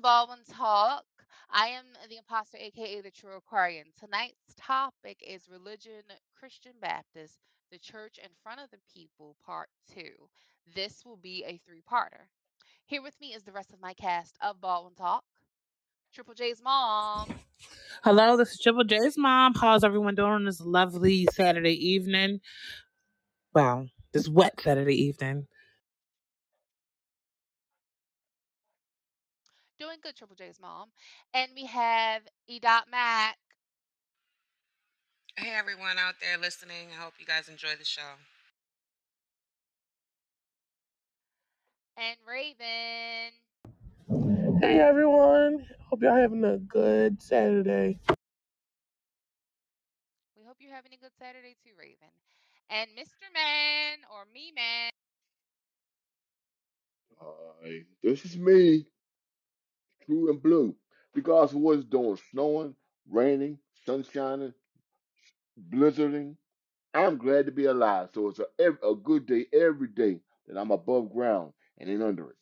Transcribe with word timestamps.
To 0.00 0.02
Baldwin 0.02 0.38
Talk. 0.50 1.04
I 1.50 1.66
am 1.66 1.84
the 2.08 2.16
imposter, 2.16 2.56
aka 2.58 3.02
the 3.02 3.10
true 3.10 3.36
Aquarian. 3.36 3.84
Tonight's 3.98 4.54
topic 4.58 5.18
is 5.20 5.50
religion, 5.50 6.02
Christian 6.38 6.72
Baptist, 6.80 7.40
the 7.70 7.78
church 7.78 8.16
in 8.16 8.30
front 8.42 8.60
of 8.60 8.70
the 8.70 8.78
people, 8.94 9.36
part 9.44 9.68
two. 9.92 10.12
This 10.74 11.02
will 11.04 11.18
be 11.18 11.44
a 11.46 11.60
three 11.66 11.82
parter. 11.82 12.28
Here 12.86 13.02
with 13.02 13.20
me 13.20 13.34
is 13.34 13.42
the 13.42 13.52
rest 13.52 13.74
of 13.74 13.80
my 13.82 13.92
cast 13.92 14.36
of 14.40 14.58
Baldwin 14.58 14.94
Talk. 14.94 15.24
Triple 16.14 16.34
J's 16.34 16.62
mom. 16.62 17.28
Hello, 18.02 18.38
this 18.38 18.52
is 18.52 18.60
Triple 18.62 18.84
J's 18.84 19.18
mom. 19.18 19.52
How's 19.54 19.84
everyone 19.84 20.14
doing 20.14 20.32
on 20.32 20.44
this 20.46 20.62
lovely 20.62 21.28
Saturday 21.32 21.74
evening? 21.74 22.40
Wow, 23.54 23.88
this 24.14 24.30
wet 24.30 24.58
Saturday 24.62 24.94
evening. 24.94 25.46
Good, 30.00 30.16
Triple 30.16 30.36
J's 30.36 30.58
mom. 30.60 30.88
And 31.34 31.52
we 31.54 31.66
have 31.66 32.22
E. 32.48 32.58
Dot 32.58 32.86
Mac 32.90 33.36
Hey 35.36 35.52
everyone 35.54 35.98
out 35.98 36.16
there 36.20 36.38
listening. 36.38 36.88
I 36.98 37.02
hope 37.02 37.14
you 37.18 37.26
guys 37.26 37.48
enjoy 37.48 37.74
the 37.78 37.84
show. 37.84 38.02
and 41.96 42.16
Raven. 42.26 43.32
Hey 44.60 44.80
everyone, 44.80 45.66
hope 45.88 46.02
y'all 46.02 46.16
having 46.16 46.44
a 46.44 46.58
good 46.58 47.22
Saturday. 47.22 48.00
We 50.36 50.44
hope 50.46 50.56
you're 50.60 50.74
having 50.74 50.92
a 50.94 50.96
good 50.96 51.12
Saturday 51.18 51.56
too, 51.62 51.72
Raven. 51.78 52.08
And 52.70 52.90
Mr. 52.98 53.28
Man 53.34 53.98
or 54.12 54.24
Me 54.32 54.52
Man. 54.54 54.90
Hi, 57.20 57.80
this 58.02 58.24
is 58.24 58.36
me, 58.38 58.86
True 60.10 60.30
and 60.30 60.42
Blue. 60.42 60.74
Regardless 61.14 61.52
of 61.52 61.58
what 61.58 61.78
it's 61.78 61.84
doing, 61.86 62.18
snowing, 62.32 62.74
raining, 63.08 63.58
sun 63.86 64.04
shining, 64.12 64.52
blizzarding, 65.70 66.36
I'm 66.94 67.16
glad 67.16 67.46
to 67.46 67.52
be 67.52 67.66
alive. 67.66 68.08
So 68.14 68.28
it's 68.28 68.40
a, 68.40 68.46
ev- 68.60 68.78
a 68.82 68.94
good 68.94 69.26
day 69.26 69.46
every 69.52 69.88
day 69.88 70.20
that 70.48 70.58
I'm 70.58 70.72
above 70.72 71.12
ground 71.12 71.52
and 71.78 71.88
in 71.88 72.02
under 72.02 72.30
it. 72.30 72.36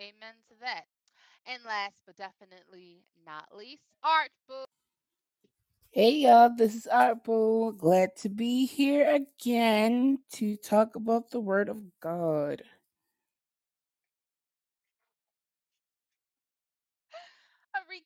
Amen 0.00 0.34
to 0.50 0.54
that. 0.60 0.84
And 1.46 1.62
last 1.64 1.94
but 2.06 2.16
definitely 2.16 3.04
not 3.24 3.46
least, 3.56 3.84
Art 4.02 4.30
Book. 4.48 4.66
Hey 5.92 6.10
y'all, 6.12 6.50
this 6.56 6.74
is 6.74 6.86
Artful. 6.86 7.72
Glad 7.72 8.16
to 8.16 8.28
be 8.28 8.66
here 8.66 9.08
again 9.08 10.18
to 10.34 10.56
talk 10.56 10.96
about 10.96 11.30
the 11.30 11.40
Word 11.40 11.68
of 11.68 11.78
God. 12.00 12.62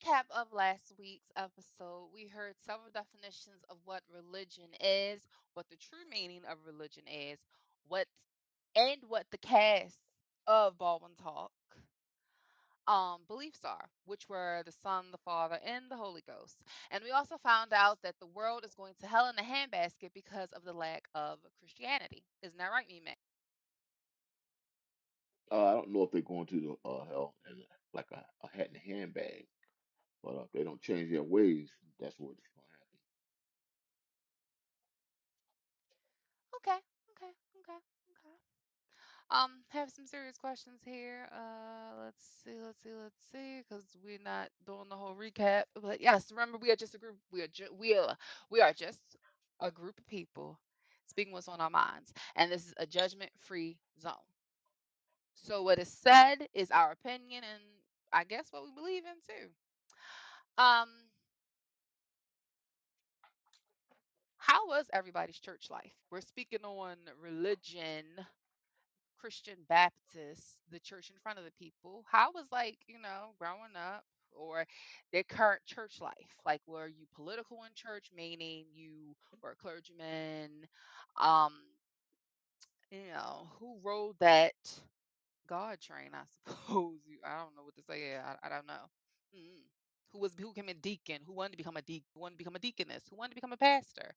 Recap 0.09 0.25
of 0.35 0.53
last 0.53 0.93
week's 0.99 1.31
episode. 1.37 2.09
We 2.15 2.27
heard 2.27 2.55
several 2.67 2.91
definitions 2.93 3.65
of 3.71 3.79
what 3.85 4.03
religion 4.13 4.71
is, 4.81 5.27
what 5.55 5.69
the 5.69 5.77
true 5.77 6.05
meaning 6.11 6.43
of 6.51 6.59
religion 6.67 7.05
is, 7.07 7.39
what 7.89 8.07
and 8.77 9.03
what 9.09 9.27
the 9.31 9.39
cast 9.39 10.01
of 10.47 10.79
Baldwin 10.79 11.13
Talk 11.23 11.53
um 12.87 13.23
beliefs 13.29 13.65
are, 13.65 13.91
which 14.05 14.29
were 14.29 14.63
the 14.65 14.73
Son, 14.73 15.07
the 15.13 15.19
Father, 15.19 15.59
and 15.65 15.91
the 15.91 15.97
Holy 15.97 16.23
Ghost. 16.23 16.63
And 16.91 17.05
we 17.05 17.11
also 17.11 17.37
found 17.39 17.73
out 17.73 18.03
that 18.03 18.19
the 18.21 18.27
world 18.27 18.65
is 18.65 18.75
going 18.75 18.95
to 19.01 19.07
hell 19.07 19.29
in 19.29 19.39
a 19.39 19.43
handbasket 19.43 20.13
because 20.15 20.53
of 20.53 20.65
the 20.65 20.73
lack 20.73 21.09
of 21.15 21.39
Christianity. 21.59 22.25
Isn't 22.43 22.59
that 22.59 22.71
right, 22.71 22.89
me? 22.89 23.15
Uh, 25.51 25.65
I 25.67 25.73
don't 25.73 25.91
know 25.93 26.03
if 26.05 26.11
they're 26.11 26.23
going 26.23 26.47
to 26.47 26.61
the 26.61 26.89
uh, 26.89 27.05
hell 27.07 27.35
in 27.51 27.63
like 27.93 28.11
a, 28.13 28.25
a 28.43 28.49
hat 28.49 28.69
and 28.69 28.77
a 28.77 28.81
handbag, 28.81 29.47
but 30.23 30.37
uh, 30.37 30.43
if 30.45 30.53
they 30.53 30.65
don't 30.65 30.83
change 30.83 31.11
their 31.11 31.23
ways, 31.25 31.71
that's 32.01 32.17
what's 32.19 32.41
going 32.41 32.57
to 32.57 32.73
happen. 32.73 32.99
Okay, 36.57 36.79
okay, 37.13 37.33
okay, 37.61 37.79
okay. 38.13 38.37
Um, 39.31 39.65
have 39.69 39.91
some 39.91 40.07
serious 40.07 40.39
questions 40.39 40.81
here. 40.85 41.29
Uh, 41.33 42.05
let's 42.05 42.25
see, 42.45 42.61
let's 42.61 42.83
see, 42.83 42.93
let's 42.95 43.19
see, 43.33 43.63
because 43.63 43.97
we're 44.05 44.19
not 44.23 44.51
doing 44.67 44.89
the 44.89 44.97
whole 44.97 45.15
recap. 45.15 45.65
But 45.81 46.01
yes, 46.01 46.31
remember 46.31 46.59
we 46.59 46.71
are 46.71 46.77
just 46.77 46.95
a 46.95 46.99
group. 46.99 47.19
We 47.33 47.43
are 47.43 47.49
ju- 47.49 47.75
we 47.79 47.97
are 47.97 48.17
we 48.51 48.61
are 48.61 48.73
just 48.73 49.01
a 49.61 49.71
group 49.71 49.99
of 49.99 50.07
people 50.07 50.59
speaking 51.07 51.33
what's 51.33 51.49
on 51.49 51.61
our 51.61 51.71
minds, 51.71 52.13
and 52.37 52.51
this 52.53 52.67
is 52.67 52.75
a 52.79 52.87
judgment-free 52.87 53.79
zone. 54.01 54.15
So 55.35 55.63
what 55.63 55.79
is 55.79 55.89
said 55.89 56.49
is 56.55 56.71
our 56.71 56.93
opinion, 56.93 57.45
and 57.45 57.63
I 58.13 58.25
guess 58.25 58.53
what 58.53 58.65
we 58.65 58.73
believe 58.73 59.05
in 59.07 59.17
too. 59.29 59.51
Um, 60.59 60.89
how 64.39 64.67
was 64.69 64.87
everybody's 64.93 65.39
church 65.39 65.69
life? 65.71 65.93
We're 66.11 66.21
speaking 66.23 66.65
on 66.65 66.97
religion 67.21 68.05
Christian 69.19 69.57
Baptist, 69.69 70.59
the 70.71 70.81
church 70.81 71.11
in 71.11 71.17
front 71.23 71.39
of 71.39 71.45
the 71.45 71.53
people. 71.53 72.05
How 72.11 72.33
was 72.33 72.47
like, 72.53 72.79
you 72.87 73.01
know, 73.01 73.35
growing 73.39 73.77
up 73.77 74.05
or 74.33 74.67
their 75.13 75.25
current 75.25 75.63
church 75.67 76.01
life? 76.01 76.37
Like 76.47 76.63
were 76.67 76.89
you 76.89 77.07
political 77.15 77.59
in 77.65 77.71
church, 77.75 78.11
meaning 78.15 78.67
you 78.75 79.17
were 79.43 79.53
a 79.53 79.57
clergyman? 79.57 80.51
Um, 81.21 81.53
you 82.91 83.11
know, 83.13 83.49
who 83.59 83.79
rode 83.83 84.17
that 84.21 84.55
God 85.49 85.81
train, 85.81 86.11
I 86.15 86.25
suppose. 86.33 87.01
You 87.07 87.19
I 87.25 87.39
don't 87.43 87.57
know 87.57 87.65
what 87.65 87.77
to 87.77 87.83
say. 87.83 88.17
I, 88.17 88.37
I 88.45 88.49
don't 88.49 88.67
know. 88.67 88.87
mm 89.37 89.78
Who 90.13 90.21
was 90.21 90.33
who 90.39 90.49
became 90.53 90.69
a 90.69 90.75
deacon? 90.75 91.23
Who 91.27 91.33
wanted 91.35 91.53
to 91.53 91.59
become 91.59 91.77
a 91.77 91.83
deacon? 91.83 92.07
Who 92.15 92.21
wanted 92.21 92.35
to 92.35 92.39
become 92.39 92.57
a 92.57 92.61
deaconess? 92.61 93.05
Who 93.11 93.17
wanted 93.17 93.31
to 93.31 93.35
become 93.37 93.53
a 93.53 93.57
pastor? 93.59 94.15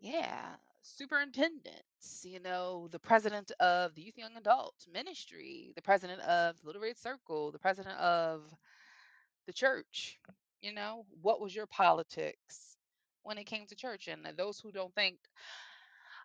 Yeah, 0.00 0.56
superintendents, 0.82 2.24
you 2.24 2.40
know, 2.40 2.88
the 2.90 2.98
president 2.98 3.52
of 3.60 3.94
the 3.94 4.02
Youth 4.02 4.18
Young 4.18 4.36
Adult 4.36 4.74
Ministry, 4.92 5.72
the 5.74 5.82
president 5.82 6.20
of 6.22 6.56
Little 6.64 6.82
Red 6.82 6.98
Circle, 6.98 7.52
the 7.52 7.58
president 7.58 7.96
of 7.98 8.42
the 9.46 9.52
church. 9.52 10.18
You 10.60 10.72
know, 10.72 11.06
what 11.22 11.40
was 11.40 11.54
your 11.54 11.66
politics 11.66 12.76
when 13.22 13.38
it 13.38 13.44
came 13.44 13.66
to 13.66 13.76
church? 13.76 14.08
And 14.08 14.26
those 14.36 14.58
who 14.60 14.72
don't 14.72 14.94
think, 14.94 15.18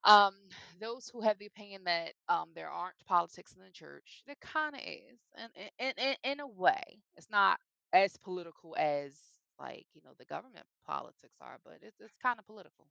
um, 0.03 0.33
those 0.79 1.09
who 1.09 1.21
have 1.21 1.37
the 1.37 1.45
opinion 1.45 1.83
that 1.85 2.13
um, 2.29 2.49
there 2.55 2.69
aren't 2.69 2.95
politics 3.05 3.53
in 3.55 3.63
the 3.63 3.71
church, 3.71 4.23
there 4.25 4.35
kind 4.41 4.75
of 4.75 4.81
is, 4.81 5.19
and 5.37 5.51
in, 5.79 5.93
in, 5.97 6.15
in 6.23 6.39
a 6.39 6.47
way, 6.47 6.81
it's 7.15 7.29
not 7.29 7.59
as 7.93 8.17
political 8.17 8.75
as 8.77 9.13
like 9.59 9.85
you 9.93 10.01
know 10.03 10.11
the 10.17 10.25
government 10.25 10.65
politics 10.85 11.37
are, 11.41 11.59
but 11.63 11.79
it's 11.81 11.99
it's 11.99 12.15
kind 12.21 12.39
of 12.39 12.45
political. 12.45 12.87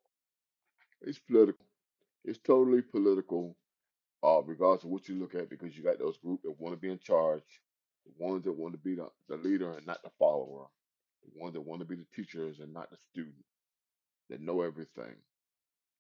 It's 1.03 1.19
political. 1.19 1.67
It's 2.25 2.39
totally 2.39 2.83
political 2.83 3.57
uh, 4.23 4.43
regardless 4.45 4.85
of 4.85 4.91
what 4.91 5.09
you 5.09 5.15
look 5.17 5.35
at, 5.35 5.49
because 5.49 5.77
you 5.77 5.83
got 5.83 5.99
those 5.99 6.19
group 6.19 6.43
that 6.43 6.61
want 6.61 6.75
to 6.75 6.81
be 6.81 6.91
in 6.91 6.99
charge, 6.99 7.43
the 8.05 8.13
ones 8.25 8.45
that 8.45 8.53
want 8.53 8.75
to 8.75 8.79
be 8.79 8.95
the, 8.95 9.09
the 9.29 9.37
leader 9.37 9.73
and 9.73 9.87
not 9.87 10.03
the 10.03 10.11
follower, 10.19 10.67
the 11.23 11.41
ones 11.41 11.55
that 11.55 11.63
want 11.63 11.81
to 11.81 11.87
be 11.87 11.97
the 11.97 12.07
teachers 12.15 12.61
and 12.61 12.73
not 12.73 12.91
the 12.91 12.97
student, 12.97 13.45
that 14.29 14.41
know 14.41 14.63
everything. 14.63 15.15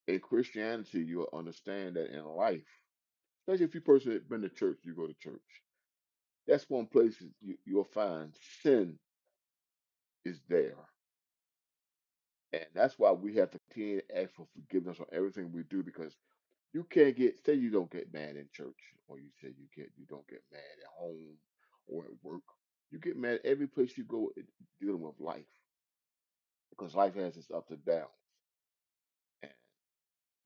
In 0.08 0.20
Christianity, 0.20 1.00
you'll 1.00 1.28
understand 1.32 1.96
that 1.96 2.14
in 2.14 2.24
life, 2.24 2.66
especially 3.42 3.64
if 3.64 3.74
you 3.74 3.80
person 3.80 4.12
that 4.12 4.28
been 4.28 4.42
to 4.42 4.48
church, 4.48 4.78
you 4.82 4.94
go 4.94 5.06
to 5.06 5.14
church. 5.14 5.40
That's 6.46 6.68
one 6.68 6.86
place 6.86 7.16
you, 7.40 7.56
you'll 7.64 7.84
find 7.84 8.34
sin 8.62 8.98
is 10.24 10.40
there. 10.48 10.76
And 12.52 12.66
that's 12.74 12.98
why 12.98 13.12
we 13.12 13.36
have 13.36 13.50
to 13.52 13.60
continue 13.70 14.00
to 14.00 14.22
ask 14.22 14.34
for 14.34 14.46
forgiveness 14.54 14.98
on 15.00 15.06
everything 15.12 15.52
we 15.52 15.62
do 15.64 15.82
because 15.82 16.16
you 16.72 16.84
can't 16.84 17.16
get 17.16 17.44
say 17.44 17.54
you 17.54 17.70
don't 17.70 17.90
get 17.90 18.12
mad 18.12 18.36
in 18.36 18.48
church 18.52 18.78
or 19.08 19.18
you 19.18 19.28
say 19.40 19.48
you 19.48 19.66
get 19.76 19.90
you 19.96 20.04
don't 20.08 20.26
get 20.28 20.42
mad 20.52 20.60
at 20.60 20.90
home 20.98 21.36
or 21.86 22.04
at 22.04 22.10
work. 22.22 22.42
You 22.90 22.98
get 22.98 23.16
mad 23.16 23.40
every 23.44 23.68
place 23.68 23.96
you 23.96 24.04
go 24.04 24.32
in 24.36 24.44
dealing 24.80 25.00
with 25.02 25.20
life 25.20 25.46
because 26.70 26.94
life 26.94 27.14
has 27.14 27.36
its 27.36 27.50
ups 27.54 27.70
and 27.70 27.84
downs. 27.84 28.08
And 29.42 29.52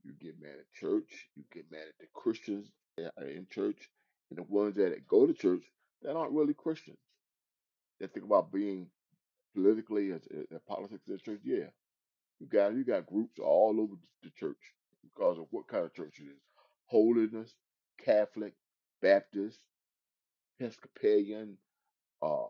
you 0.05 0.12
get 0.20 0.41
mad 0.41 0.56
at 0.58 0.73
church, 0.79 1.29
you 1.37 1.44
get 1.52 1.70
mad 1.70 1.82
at 1.88 1.99
the 2.00 2.06
Christians 2.14 2.70
that 2.99 3.12
are 3.19 3.26
in 3.29 3.46
church, 3.50 3.88
and 4.31 4.38
the 4.38 4.43
ones 4.44 4.76
that 4.76 5.06
go 5.08 5.26
to 5.26 5.32
church 5.32 5.64
that 6.04 6.16
aren't 6.16 6.32
really 6.32 6.54
Christians. 6.54 6.98
They 8.00 8.06
think 8.06 8.26
about 8.26 8.52
being 8.52 8.88
politically 9.54 10.12
as, 10.12 10.22
as 10.52 10.60
politics 10.68 11.02
in 11.06 11.14
the 11.14 11.18
church. 11.20 11.40
Yeah, 11.44 11.70
you 12.40 12.46
got 12.46 12.74
you 12.74 12.84
got 12.84 13.06
groups 13.06 13.38
all 13.38 13.76
over 13.80 13.94
the 14.22 14.30
church 14.38 14.58
because 15.02 15.38
of 15.38 15.46
what 15.50 15.68
kind 15.68 15.84
of 15.84 15.94
church 15.94 16.20
it 16.20 16.24
is: 16.24 16.42
holiness, 16.86 17.54
Catholic, 18.04 18.54
Baptist, 19.02 19.60
Episcopalian, 20.60 21.56
uh, 22.22 22.46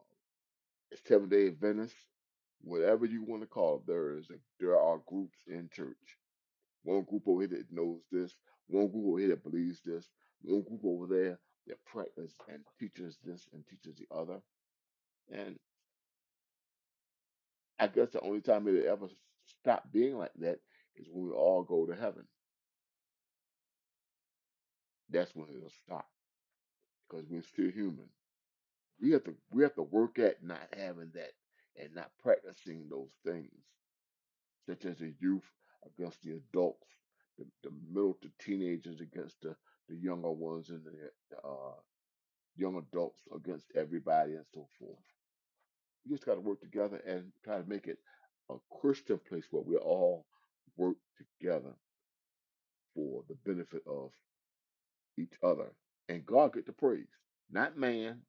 Seventh 1.07 1.31
Day 1.31 1.49
Adventist, 1.49 1.95
whatever 2.63 3.07
you 3.07 3.25
want 3.25 3.43
to 3.43 3.49
call 3.49 3.77
it. 3.77 3.87
There 3.87 4.17
is 4.19 4.31
a, 4.31 4.35
there 4.61 4.79
are 4.79 5.01
groups 5.07 5.39
in 5.47 5.69
church. 5.73 5.97
One 6.83 7.05
group 7.05 7.23
over 7.27 7.43
here 7.43 7.49
that 7.49 7.73
knows 7.73 8.01
this, 8.13 8.35
one 8.69 8.89
group 8.89 9.07
over 9.07 9.19
here 9.19 9.29
that 9.31 9.45
believes 9.45 9.81
this, 9.85 10.09
one 10.43 10.63
group 10.63 10.83
over 10.85 11.07
there 11.07 11.39
that 11.69 11.85
practice 11.87 12.35
and 12.49 12.63
teaches 12.79 13.19
this 13.25 13.47
and 13.53 13.65
teaches 13.69 13.97
the 13.99 14.07
other. 14.15 14.41
And 15.33 15.59
I 17.79 17.89
guess 17.89 18.11
the 18.13 18.21
only 18.21 18.41
time 18.41 18.69
it'll 18.69 18.91
ever 18.91 19.09
stop 19.61 19.85
being 19.93 20.19
like 20.19 20.35
that 20.39 20.61
is 20.97 21.09
when 21.11 21.27
we 21.29 21.33
all 21.33 21.63
go 21.65 21.87
to 21.87 21.95
heaven. 21.95 22.25
That's 25.11 25.35
when 25.35 25.49
it'll 25.51 25.71
stop 25.87 26.07
because 27.09 27.27
we're 27.29 27.43
still 27.43 27.71
human. 27.71 28.09
We 29.01 29.13
have 29.13 29.25
to 29.25 29.35
we 29.53 29.63
have 29.65 29.75
to 29.77 29.83
work 29.83 30.19
at 30.19 30.43
not 30.43 30.69
having 30.77 31.13
that 31.15 31.33
and 31.81 31.95
not 31.95 32.11
practicing 32.23 32.89
those 32.91 33.11
things, 33.27 33.53
such 34.69 34.85
as 34.87 34.99
the 34.99 35.15
youth 35.21 35.45
against 35.87 36.23
the 36.23 36.33
adults, 36.33 36.87
the, 37.39 37.47
the 37.65 37.71
middle 37.93 38.19
to 38.23 38.31
teenagers 38.45 39.01
against 39.01 39.41
the, 39.43 39.57
the 39.89 39.97
younger 39.97 40.31
ones, 40.31 40.71
and 40.71 40.83
the 40.85 41.39
uh, 41.49 41.75
young 42.57 42.77
adults 42.77 43.21
against 43.35 43.67
everybody, 43.77 44.35
and 44.35 44.47
so 44.55 44.69
forth. 44.79 44.99
We 46.05 46.15
just 46.15 46.27
got 46.27 46.35
to 46.35 46.41
work 46.41 46.61
together 46.61 47.03
and 47.07 47.33
try 47.45 47.59
to 47.59 47.69
make 47.69 47.87
it 47.87 47.99
a 48.51 48.57
Christian 48.81 49.21
place 49.29 49.47
where 49.51 49.63
we 49.63 49.77
all 49.77 50.27
work 50.77 50.97
together 51.41 51.75
for 52.95 53.25
the 53.29 53.37
benefit 53.45 53.83
of 53.87 54.11
each 55.19 55.35
other. 55.43 55.73
And 56.09 56.27
God 56.27 56.55
get 56.55 56.67
the 56.67 56.73
praise, 56.73 57.09
not 57.51 57.79
man, 57.79 58.21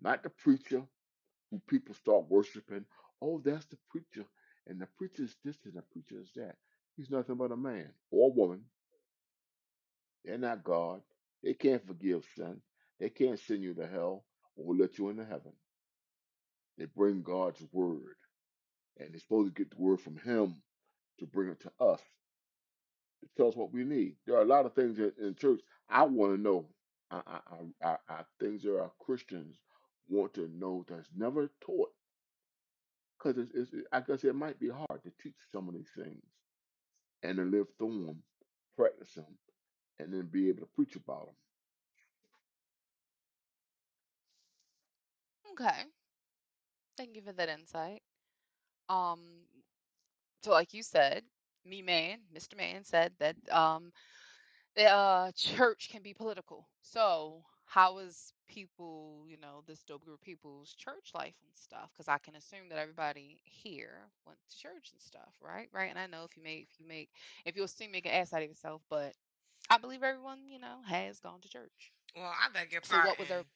not 0.00 0.22
the 0.22 0.30
preacher, 0.30 0.82
who 1.50 1.60
people 1.68 1.94
start 1.94 2.26
worshiping. 2.28 2.84
Oh, 3.22 3.40
that's 3.44 3.66
the 3.66 3.78
preacher, 3.90 4.26
and 4.66 4.80
the 4.80 4.88
preacher 4.98 5.22
is 5.24 5.36
this 5.44 5.58
and 5.64 5.74
the 5.74 5.82
preacher 5.92 6.20
is 6.20 6.32
that. 6.36 6.56
He's 6.96 7.10
nothing 7.10 7.36
but 7.36 7.52
a 7.52 7.56
man 7.56 7.90
or 8.10 8.32
woman. 8.32 8.62
They're 10.24 10.38
not 10.38 10.64
God. 10.64 11.02
They 11.42 11.54
can't 11.54 11.86
forgive 11.86 12.24
sin. 12.36 12.60
They 13.00 13.10
can't 13.10 13.38
send 13.38 13.62
you 13.62 13.74
to 13.74 13.86
hell 13.86 14.24
or 14.56 14.74
let 14.74 14.98
you 14.98 15.10
into 15.10 15.24
heaven. 15.24 15.52
They 16.78 16.86
bring 16.86 17.22
God's 17.22 17.62
word, 17.72 18.16
and 18.98 19.10
they're 19.12 19.20
supposed 19.20 19.54
to 19.54 19.62
get 19.62 19.70
the 19.70 19.82
word 19.82 20.00
from 20.00 20.18
Him 20.18 20.56
to 21.18 21.26
bring 21.26 21.50
it 21.50 21.60
to 21.62 21.72
us 21.80 22.00
to 23.22 23.28
tell 23.36 23.48
us 23.48 23.56
what 23.56 23.72
we 23.72 23.84
need. 23.84 24.16
There 24.26 24.36
are 24.36 24.42
a 24.42 24.46
lot 24.46 24.66
of 24.66 24.74
things 24.74 24.98
in, 24.98 25.12
in 25.20 25.34
church 25.34 25.60
I 25.88 26.04
want 26.04 26.36
to 26.36 26.40
know. 26.40 26.66
I, 27.10 27.20
I, 27.26 27.88
I, 27.88 27.96
I, 28.08 28.22
things 28.40 28.62
that 28.64 28.78
our 28.78 28.92
Christians 29.00 29.56
want 30.08 30.34
to 30.34 30.48
know 30.54 30.84
that's 30.88 31.08
never 31.16 31.50
taught 31.60 31.90
because 33.18 33.38
it's, 33.38 33.52
it's, 33.54 33.86
I 33.92 34.00
guess 34.00 34.24
it 34.24 34.34
might 34.34 34.58
be 34.60 34.68
hard 34.68 35.02
to 35.04 35.12
teach 35.22 35.36
some 35.52 35.68
of 35.68 35.74
these 35.74 35.90
things 35.96 36.22
and 37.22 37.36
to 37.36 37.44
live 37.44 37.66
through 37.78 38.06
them, 38.06 38.22
practice 38.76 39.14
them, 39.14 39.38
and 39.98 40.12
then 40.12 40.26
be 40.26 40.48
able 40.48 40.60
to 40.60 40.66
preach 40.66 40.96
about 40.96 41.26
them. 41.26 41.36
Okay. 45.52 45.86
Thank 46.96 47.16
you 47.16 47.22
for 47.22 47.32
that 47.32 47.48
insight. 47.48 48.02
Um, 48.88 49.20
so 50.42 50.50
like 50.52 50.74
you 50.74 50.82
said, 50.82 51.24
me 51.64 51.82
man, 51.82 52.20
Mr. 52.32 52.56
Man 52.56 52.84
said 52.84 53.12
that 53.18 53.36
um 53.50 53.92
the 54.76 54.84
uh 54.86 55.32
church 55.36 55.88
can 55.90 56.02
be 56.02 56.14
political. 56.14 56.68
So 56.82 57.44
how 57.66 57.98
is 57.98 58.32
people, 58.48 59.24
you 59.28 59.36
know, 59.38 59.62
this 59.66 59.82
dope 59.82 60.04
group 60.04 60.16
of 60.16 60.22
people's 60.22 60.74
church 60.74 61.10
life 61.14 61.34
and 61.42 61.54
stuff? 61.54 61.90
Because 61.92 62.08
I 62.08 62.18
can 62.18 62.36
assume 62.36 62.68
that 62.70 62.78
everybody 62.78 63.38
here 63.44 64.08
went 64.26 64.38
to 64.50 64.58
church 64.58 64.90
and 64.92 65.00
stuff, 65.00 65.34
right? 65.40 65.68
Right. 65.72 65.90
And 65.90 65.98
I 65.98 66.06
know 66.06 66.24
if 66.24 66.36
you 66.36 66.42
make 66.42 66.68
if 66.72 66.80
you 66.80 66.86
make 66.86 67.10
if 67.44 67.56
you 67.56 67.64
assume 67.64 67.92
make 67.92 68.06
an 68.06 68.12
ass 68.12 68.32
out 68.32 68.42
of 68.42 68.48
yourself, 68.48 68.82
but 68.90 69.14
I 69.70 69.78
believe 69.78 70.02
everyone, 70.02 70.40
you 70.48 70.58
know, 70.58 70.78
has 70.86 71.20
gone 71.20 71.40
to 71.42 71.48
church. 71.48 71.92
Well, 72.16 72.32
I 72.32 72.48
beg 72.52 72.72
your 72.72 72.82
So 72.82 72.96
what 72.98 73.18
was 73.18 73.28
their 73.28 73.44
pardon. 73.44 73.50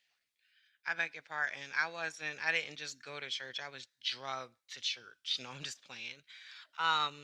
I 0.87 0.95
beg 0.95 1.15
your 1.15 1.23
pardon. 1.23 1.71
I 1.79 1.91
wasn't. 1.91 2.39
I 2.47 2.53
didn't 2.53 2.77
just 2.77 3.03
go 3.05 3.21
to 3.21 3.29
church. 3.29 3.61
I 3.65 3.69
was 3.71 3.87
drugged 4.03 4.55
to 4.73 4.81
church. 4.81 5.39
No, 5.43 5.51
I'm 5.51 5.63
just 5.63 5.83
playing. 5.83 6.23
Um, 6.79 7.15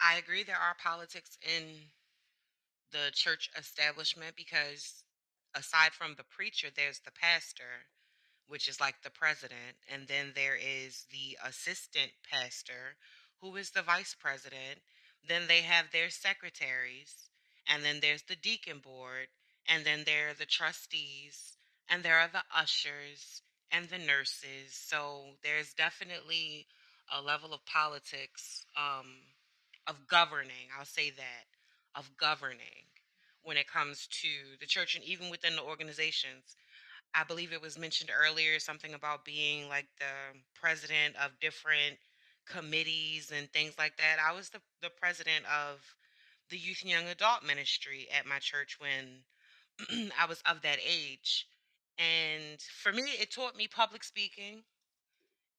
I 0.00 0.16
agree 0.18 0.42
there 0.44 0.56
are 0.56 0.74
politics 0.82 1.38
in 1.42 1.64
the 2.92 3.10
church 3.12 3.50
establishment 3.58 4.34
because 4.36 5.04
aside 5.54 5.92
from 5.92 6.14
the 6.16 6.24
preacher, 6.24 6.68
there's 6.74 7.00
the 7.00 7.12
pastor, 7.12 7.86
which 8.46 8.68
is 8.68 8.80
like 8.80 9.02
the 9.02 9.10
president, 9.10 9.76
and 9.92 10.08
then 10.08 10.32
there 10.34 10.56
is 10.56 11.06
the 11.10 11.36
assistant 11.46 12.12
pastor, 12.30 12.96
who 13.40 13.56
is 13.56 13.70
the 13.70 13.82
vice 13.82 14.14
president. 14.18 14.80
Then 15.26 15.42
they 15.48 15.62
have 15.62 15.86
their 15.92 16.10
secretaries, 16.10 17.28
and 17.66 17.84
then 17.84 17.98
there's 18.00 18.22
the 18.22 18.36
deacon 18.36 18.78
board, 18.78 19.28
and 19.66 19.84
then 19.84 20.04
there 20.06 20.30
are 20.30 20.38
the 20.38 20.46
trustees, 20.46 21.56
and 21.88 22.02
there 22.02 22.18
are 22.18 22.30
the 22.32 22.44
ushers 22.54 23.42
and 23.70 23.88
the 23.88 23.98
nurses. 23.98 24.72
So 24.72 25.36
there's 25.42 25.74
definitely 25.74 26.66
a 27.12 27.20
level 27.20 27.52
of 27.52 27.64
politics, 27.66 28.64
um, 28.76 29.06
of 29.86 30.06
governing. 30.08 30.68
I'll 30.78 30.84
say 30.84 31.10
that 31.10 31.57
of 31.98 32.16
governing 32.16 32.86
when 33.42 33.56
it 33.56 33.70
comes 33.70 34.06
to 34.08 34.28
the 34.60 34.66
church 34.66 34.94
and 34.94 35.04
even 35.04 35.30
within 35.30 35.56
the 35.56 35.62
organizations. 35.62 36.56
I 37.14 37.24
believe 37.24 37.52
it 37.52 37.62
was 37.62 37.78
mentioned 37.78 38.10
earlier 38.14 38.58
something 38.58 38.94
about 38.94 39.24
being 39.24 39.68
like 39.68 39.86
the 39.98 40.38
president 40.54 41.16
of 41.16 41.38
different 41.40 41.98
committees 42.46 43.32
and 43.34 43.50
things 43.52 43.74
like 43.78 43.96
that. 43.96 44.18
I 44.24 44.32
was 44.34 44.50
the, 44.50 44.60
the 44.82 44.90
president 44.90 45.44
of 45.46 45.80
the 46.50 46.58
youth 46.58 46.80
and 46.82 46.90
young 46.90 47.08
adult 47.08 47.44
ministry 47.44 48.08
at 48.16 48.26
my 48.26 48.38
church 48.38 48.78
when 48.80 49.24
I 50.20 50.26
was 50.26 50.42
of 50.46 50.62
that 50.62 50.78
age. 50.86 51.46
And 51.98 52.60
for 52.60 52.92
me, 52.92 53.02
it 53.20 53.32
taught 53.32 53.56
me 53.56 53.68
public 53.68 54.04
speaking. 54.04 54.62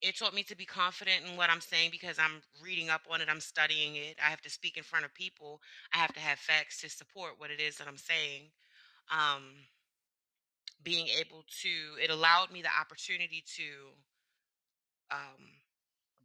It 0.02 0.18
taught 0.18 0.34
me 0.34 0.44
to 0.44 0.56
be 0.56 0.66
confident 0.66 1.26
in 1.30 1.36
what 1.38 1.50
I'm 1.50 1.62
saying 1.62 1.90
because 1.92 2.18
I'm 2.20 2.42
reading 2.64 2.90
up 2.90 3.02
on 3.12 3.22
it, 3.22 3.28
I'm 3.30 3.42
studying 3.42 3.96
it. 3.98 4.18
I 4.26 4.30
have 4.30 4.42
to 4.42 4.50
speak 4.50 4.78
in 4.78 4.84
front 4.84 5.06
of 5.06 5.14
people. 5.14 5.62
I 5.94 5.98
have 5.98 6.14
to 6.14 6.22
have 6.22 6.40
facts 6.40 6.82
to 6.82 6.90
support 6.90 7.34
what 7.38 7.52
it 7.52 7.60
is 7.60 7.78
that 7.78 7.88
I'm 7.88 7.98
saying. 7.98 8.44
Um, 9.12 9.44
being 10.84 11.08
able 11.20 11.44
to, 11.64 11.70
it 12.02 12.10
allowed 12.10 12.52
me 12.52 12.62
the 12.62 12.70
opportunity 12.80 13.44
to 13.58 13.64
um, 15.12 15.46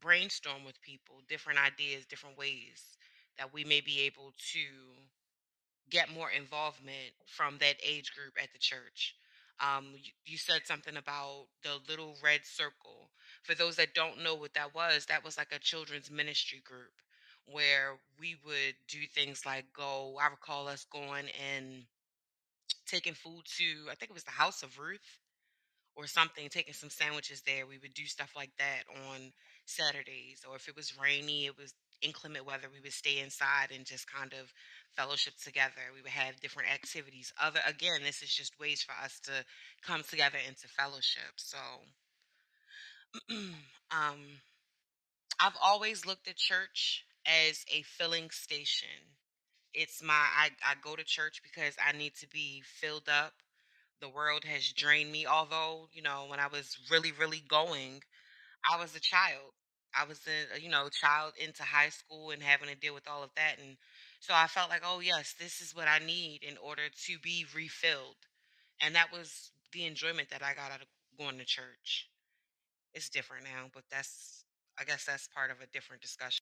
brainstorm 0.01 0.65
with 0.65 0.81
people 0.83 1.17
different 1.29 1.59
ideas, 1.59 2.07
different 2.07 2.39
ways 2.39 2.97
that 3.39 3.53
we 3.53 3.65
may 3.65 3.81
be 3.81 4.01
able 4.01 4.33
to 4.53 4.61
get 5.91 6.13
more 6.15 6.31
involvement 6.31 7.13
from 7.27 7.59
that 7.59 7.77
age 7.85 8.13
group 8.15 8.35
at 8.43 8.53
the 8.53 8.59
church. 8.59 9.17
Um, 9.61 9.95
you, 9.95 10.13
you 10.27 10.39
said 10.39 10.63
something 10.65 10.97
about 10.97 11.47
the 11.63 11.79
little 11.89 12.17
red 12.23 12.41
circle. 12.45 13.11
For 13.43 13.55
those 13.55 13.77
that 13.77 13.95
don't 13.95 14.23
know 14.23 14.35
what 14.35 14.55
that 14.55 14.75
was, 14.75 15.07
that 15.07 15.25
was 15.25 15.37
like 15.39 15.53
a 15.53 15.59
children's 15.59 16.11
ministry 16.11 16.63
group 16.65 16.93
where 17.47 17.99
we 18.19 18.37
would 18.45 18.75
do 18.89 18.99
things 19.15 19.45
like 19.47 19.67
go. 19.77 20.17
I 20.21 20.29
recall 20.29 20.67
us 20.69 20.87
going 20.91 21.27
and 21.55 21.85
taking 22.87 23.15
food 23.15 23.43
to, 23.59 23.91
I 23.91 23.95
think 23.95 24.11
it 24.11 24.15
was 24.15 24.25
the 24.25 24.31
House 24.31 24.63
of 24.63 24.79
Ruth 24.79 25.19
or 25.97 26.07
something, 26.07 26.49
taking 26.49 26.75
some 26.75 26.91
sandwiches 26.91 27.43
there. 27.47 27.67
We 27.67 27.79
would 27.79 27.95
do 27.95 28.07
stuff 28.07 28.33
like 28.37 28.51
that 28.59 28.85
on 29.11 29.33
Saturdays. 29.67 30.43
Or 30.49 30.57
if 30.57 30.69
it 30.69 30.77
was 30.77 30.99
rainy, 30.99 31.47
it 31.47 31.57
was 31.57 31.75
inclement 32.03 32.47
weather, 32.47 32.69
we 32.73 32.81
would 32.81 32.93
stay 32.93 33.21
inside 33.21 33.69
and 33.75 33.85
just 33.87 34.11
kind 34.11 34.33
of 34.35 34.53
fellowship 34.97 35.35
together. 35.43 35.93
We 35.95 36.03
would 36.03 36.11
have 36.11 36.41
different 36.41 36.73
activities. 36.73 37.33
Other 37.41 37.61
again, 37.67 38.01
this 38.05 38.23
is 38.23 38.35
just 38.35 38.59
ways 38.61 38.83
for 38.83 38.93
us 39.05 39.21
to 39.25 39.33
come 39.83 40.03
together 40.03 40.39
into 40.47 40.69
fellowship. 40.69 41.35
So 41.37 41.59
um 43.91 44.41
I've 45.41 45.57
always 45.63 46.07
looked 46.07 46.29
at 46.29 46.37
church 46.37 47.05
as 47.27 47.65
a 47.73 47.83
filling 47.83 48.31
station. 48.31 49.15
It's 49.75 50.03
my 50.03 50.15
I, 50.15 50.51
I 50.65 50.75
go 50.83 50.97
to 50.97 51.05
church 51.05 51.43
because 51.43 51.77
I 51.85 51.97
need 51.97 52.15
to 52.21 52.29
be 52.29 52.63
filled 52.65 53.09
up 53.09 53.35
the 54.01 54.09
world 54.09 54.45
has 54.45 54.73
drained 54.73 55.11
me. 55.13 55.27
Although, 55.27 55.89
you 55.93 56.03
know, 56.03 56.27
when 56.29 56.41
I 56.41 56.49
was 56.49 56.77
really, 56.91 57.13
really 57.13 57.43
going, 57.49 58.03
I 58.71 58.81
was 58.81 58.95
a 58.97 59.01
child. 59.01 59.53
I 59.95 60.05
was 60.07 60.21
a 60.27 60.61
you 60.61 60.69
know 60.71 60.89
child 60.91 61.35
into 61.39 61.63
high 61.63 61.91
school 61.91 62.31
and 62.31 62.43
having 62.43 62.69
to 62.69 62.75
deal 62.77 62.95
with 62.95 63.09
all 63.09 63.23
of 63.23 63.31
that, 63.37 63.59
and 63.59 63.77
so 64.27 64.35
I 64.35 64.47
felt 64.47 64.71
like, 64.71 64.83
oh 64.85 65.01
yes, 65.01 65.35
this 65.39 65.61
is 65.61 65.75
what 65.75 65.89
I 65.89 65.99
need 65.99 66.43
in 66.43 66.57
order 66.59 66.85
to 67.07 67.19
be 67.19 67.47
refilled, 67.55 68.17
and 68.81 68.95
that 68.95 69.13
was 69.13 69.51
the 69.73 69.85
enjoyment 69.87 70.31
that 70.31 70.43
I 70.43 70.55
got 70.55 70.73
out 70.73 70.81
of 70.83 70.89
going 71.19 71.39
to 71.39 71.45
church. 71.45 72.09
It's 72.95 73.11
different 73.11 73.45
now, 73.45 73.69
but 73.75 73.85
that's 73.91 74.45
I 74.79 74.85
guess 74.85 75.05
that's 75.05 75.29
part 75.29 75.51
of 75.51 75.61
a 75.61 75.67
different 75.73 76.03
discussion. 76.03 76.41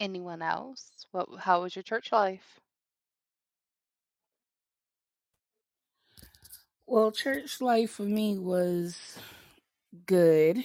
anyone 0.00 0.42
else? 0.42 1.06
What 1.12 1.28
how 1.40 1.62
was 1.62 1.76
your 1.76 1.82
church 1.82 2.12
life? 2.12 2.60
Well, 6.86 7.12
church 7.12 7.60
life 7.60 7.92
for 7.92 8.02
me 8.04 8.38
was 8.38 9.18
good. 10.06 10.64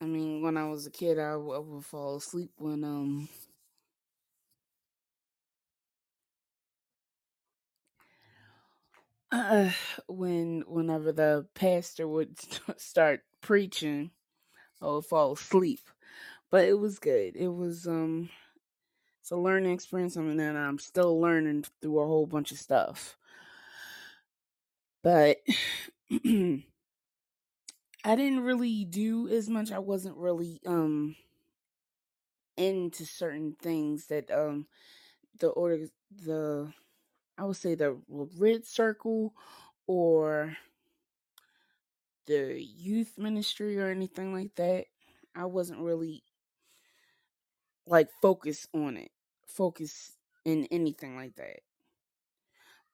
I 0.00 0.04
mean, 0.06 0.42
when 0.42 0.56
I 0.56 0.66
was 0.68 0.86
a 0.86 0.90
kid, 0.90 1.18
I, 1.18 1.32
w- 1.32 1.54
I 1.54 1.58
would 1.58 1.84
fall 1.84 2.16
asleep 2.16 2.52
when 2.58 2.84
um 2.84 3.28
uh, 9.32 9.70
when 10.08 10.62
whenever 10.66 11.12
the 11.12 11.46
pastor 11.54 12.06
would 12.08 12.38
st- 12.40 12.80
start 12.80 13.20
preaching, 13.40 14.10
I 14.82 14.86
would 14.88 15.06
fall 15.06 15.32
asleep. 15.32 15.80
But 16.50 16.66
it 16.66 16.78
was 16.78 16.98
good. 16.98 17.36
It 17.36 17.48
was 17.48 17.86
um 17.86 18.30
it's 19.20 19.30
a 19.32 19.36
learning 19.36 19.72
experience, 19.72 20.16
I 20.16 20.22
mean, 20.22 20.40
and 20.40 20.58
I'm 20.58 20.78
still 20.78 21.20
learning 21.20 21.64
through 21.82 22.00
a 22.00 22.06
whole 22.06 22.26
bunch 22.26 22.52
of 22.52 22.58
stuff. 22.58 23.16
But 25.02 25.38
I 28.04 28.14
didn't 28.16 28.40
really 28.40 28.84
do 28.84 29.28
as 29.28 29.48
much. 29.48 29.72
I 29.72 29.78
wasn't 29.78 30.16
really 30.16 30.60
um 30.66 31.16
into 32.56 33.06
certain 33.06 33.56
things 33.60 34.06
that 34.06 34.30
um 34.30 34.66
the 35.40 35.48
order 35.50 35.86
the 36.24 36.72
I 37.38 37.44
would 37.44 37.56
say 37.56 37.74
the 37.74 37.98
red 38.38 38.66
circle 38.66 39.34
or 39.86 40.56
the 42.26 42.62
youth 42.62 43.18
ministry 43.18 43.78
or 43.78 43.88
anything 43.90 44.32
like 44.32 44.54
that. 44.56 44.86
I 45.34 45.44
wasn't 45.46 45.80
really 45.80 46.22
like 47.86 48.08
focused 48.22 48.68
on 48.74 48.96
it, 48.96 49.10
focus 49.46 50.12
in 50.44 50.66
anything 50.70 51.16
like 51.16 51.36
that. 51.36 51.60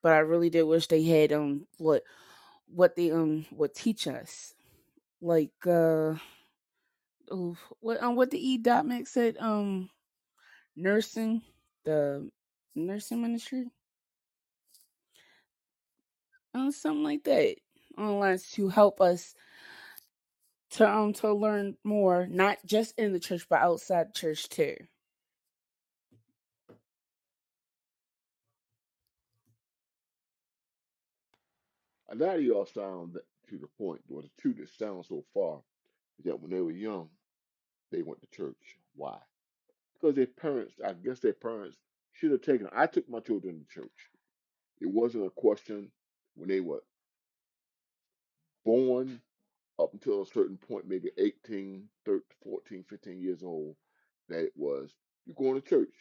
But 0.02 0.12
I 0.12 0.18
really 0.18 0.50
did 0.50 0.62
wish 0.64 0.86
they 0.86 1.02
had 1.02 1.32
um 1.32 1.66
what 1.78 2.02
what 2.68 2.96
they 2.96 3.12
um 3.12 3.46
would 3.52 3.74
teach 3.74 4.08
us, 4.08 4.55
like 5.22 5.52
uh 5.66 6.14
oh, 7.30 7.56
what 7.80 8.02
um 8.02 8.16
what 8.16 8.30
the 8.30 8.38
E 8.38 8.58
dot 8.58 8.86
Max 8.86 9.12
said 9.12 9.36
um 9.40 9.90
nursing 10.76 11.42
the 11.84 12.30
nursing 12.74 13.22
ministry 13.22 13.66
um 16.54 16.72
something 16.72 17.04
like 17.04 17.24
that 17.24 17.56
online 17.98 18.38
to 18.54 18.68
help 18.68 19.00
us 19.00 19.34
to 20.70 20.88
um 20.88 21.12
to 21.14 21.32
learn 21.32 21.76
more, 21.84 22.26
not 22.28 22.58
just 22.66 22.94
in 22.98 23.12
the 23.12 23.20
church 23.20 23.46
but 23.48 23.60
outside 23.60 24.14
church 24.14 24.48
too. 24.48 24.76
Lot 32.14 32.36
of 32.38 32.42
y'all 32.44 32.66
sound 32.66 33.14
that- 33.14 33.24
to 33.48 33.58
the 33.58 33.68
point, 33.78 34.00
or 34.10 34.22
the 34.22 34.30
two 34.40 34.54
that 34.54 34.68
sound 34.68 35.06
so 35.06 35.24
far, 35.34 35.60
is 36.18 36.24
that 36.24 36.40
when 36.40 36.50
they 36.50 36.60
were 36.60 36.70
young, 36.70 37.08
they 37.92 38.02
went 38.02 38.20
to 38.20 38.36
church. 38.36 38.78
Why? 38.94 39.18
Because 39.94 40.16
their 40.16 40.26
parents, 40.26 40.74
I 40.84 40.92
guess 40.92 41.20
their 41.20 41.32
parents 41.32 41.76
should 42.12 42.32
have 42.32 42.42
taken. 42.42 42.68
I 42.74 42.86
took 42.86 43.08
my 43.08 43.20
children 43.20 43.60
to 43.60 43.80
church. 43.80 44.10
It 44.80 44.88
wasn't 44.88 45.26
a 45.26 45.30
question 45.30 45.90
when 46.34 46.48
they 46.48 46.60
were 46.60 46.82
born 48.64 49.20
up 49.78 49.92
until 49.92 50.22
a 50.22 50.26
certain 50.26 50.56
point, 50.56 50.88
maybe 50.88 51.10
18, 51.18 51.84
13, 52.04 52.22
14, 52.42 52.84
15 52.88 53.20
years 53.20 53.42
old, 53.42 53.76
that 54.28 54.40
it 54.40 54.52
was 54.56 54.94
you're 55.26 55.36
going 55.36 55.60
to 55.60 55.66
church. 55.66 55.92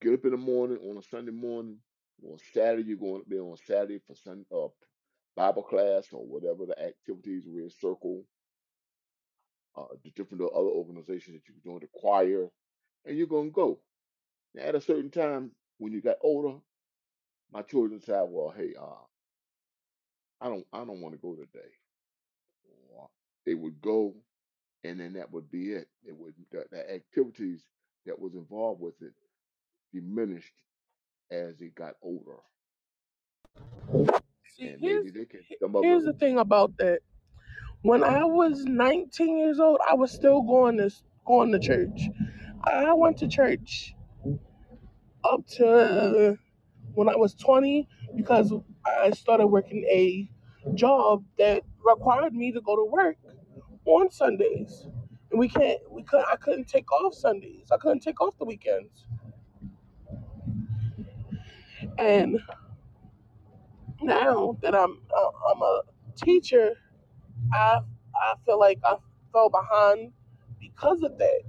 Get 0.00 0.14
up 0.14 0.24
in 0.24 0.32
the 0.32 0.36
morning 0.36 0.78
on 0.88 0.96
a 0.98 1.02
Sunday 1.02 1.32
morning. 1.32 1.78
On 2.24 2.36
Saturday, 2.52 2.82
you're 2.82 2.96
going 2.96 3.22
to 3.22 3.28
be 3.28 3.38
on 3.38 3.56
Saturday 3.66 4.00
for 4.04 4.14
Sunday, 4.14 4.44
uh, 4.52 4.66
Bible 5.38 5.62
class 5.62 6.08
or 6.12 6.26
whatever 6.26 6.66
the 6.66 6.78
activities 6.82 7.44
were 7.46 7.62
in 7.62 7.70
circle, 7.70 8.24
uh, 9.76 9.84
the 10.02 10.10
different 10.10 10.42
other 10.42 10.66
organizations 10.68 11.36
that 11.36 11.48
you 11.48 11.54
can 11.54 11.62
join, 11.64 11.80
the 11.80 11.88
choir, 11.94 12.48
and 13.06 13.16
you're 13.16 13.28
going 13.28 13.50
to 13.50 13.54
go. 13.54 13.78
Now, 14.54 14.64
at 14.64 14.74
a 14.74 14.80
certain 14.80 15.10
time, 15.10 15.52
when 15.78 15.92
you 15.92 16.02
got 16.02 16.16
older, 16.22 16.58
my 17.52 17.62
children 17.62 18.00
said, 18.00 18.24
"Well, 18.28 18.52
hey, 18.56 18.74
uh, 18.80 19.04
I 20.40 20.48
don't, 20.48 20.66
I 20.72 20.78
don't 20.78 21.00
want 21.00 21.14
to 21.14 21.20
go 21.20 21.36
today." 21.36 21.70
They 23.46 23.54
would 23.54 23.80
go, 23.80 24.14
and 24.84 25.00
then 25.00 25.14
that 25.14 25.32
would 25.32 25.50
be 25.50 25.72
it. 25.72 25.88
It 26.04 26.16
would 26.16 26.34
the, 26.50 26.64
the 26.70 26.94
activities 26.94 27.62
that 28.06 28.18
was 28.18 28.34
involved 28.34 28.80
with 28.80 29.00
it 29.00 29.14
diminished 29.94 30.54
as 31.30 31.56
they 31.58 31.68
got 31.68 31.94
older, 32.02 32.40
and 34.58 34.80
here's 34.80 35.04
maybe 35.04 35.18
they 35.18 35.24
can 35.24 35.40
some 35.60 35.76
of 35.76 35.84
here's 35.84 36.04
the 36.04 36.12
thing 36.12 36.38
about 36.38 36.76
that. 36.78 37.00
When 37.82 38.02
I 38.02 38.24
was 38.24 38.64
19 38.64 39.38
years 39.38 39.60
old, 39.60 39.78
I 39.88 39.94
was 39.94 40.10
still 40.10 40.42
going 40.42 40.78
to 40.78 40.90
going 41.26 41.52
to 41.52 41.58
church. 41.58 42.08
I 42.64 42.92
went 42.92 43.18
to 43.18 43.28
church 43.28 43.94
up 45.24 45.46
to 45.56 46.38
when 46.94 47.08
I 47.08 47.16
was 47.16 47.34
20 47.34 47.88
because 48.16 48.52
I 49.00 49.10
started 49.10 49.46
working 49.46 49.84
a 49.84 50.28
job 50.74 51.24
that 51.38 51.62
required 51.84 52.34
me 52.34 52.52
to 52.52 52.60
go 52.60 52.76
to 52.76 52.84
work 52.84 53.16
on 53.84 54.10
Sundays. 54.10 54.86
And 55.30 55.38
we 55.38 55.48
can't 55.48 55.80
we 55.90 56.02
could 56.02 56.24
I 56.30 56.36
couldn't 56.36 56.68
take 56.68 56.90
off 56.90 57.14
Sundays. 57.14 57.68
I 57.70 57.76
couldn't 57.76 58.00
take 58.00 58.20
off 58.20 58.36
the 58.38 58.44
weekends. 58.44 59.06
And 61.98 62.40
now 64.02 64.56
that 64.62 64.74
I'm 64.74 65.02
uh, 65.16 65.30
I'm 65.52 65.62
a 65.62 65.82
teacher, 66.16 66.74
I 67.52 67.80
I 68.16 68.34
feel 68.44 68.58
like 68.58 68.80
I 68.84 68.96
fell 69.32 69.50
behind 69.50 70.12
because 70.60 71.02
of 71.02 71.18
that. 71.18 71.42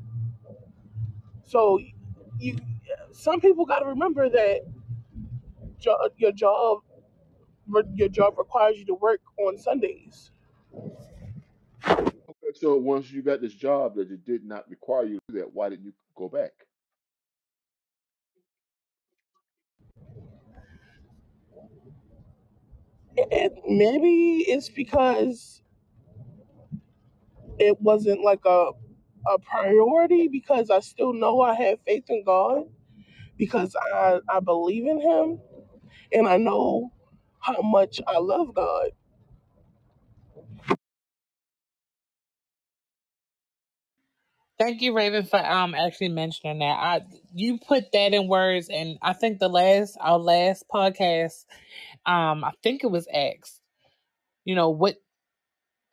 So 1.43 1.79
you 2.39 2.57
some 3.11 3.41
people 3.41 3.65
got 3.65 3.79
to 3.79 3.85
remember 3.87 4.29
that 4.29 4.61
jo- 5.77 6.09
your 6.17 6.31
job 6.31 6.79
your 7.95 8.09
job 8.09 8.37
requires 8.37 8.77
you 8.77 8.85
to 8.85 8.95
work 8.95 9.21
on 9.39 9.57
Sundays. 9.57 10.31
Okay, 12.29 12.53
so 12.55 12.77
once 12.77 13.11
you 13.11 13.21
got 13.21 13.41
this 13.41 13.53
job 13.53 13.95
that 13.95 14.11
it 14.11 14.25
did 14.25 14.45
not 14.45 14.69
require 14.69 15.05
you 15.05 15.15
to 15.15 15.33
do 15.33 15.39
that, 15.39 15.53
why 15.53 15.69
didn't 15.69 15.85
you 15.85 15.93
go 16.15 16.29
back? 16.29 16.68
And 23.31 23.51
maybe 23.67 24.45
it's 24.47 24.69
because 24.69 25.61
it 27.59 27.79
wasn't 27.81 28.21
like 28.23 28.45
a 28.45 28.71
a 29.27 29.39
priority 29.39 30.27
because 30.29 30.69
I 30.71 30.81
still 30.81 31.13
know 31.13 31.41
I 31.41 31.55
have 31.55 31.79
faith 31.85 32.05
in 32.09 32.23
God 32.25 32.63
because 33.37 33.75
I 33.93 34.19
I 34.29 34.39
believe 34.41 34.87
in 34.87 35.01
him 35.01 35.39
and 36.13 36.27
I 36.27 36.37
know 36.37 36.93
how 37.39 37.61
much 37.63 38.01
I 38.07 38.19
love 38.19 38.53
God. 38.55 38.91
Thank 44.59 44.81
you, 44.81 44.93
Raven, 44.93 45.25
for 45.25 45.39
um 45.39 45.73
actually 45.73 46.09
mentioning 46.09 46.59
that. 46.59 46.65
I 46.77 47.01
you 47.33 47.59
put 47.59 47.91
that 47.93 48.13
in 48.13 48.27
words, 48.27 48.69
and 48.69 48.97
I 49.01 49.13
think 49.13 49.39
the 49.39 49.47
last 49.49 49.97
our 50.01 50.19
last 50.19 50.65
podcast, 50.67 51.45
um, 52.05 52.43
I 52.43 52.51
think 52.63 52.83
it 52.83 52.91
was 52.91 53.07
asked. 53.13 53.61
You 54.45 54.55
know 54.55 54.69
what? 54.69 54.97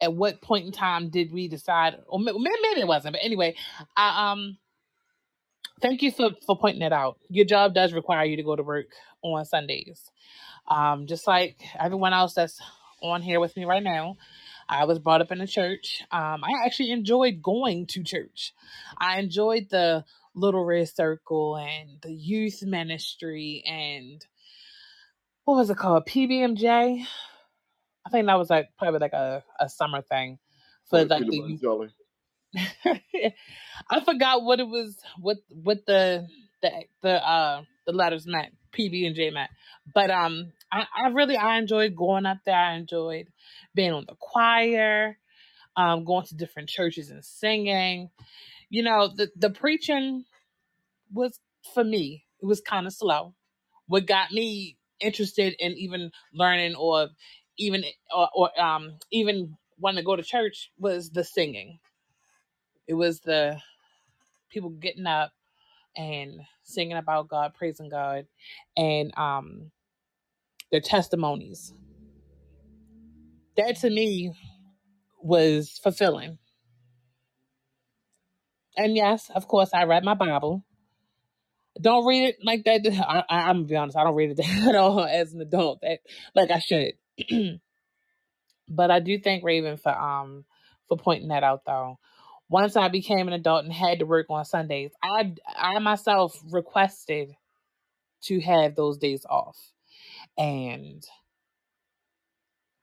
At 0.03 0.15
what 0.15 0.43
point 0.43 0.67
in 0.67 0.73
time 0.73 1.11
did 1.11 1.33
we 1.33 1.49
decide, 1.49 1.97
or 2.09 2.21
maybe, 2.21 2.39
maybe 2.41 2.81
it 2.81 2.89
wasn't, 2.89 3.15
but 3.15 3.25
anyway, 3.25 3.55
I 3.97 4.33
um 4.33 4.59
thank 5.81 6.03
you 6.03 6.11
for 6.11 6.31
for 6.45 6.59
pointing 6.59 6.81
that 6.81 6.93
out. 6.93 7.19
Your 7.29 7.45
job 7.45 7.75
does 7.75 7.93
require 7.93 8.25
you 8.25 8.37
to 8.37 8.43
go 8.43 8.57
to 8.57 8.63
work 8.63 8.87
on 9.23 9.45
Sundays, 9.45 10.11
um, 10.69 11.07
just 11.07 11.27
like 11.27 11.59
everyone 11.79 12.13
else 12.13 12.35
that's 12.35 12.61
on 13.03 13.23
here 13.23 13.41
with 13.41 13.57
me 13.57 13.65
right 13.65 13.83
now. 13.83 14.17
I 14.69 14.85
was 14.85 14.99
brought 14.99 15.21
up 15.21 15.33
in 15.33 15.41
a 15.41 15.47
church. 15.47 16.03
Um, 16.11 16.43
I 16.45 16.65
actually 16.65 16.91
enjoyed 16.91 17.43
going 17.43 17.87
to 17.89 18.03
church. 18.03 18.53
I 18.99 19.19
enjoyed 19.19 19.69
the 19.71 20.05
Little 20.35 20.65
Red 20.65 20.89
Circle 20.89 21.57
and 21.57 22.01
the 22.03 22.13
youth 22.13 22.63
ministry 22.63 23.63
and 23.67 24.25
what 25.45 25.57
was 25.57 25.71
it 25.71 25.77
called? 25.77 26.07
PBMJ. 26.07 27.07
I 28.05 28.11
think 28.11 28.27
that 28.27 28.39
was 28.39 28.51
like 28.51 28.69
probably 28.79 28.99
like 29.01 29.13
a, 29.13 29.45
a 29.59 29.69
summer 29.69 30.03
thing 30.03 30.39
for 30.91 31.05
like 31.05 31.27
the 31.27 31.59
youth. 31.61 31.93
I 33.91 34.01
forgot 34.05 34.43
what 34.43 34.61
it 34.61 34.69
was, 34.69 34.97
what 35.21 35.39
what 35.49 35.87
the 35.87 36.27
the 36.63 36.71
the 37.03 37.29
uh 37.29 37.63
the 37.87 37.93
letters 37.93 38.27
meant, 38.27 38.55
PB 38.73 39.07
and 39.07 39.17
J 39.17 39.31
meant. 39.31 39.51
But 39.95 40.11
um, 40.11 40.53
I, 40.73 40.87
I 41.05 41.09
really 41.09 41.37
I 41.37 41.59
enjoyed 41.59 41.97
going 41.97 42.27
up 42.27 42.39
there. 42.45 42.57
I 42.57 42.75
enjoyed 42.75 43.29
being 43.75 43.93
on 43.93 44.05
the 44.09 44.17
choir, 44.19 45.19
um, 45.77 46.05
going 46.05 46.27
to 46.27 46.37
different 46.37 46.69
churches 46.69 47.11
and 47.11 47.25
singing. 47.25 48.11
You 48.71 48.83
know, 48.83 49.09
the 49.15 49.31
the 49.37 49.51
preaching 49.51 50.25
was 51.13 51.39
for 51.75 51.85
me. 51.85 52.25
It 52.43 52.47
was 52.47 52.61
kind 52.61 52.87
of 52.87 52.93
slow. 52.93 53.35
What 53.87 54.07
got 54.07 54.33
me 54.33 54.77
interested 55.01 55.55
in 55.59 55.73
even 55.73 56.11
learning 56.33 56.75
or 56.75 57.09
even 57.59 57.85
or, 58.15 58.29
or 58.35 58.61
um 58.61 58.99
even 59.11 59.57
wanting 59.79 59.99
to 59.99 60.07
go 60.07 60.17
to 60.17 60.23
church 60.23 60.71
was 60.79 61.11
the 61.11 61.25
singing. 61.25 61.79
It 62.87 62.95
was 62.95 63.21
the 63.21 63.59
people 64.51 64.71
getting 64.71 65.07
up 65.07 65.33
and 65.97 66.41
singing 66.65 66.97
about 66.97 67.29
God, 67.29 67.55
praising 67.55 67.89
God, 67.89 68.27
and 68.77 69.17
um 69.19 69.71
their 70.71 70.81
testimonies. 70.81 71.73
that 73.57 73.77
to 73.77 73.91
me 73.91 74.33
was 75.23 75.81
fulfilling. 75.83 76.39
And 78.77 78.95
yes, 78.95 79.31
of 79.35 79.49
course, 79.49 79.71
I 79.73 79.85
read 79.85 80.05
my 80.05 80.15
Bible. 80.15 80.65
Don't 81.81 82.07
read 82.07 82.29
it 82.29 82.37
like 82.43 82.65
that. 82.65 82.87
I, 83.09 83.25
I, 83.29 83.51
am 83.51 83.57
gonna 83.57 83.69
be 83.69 83.77
honest. 83.77 83.97
I 83.97 84.05
don't 84.05 84.15
read 84.15 84.39
it 84.39 84.49
at 84.67 84.75
all 84.75 85.05
as 85.05 85.33
an 85.33 85.41
adult. 85.41 85.81
That 85.83 86.01
like 86.35 86.51
I 86.51 86.59
should. 86.59 86.93
but 88.69 88.91
I 88.91 89.01
do 89.01 89.19
thank 89.19 89.45
Raven 89.45 89.77
for 89.77 89.97
um 89.97 90.45
for 90.89 90.97
pointing 90.97 91.29
that 91.29 91.43
out 91.43 91.63
though. 91.67 91.99
Once 92.49 92.77
I 92.77 92.89
became 92.89 93.27
an 93.27 93.35
adult 93.35 93.65
and 93.65 93.73
had 93.73 93.99
to 93.99 94.07
work 94.07 94.27
on 94.31 94.45
Sundays, 94.45 94.93
I 95.03 95.35
I 95.57 95.79
myself 95.79 96.41
requested 96.51 97.35
to 98.25 98.41
have 98.41 98.75
those 98.75 98.99
days 98.99 99.25
off. 99.29 99.57
And 100.39 101.05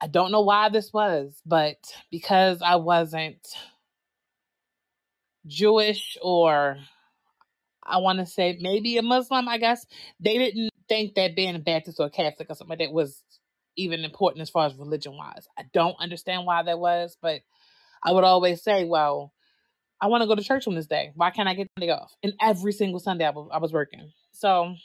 I 0.01 0.07
don't 0.07 0.31
know 0.31 0.41
why 0.41 0.69
this 0.69 0.91
was, 0.91 1.39
but 1.45 1.77
because 2.11 2.61
I 2.61 2.75
wasn't 2.77 3.47
Jewish 5.47 6.17
or 6.21 6.77
I 7.85 7.97
want 7.97 8.19
to 8.19 8.25
say 8.25 8.57
maybe 8.59 8.97
a 8.97 9.01
Muslim, 9.01 9.47
I 9.47 9.57
guess, 9.57 9.85
they 10.19 10.37
didn't 10.37 10.71
think 10.87 11.15
that 11.15 11.35
being 11.35 11.55
a 11.55 11.59
Baptist 11.59 11.99
or 11.99 12.07
a 12.07 12.09
Catholic 12.09 12.49
or 12.49 12.55
something 12.55 12.77
like 12.77 12.79
that 12.79 12.93
was 12.93 13.23
even 13.75 14.03
important 14.03 14.41
as 14.41 14.49
far 14.49 14.65
as 14.65 14.75
religion 14.75 15.17
wise. 15.17 15.47
I 15.57 15.63
don't 15.73 15.95
understand 15.99 16.45
why 16.45 16.63
that 16.63 16.79
was, 16.79 17.17
but 17.21 17.41
I 18.03 18.11
would 18.11 18.23
always 18.23 18.61
say, 18.61 18.85
well, 18.85 19.33
I 20.01 20.07
want 20.07 20.21
to 20.21 20.27
go 20.27 20.35
to 20.35 20.43
church 20.43 20.67
on 20.67 20.75
this 20.75 20.87
day. 20.87 21.11
Why 21.15 21.31
can't 21.31 21.47
I 21.47 21.53
get 21.53 21.69
Sunday 21.77 21.93
off? 21.93 22.13
And 22.21 22.33
every 22.41 22.73
single 22.73 22.99
Sunday 22.99 23.25
I 23.25 23.29
was, 23.29 23.49
I 23.53 23.57
was 23.59 23.71
working. 23.71 24.11
So, 24.33 24.75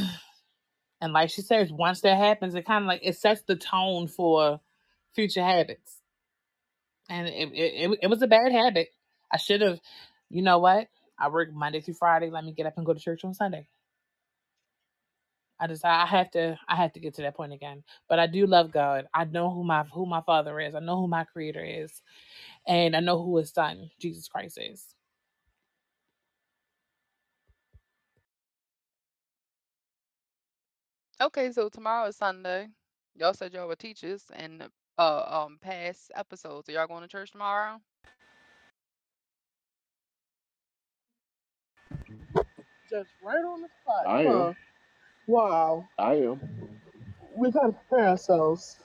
and 1.03 1.13
like 1.13 1.31
she 1.31 1.43
says, 1.43 1.73
once 1.73 2.03
that 2.03 2.17
happens, 2.17 2.55
it 2.55 2.65
kind 2.65 2.85
of 2.85 2.87
like 2.89 3.01
it 3.03 3.17
sets 3.17 3.43
the 3.43 3.57
tone 3.57 4.07
for 4.07 4.61
future 5.15 5.43
habits. 5.43 5.99
And 7.11 7.27
it, 7.27 7.51
it, 7.53 7.91
it, 7.91 7.99
it 8.03 8.07
was 8.07 8.23
a 8.23 8.29
bad 8.29 8.53
habit. 8.53 8.91
I 9.31 9.37
should 9.37 9.63
have, 9.63 9.81
you 10.31 10.43
know 10.43 10.61
what? 10.61 10.87
I 11.19 11.29
work 11.29 11.53
Monday 11.53 11.81
through 11.81 11.95
Friday. 11.95 12.31
Let 12.31 12.45
me 12.45 12.53
get 12.53 12.67
up 12.67 12.75
and 12.77 12.87
go 12.87 12.95
to 12.95 13.01
church 13.01 13.25
on 13.25 13.35
Sunday. 13.35 13.67
I 15.59 15.67
just 15.67 15.85
I 15.85 16.07
have 16.07 16.31
to 16.33 16.57
I 16.69 16.77
have 16.77 16.93
to 16.93 17.01
get 17.01 17.15
to 17.15 17.23
that 17.23 17.37
point 17.37 17.53
again. 17.53 17.83
But 18.09 18.21
I 18.21 18.29
do 18.29 18.47
love 18.47 18.71
God. 18.73 19.07
I 19.13 19.25
know 19.25 19.51
who 19.51 19.65
my 19.65 19.83
who 19.93 20.07
my 20.07 20.21
father 20.21 20.61
is. 20.61 20.77
I 20.77 20.81
know 20.81 21.01
who 21.01 21.09
my 21.09 21.25
creator 21.25 21.65
is. 21.65 22.01
And 22.67 22.95
I 22.95 23.01
know 23.01 23.21
who 23.21 23.39
his 23.39 23.51
son, 23.51 23.91
Jesus 24.01 24.29
Christ, 24.29 24.59
is. 24.63 24.87
Okay, 31.23 31.53
so 31.53 31.69
tomorrow 31.69 32.09
is 32.09 32.17
Sunday. 32.17 32.67
Y'all 33.15 33.33
said 33.33 33.55
y'all 33.55 33.69
were 33.69 33.77
teachers 33.77 34.25
and 34.35 34.65
uh 34.99 35.45
um 35.45 35.59
past 35.63 36.11
episodes. 36.17 36.69
Are 36.69 36.73
y'all 36.73 36.89
going 36.89 37.03
to 37.03 37.09
church 37.09 37.31
tomorrow? 37.31 37.81
Just 42.91 43.11
right 43.23 43.37
on 43.37 43.63
the 43.63 43.69
spot. 43.83 44.07
I 44.09 44.23
huh? 44.25 44.47
am. 44.49 44.57
Wow. 45.29 45.89
I 45.97 46.15
am. 46.15 46.41
We 47.37 47.53
gotta 47.53 47.73
prepare 47.73 48.09
ourselves. 48.09 48.79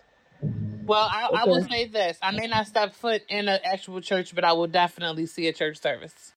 Well, 0.85 1.09
I, 1.11 1.29
I 1.33 1.45
will 1.45 1.61
Okay. 1.61 1.69
say 1.69 1.85
this. 1.87 2.19
I 2.21 2.31
may 2.31 2.45
not 2.45 2.67
step 2.67 2.93
foot 2.93 3.23
in 3.29 3.49
an 3.49 3.59
actual 3.63 3.99
church, 3.99 4.35
but 4.35 4.43
I 4.43 4.53
will 4.53 4.67
definitely 4.67 5.25
see 5.25 5.47
a 5.47 5.53
church 5.53 5.81
service. 5.81 6.33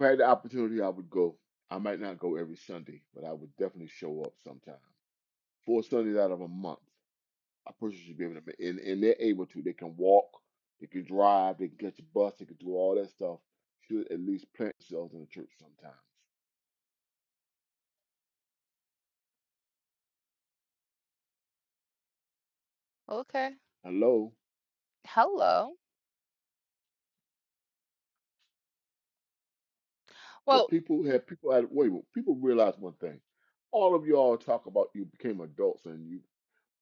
If 0.00 0.04
I 0.06 0.08
had 0.10 0.20
the 0.20 0.24
opportunity, 0.24 0.80
I 0.80 0.88
would 0.88 1.10
go. 1.10 1.36
I 1.70 1.76
might 1.78 2.00
not 2.00 2.18
go 2.18 2.36
every 2.36 2.56
Sunday, 2.56 3.02
but 3.14 3.22
I 3.22 3.32
would 3.34 3.54
definitely 3.58 3.90
show 3.94 4.22
up 4.22 4.32
sometime. 4.42 4.80
Four 5.66 5.82
Sundays 5.82 6.16
out 6.16 6.30
of 6.30 6.40
a 6.40 6.48
month, 6.48 6.78
a 7.68 7.74
person 7.74 7.98
should 8.06 8.16
be 8.16 8.24
able 8.24 8.36
to, 8.36 8.42
ma- 8.46 8.66
and, 8.66 8.78
and 8.80 9.02
they're 9.02 9.16
able 9.20 9.44
to. 9.46 9.62
They 9.62 9.74
can 9.74 9.94
walk, 9.98 10.40
they 10.80 10.86
can 10.86 11.04
drive, 11.04 11.58
they 11.58 11.68
can 11.68 11.76
catch 11.76 11.98
a 11.98 12.02
bus, 12.14 12.32
they 12.38 12.46
can 12.46 12.56
do 12.56 12.70
all 12.76 12.94
that 12.94 13.10
stuff. 13.10 13.40
Should 13.82 14.10
at 14.10 14.20
least 14.20 14.46
plant 14.56 14.74
themselves 14.78 15.12
in 15.12 15.20
the 15.20 15.26
church 15.26 15.50
sometimes. 15.60 16.00
Okay. 23.08 23.50
Hello. 23.84 24.32
Hello. 25.06 25.74
But 30.48 30.56
Well, 30.56 30.68
people 30.68 31.04
have 31.06 31.26
people 31.26 31.52
had 31.52 31.66
wait, 31.70 31.92
wait, 31.92 32.04
people 32.14 32.36
realize 32.36 32.74
one 32.78 32.94
thing. 32.94 33.20
All 33.72 33.94
of 33.94 34.06
y'all 34.06 34.36
talk 34.38 34.66
about 34.66 34.88
you 34.94 35.06
became 35.06 35.40
adults 35.40 35.86
and 35.86 36.08
you, 36.08 36.20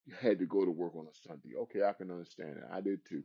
you 0.07 0.14
had 0.21 0.38
to 0.40 0.47
go 0.47 0.64
to 0.64 0.71
work 0.71 0.94
on 0.97 1.07
a 1.07 1.29
Sunday. 1.29 1.57
Okay, 1.57 1.83
I 1.85 1.92
can 1.94 2.11
understand 2.11 2.57
that. 2.57 2.71
I 2.75 2.81
did 2.81 3.01
too. 3.07 3.25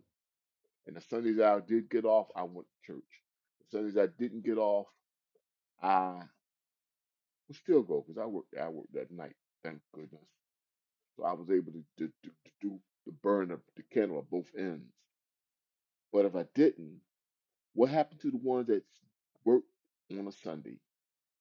And 0.87 0.95
the 0.97 1.01
Sundays 1.01 1.39
I 1.39 1.59
did 1.61 1.89
get 1.89 2.05
off, 2.05 2.27
I 2.35 2.43
went 2.43 2.67
to 2.67 2.93
church. 2.93 3.03
The 3.61 3.77
Sundays 3.77 3.97
I 3.97 4.07
didn't 4.19 4.45
get 4.45 4.57
off, 4.57 4.87
I 5.81 6.21
would 7.47 7.57
still 7.57 7.83
go 7.83 8.05
because 8.07 8.21
I 8.21 8.25
worked 8.27 8.55
I 8.61 8.69
worked 8.69 8.93
that 8.93 9.11
night. 9.11 9.35
Thank 9.63 9.79
goodness. 9.93 10.21
So 11.17 11.25
I 11.25 11.33
was 11.33 11.49
able 11.49 11.71
to, 11.73 11.83
to, 11.99 12.07
to, 12.07 12.29
to 12.29 12.51
do 12.61 12.79
the 13.05 13.13
burn 13.23 13.51
of 13.51 13.61
the 13.75 13.83
candle 13.93 14.19
at 14.19 14.29
both 14.29 14.47
ends. 14.57 14.93
But 16.13 16.25
if 16.25 16.35
I 16.35 16.45
didn't, 16.55 16.99
what 17.73 17.89
happened 17.89 18.21
to 18.21 18.31
the 18.31 18.37
ones 18.37 18.67
that 18.67 18.83
worked 19.45 19.67
on 20.11 20.27
a 20.27 20.31
Sunday 20.31 20.77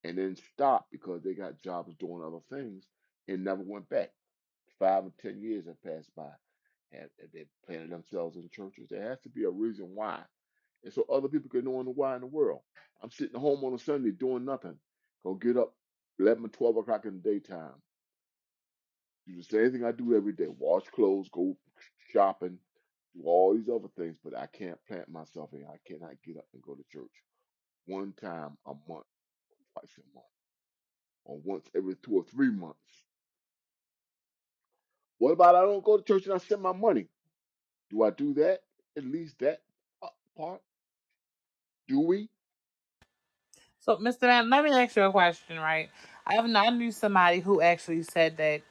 and 0.04 0.18
then 0.18 0.36
stopped 0.54 0.90
because 0.90 1.22
they 1.22 1.34
got 1.34 1.62
jobs 1.62 1.94
doing 1.98 2.22
other 2.24 2.40
things 2.50 2.84
and 3.28 3.44
never 3.44 3.62
went 3.62 3.88
back? 3.88 4.10
Five 4.78 5.04
or 5.04 5.12
ten 5.20 5.40
years 5.40 5.66
have 5.66 5.82
passed 5.82 6.14
by 6.16 6.30
and, 6.92 7.08
and 7.20 7.28
they 7.32 7.44
planted 7.66 7.90
themselves 7.90 8.36
in 8.36 8.48
churches. 8.50 8.88
There 8.90 9.08
has 9.08 9.20
to 9.20 9.28
be 9.28 9.44
a 9.44 9.50
reason 9.50 9.90
why. 9.94 10.20
And 10.84 10.92
so 10.92 11.04
other 11.12 11.28
people 11.28 11.50
can 11.50 11.64
know 11.64 11.82
the 11.82 11.90
why 11.90 12.14
in 12.16 12.20
the 12.20 12.26
world. 12.26 12.60
I'm 13.02 13.10
sitting 13.10 13.36
at 13.36 13.40
home 13.40 13.64
on 13.64 13.74
a 13.74 13.78
Sunday 13.78 14.10
doing 14.10 14.44
nothing. 14.44 14.76
Go 15.24 15.34
get 15.34 15.56
up 15.56 15.74
11 16.18 16.44
or 16.44 16.48
12 16.48 16.76
o'clock 16.78 17.04
in 17.04 17.20
the 17.22 17.30
daytime. 17.30 17.74
Do 19.26 19.36
the 19.36 19.44
same 19.44 19.72
thing 19.72 19.84
I 19.84 19.92
do 19.92 20.16
every 20.16 20.32
day. 20.32 20.48
Wash 20.48 20.84
clothes, 20.88 21.28
go 21.32 21.56
shopping, 22.12 22.58
do 23.14 23.22
all 23.24 23.54
these 23.54 23.68
other 23.68 23.88
things, 23.96 24.16
but 24.24 24.36
I 24.36 24.46
can't 24.46 24.78
plant 24.88 25.08
myself 25.08 25.50
in. 25.52 25.64
I 25.64 25.78
cannot 25.86 26.16
get 26.26 26.38
up 26.38 26.46
and 26.52 26.62
go 26.62 26.74
to 26.74 26.82
church 26.90 27.10
one 27.86 28.12
time 28.20 28.56
a 28.66 28.72
month, 28.88 29.06
twice 29.72 29.90
a 29.98 30.14
month, 30.14 30.26
or 31.24 31.38
once 31.44 31.66
every 31.76 31.94
two 31.96 32.16
or 32.16 32.24
three 32.24 32.50
months. 32.50 32.78
What 35.18 35.32
about 35.32 35.54
I 35.54 35.62
don't 35.62 35.84
go 35.84 35.98
to 35.98 36.02
church 36.04 36.24
and 36.24 36.34
I 36.34 36.38
send 36.38 36.62
my 36.62 36.72
money? 36.72 37.06
Do 37.90 38.02
I 38.02 38.10
do 38.10 38.34
that? 38.34 38.60
At 38.96 39.04
least 39.04 39.38
that 39.38 39.60
part? 40.36 40.60
Do 41.88 42.00
we? 42.00 42.28
So, 43.80 43.96
Mr. 43.96 44.22
Man, 44.22 44.48
let 44.50 44.64
me 44.64 44.72
ask 44.72 44.96
you 44.96 45.02
a 45.02 45.10
question, 45.10 45.58
right? 45.58 45.90
I 46.26 46.34
have 46.34 46.44
I 46.44 46.70
knew 46.70 46.92
somebody 46.92 47.40
who 47.40 47.60
actually 47.60 48.02
said 48.04 48.36
that 48.36 48.62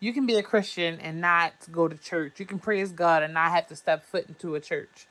you 0.00 0.12
can 0.12 0.26
be 0.26 0.36
a 0.36 0.42
Christian 0.42 0.98
and 1.00 1.20
not 1.20 1.52
go 1.70 1.88
to 1.88 1.96
church. 1.96 2.40
You 2.40 2.46
can 2.46 2.58
praise 2.58 2.92
God 2.92 3.22
and 3.22 3.34
not 3.34 3.52
have 3.52 3.66
to 3.68 3.76
step 3.76 4.04
foot 4.04 4.28
into 4.28 4.54
a 4.54 4.60
church. 4.60 5.06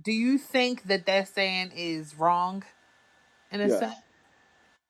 Do 0.00 0.12
you 0.12 0.38
think 0.38 0.84
that 0.84 1.06
that 1.06 1.28
saying 1.28 1.72
is 1.76 2.16
wrong 2.16 2.64
in 3.52 3.60
a 3.60 3.70
Yes. 3.70 3.70
sense? 3.70 3.94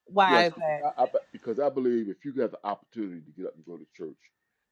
Why 0.06 0.28
Yes, 0.28 0.46
is 0.46 0.52
because 0.54 0.74
that? 0.78 0.86
I, 0.98 1.04
I, 1.04 1.06
because 1.32 1.60
I 1.60 1.68
believe 1.70 2.08
if 2.08 2.24
you 2.24 2.32
have 2.42 2.52
the 2.52 2.60
opportunity 2.64 3.22
to 3.22 3.32
get 3.32 3.46
up 3.48 3.56
and 3.56 3.66
go 3.66 3.76
to 3.76 3.86
church, 3.96 4.18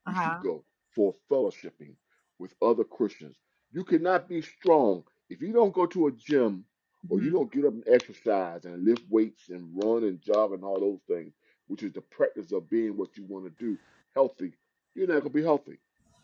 you 0.07 0.15
huh. 0.15 0.23
should 0.23 0.39
go 0.41 0.65
for 0.95 1.15
fellowshipping 1.31 1.95
with 2.39 2.55
other 2.63 2.85
Christians. 2.85 3.37
You 3.73 3.85
cannot 3.85 4.29
be 4.29 4.43
strong 4.43 5.05
if 5.31 5.43
you 5.43 5.53
don't 5.53 5.75
go 5.75 5.87
to 5.87 6.09
a 6.09 6.13
gym 6.13 6.65
or 7.09 7.21
you 7.21 7.31
hmm 7.31 7.33
don't 7.33 7.53
get 7.53 7.65
up 7.65 7.75
and 7.75 7.85
exercise 7.89 8.65
and 8.65 8.85
lift 8.85 9.03
weights 9.11 9.49
and 9.51 9.71
run 9.85 10.05
and 10.05 10.21
jog 10.23 10.53
and 10.53 10.65
all 10.65 10.81
those 10.81 11.01
things, 11.09 11.35
which 11.69 11.83
is 11.83 11.93
the 11.93 12.03
practice 12.03 12.53
of 12.53 12.71
being 12.71 12.97
what 12.97 13.17
you 13.17 13.25
want 13.25 13.45
to 13.47 13.65
do, 13.65 13.79
healthy. 14.15 14.53
You're 14.95 15.09
not 15.09 15.21
gonna 15.21 15.31
be 15.31 15.43
healthy. 15.43 15.79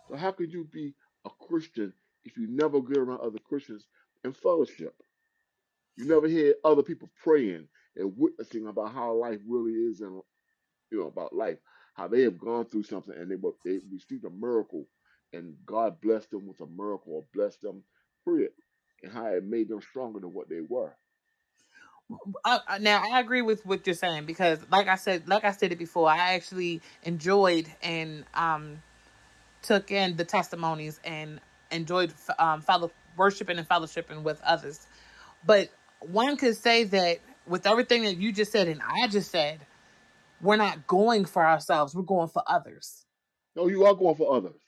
So 0.09 0.17
how 0.17 0.33
could 0.33 0.53
you 0.53 0.65
be 0.73 0.95
a 1.27 1.31
Christian 1.49 1.93
if 2.25 2.37
you 2.39 2.47
never 2.49 2.81
get 2.81 2.99
around 2.99 3.21
other 3.21 3.41
Christians 3.41 3.87
and 4.25 4.37
fellowship? 4.37 4.95
You 5.97 6.07
never 6.07 6.29
hear 6.29 6.55
other 6.65 6.83
people 6.83 7.11
praying 7.23 7.69
and 7.97 8.15
witnessing 8.17 8.67
about 8.67 8.93
how 8.93 9.15
life 9.15 9.41
really 9.47 9.73
is 9.73 10.01
and 10.01 10.23
you 10.91 11.01
know 11.01 11.07
about 11.07 11.35
life, 11.35 11.59
how 11.95 12.09
they 12.09 12.23
have 12.23 12.39
gone 12.39 12.67
through 12.67 12.85
something 12.85 13.15
and 13.17 13.31
they 13.31 13.37
were 13.37 13.53
they 13.65 13.81
received 13.93 14.25
a 14.25 14.31
miracle 14.31 14.87
and 15.33 15.57
God 15.67 16.01
blessed 16.01 16.31
them 16.31 16.47
with 16.47 16.61
a 16.61 16.67
miracle 16.67 17.15
or 17.15 17.25
blessed 17.35 17.63
them 17.63 17.85
through 18.25 18.45
it 18.45 18.55
and 19.03 19.13
how 19.13 19.27
it 19.27 19.45
made 19.45 19.69
them 19.69 19.81
stronger 19.81 20.21
than 20.21 20.33
what 20.33 20.49
they 20.49 20.61
were. 20.61 20.95
Uh, 22.45 22.59
uh, 22.69 22.79
now 22.79 23.03
I 23.13 23.21
agree 23.21 23.43
with 23.43 23.65
what 23.67 23.87
you're 23.87 23.95
saying 23.95 24.27
because, 24.27 24.61
like 24.71 24.89
I 24.89 24.97
said, 24.97 25.29
like 25.29 25.45
I 25.45 25.53
said 25.53 25.73
it 25.73 25.79
before, 25.79 26.09
I 26.09 26.35
actually 26.35 26.81
enjoyed 27.05 27.69
and 27.83 28.25
um 28.35 28.83
took 29.63 29.91
in 29.91 30.17
the 30.17 30.25
testimonies 30.25 31.01
and 31.05 31.41
enjoyed 31.71 32.13
um 32.39 32.63
fellow 32.63 32.91
worshiping 33.17 33.59
and 33.59 33.69
fellowshipping 33.69 34.23
with 34.23 34.41
others. 34.43 34.87
But 35.45 35.71
one 36.01 36.37
could 36.37 36.57
say 36.57 36.85
that 36.85 37.19
with 37.47 37.67
everything 37.67 38.05
that 38.05 38.17
you 38.17 38.33
just 38.33 38.53
said 38.53 38.69
and 38.69 38.81
I 38.83 39.09
just 39.09 39.31
said, 39.31 39.61
we're 40.41 40.57
not 40.57 40.87
going 40.87 41.25
for 41.25 41.45
ourselves, 41.45 41.95
we're 41.95 42.03
going 42.03 42.29
for 42.29 42.43
others. 42.47 43.05
No, 43.55 43.69
you 43.69 43.85
are 43.85 43.95
going 43.95 44.17
for 44.17 44.35
others 44.35 44.61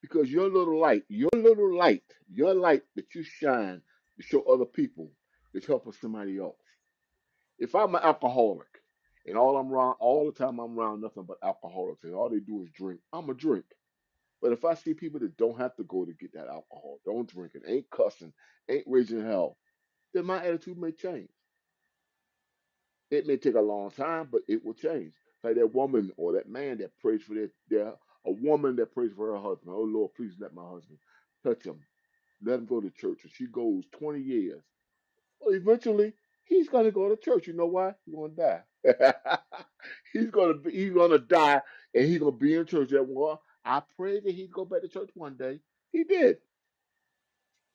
because 0.00 0.30
your 0.30 0.50
little 0.50 0.78
light, 0.78 1.04
your 1.08 1.30
little 1.34 1.76
light, 1.76 2.02
your 2.32 2.54
light 2.54 2.82
that 2.96 3.14
you 3.14 3.22
shine 3.22 3.80
to 4.16 4.22
show 4.22 4.42
other 4.42 4.64
people 4.64 5.10
is 5.54 5.64
helping 5.64 5.92
somebody 5.92 6.38
else. 6.38 6.56
If 7.58 7.74
I'm 7.74 7.94
an 7.94 8.02
alcoholic 8.02 8.66
and 9.26 9.38
all 9.38 9.56
I'm 9.56 9.72
around, 9.72 9.96
all 10.00 10.26
the 10.26 10.32
time 10.36 10.58
I'm 10.58 10.78
around 10.78 11.00
nothing 11.00 11.24
but 11.24 11.38
alcoholics 11.42 12.02
and 12.04 12.14
all 12.14 12.28
they 12.28 12.40
do 12.40 12.64
is 12.64 12.70
drink, 12.74 13.00
I'm 13.12 13.30
a 13.30 13.34
drink. 13.34 13.64
But 14.42 14.52
if 14.52 14.64
I 14.66 14.74
see 14.74 14.94
people 14.94 15.20
that 15.20 15.38
don't 15.38 15.58
have 15.58 15.76
to 15.76 15.84
go 15.84 16.06
to 16.06 16.14
get 16.14 16.34
that 16.34 16.48
alcohol, 16.48 17.00
don't 17.06 17.28
drink 17.32 17.52
it, 17.56 17.64
ain't 17.68 17.90
cussing, 17.90 18.34
ain't 18.70 18.84
raising 18.88 19.24
hell, 19.24 19.58
then 20.14 20.26
my 20.26 20.44
attitude 20.44 20.78
may 20.78 20.92
change. 20.92 21.30
It 23.10 23.26
may 23.26 23.38
take 23.38 23.56
a 23.56 23.60
long 23.62 23.90
time, 23.92 24.28
but 24.32 24.42
it 24.48 24.64
will 24.64 24.74
change. 24.74 25.14
Like 25.44 25.56
that 25.56 25.74
woman 25.74 26.12
or 26.18 26.34
that 26.34 26.50
man 26.50 26.78
that 26.80 26.98
prays 27.00 27.22
for 27.22 27.34
their, 27.34 27.50
their 27.70 27.94
a 28.26 28.32
woman 28.32 28.76
that 28.76 28.94
prays 28.94 29.12
for 29.16 29.32
her 29.32 29.38
husband. 29.40 29.74
Oh 29.76 29.82
Lord, 29.84 30.14
please 30.16 30.34
let 30.40 30.54
my 30.54 30.64
husband 30.64 30.98
touch 31.44 31.64
him. 31.66 31.80
Let 32.44 32.60
him 32.60 32.66
go 32.66 32.80
to 32.80 32.90
church. 32.90 33.20
And 33.24 33.32
she 33.32 33.46
goes 33.46 33.84
20 33.98 34.20
years. 34.20 34.62
Well, 35.40 35.54
eventually 35.54 36.14
he's 36.44 36.68
gonna 36.68 36.92
go 36.92 37.08
to 37.08 37.16
church. 37.16 37.48
You 37.48 37.54
know 37.54 37.66
why? 37.66 37.94
He's 38.06 38.14
gonna 38.14 38.30
die. 38.30 38.62
he's 40.14 40.30
gonna 40.30 40.54
be, 40.56 40.72
he's 40.72 40.92
gonna 40.92 41.18
die 41.18 41.62
and 41.94 42.06
he's 42.06 42.18
gonna 42.18 42.32
be 42.32 42.54
in 42.56 42.66
church. 42.66 42.90
That 42.90 43.06
well, 43.08 43.42
I 43.64 43.82
pray 43.96 44.20
that 44.20 44.34
he'd 44.34 44.52
go 44.52 44.64
back 44.64 44.82
to 44.82 44.88
church 44.88 45.10
one 45.14 45.36
day. 45.36 45.60
He 45.92 46.04
did. 46.04 46.38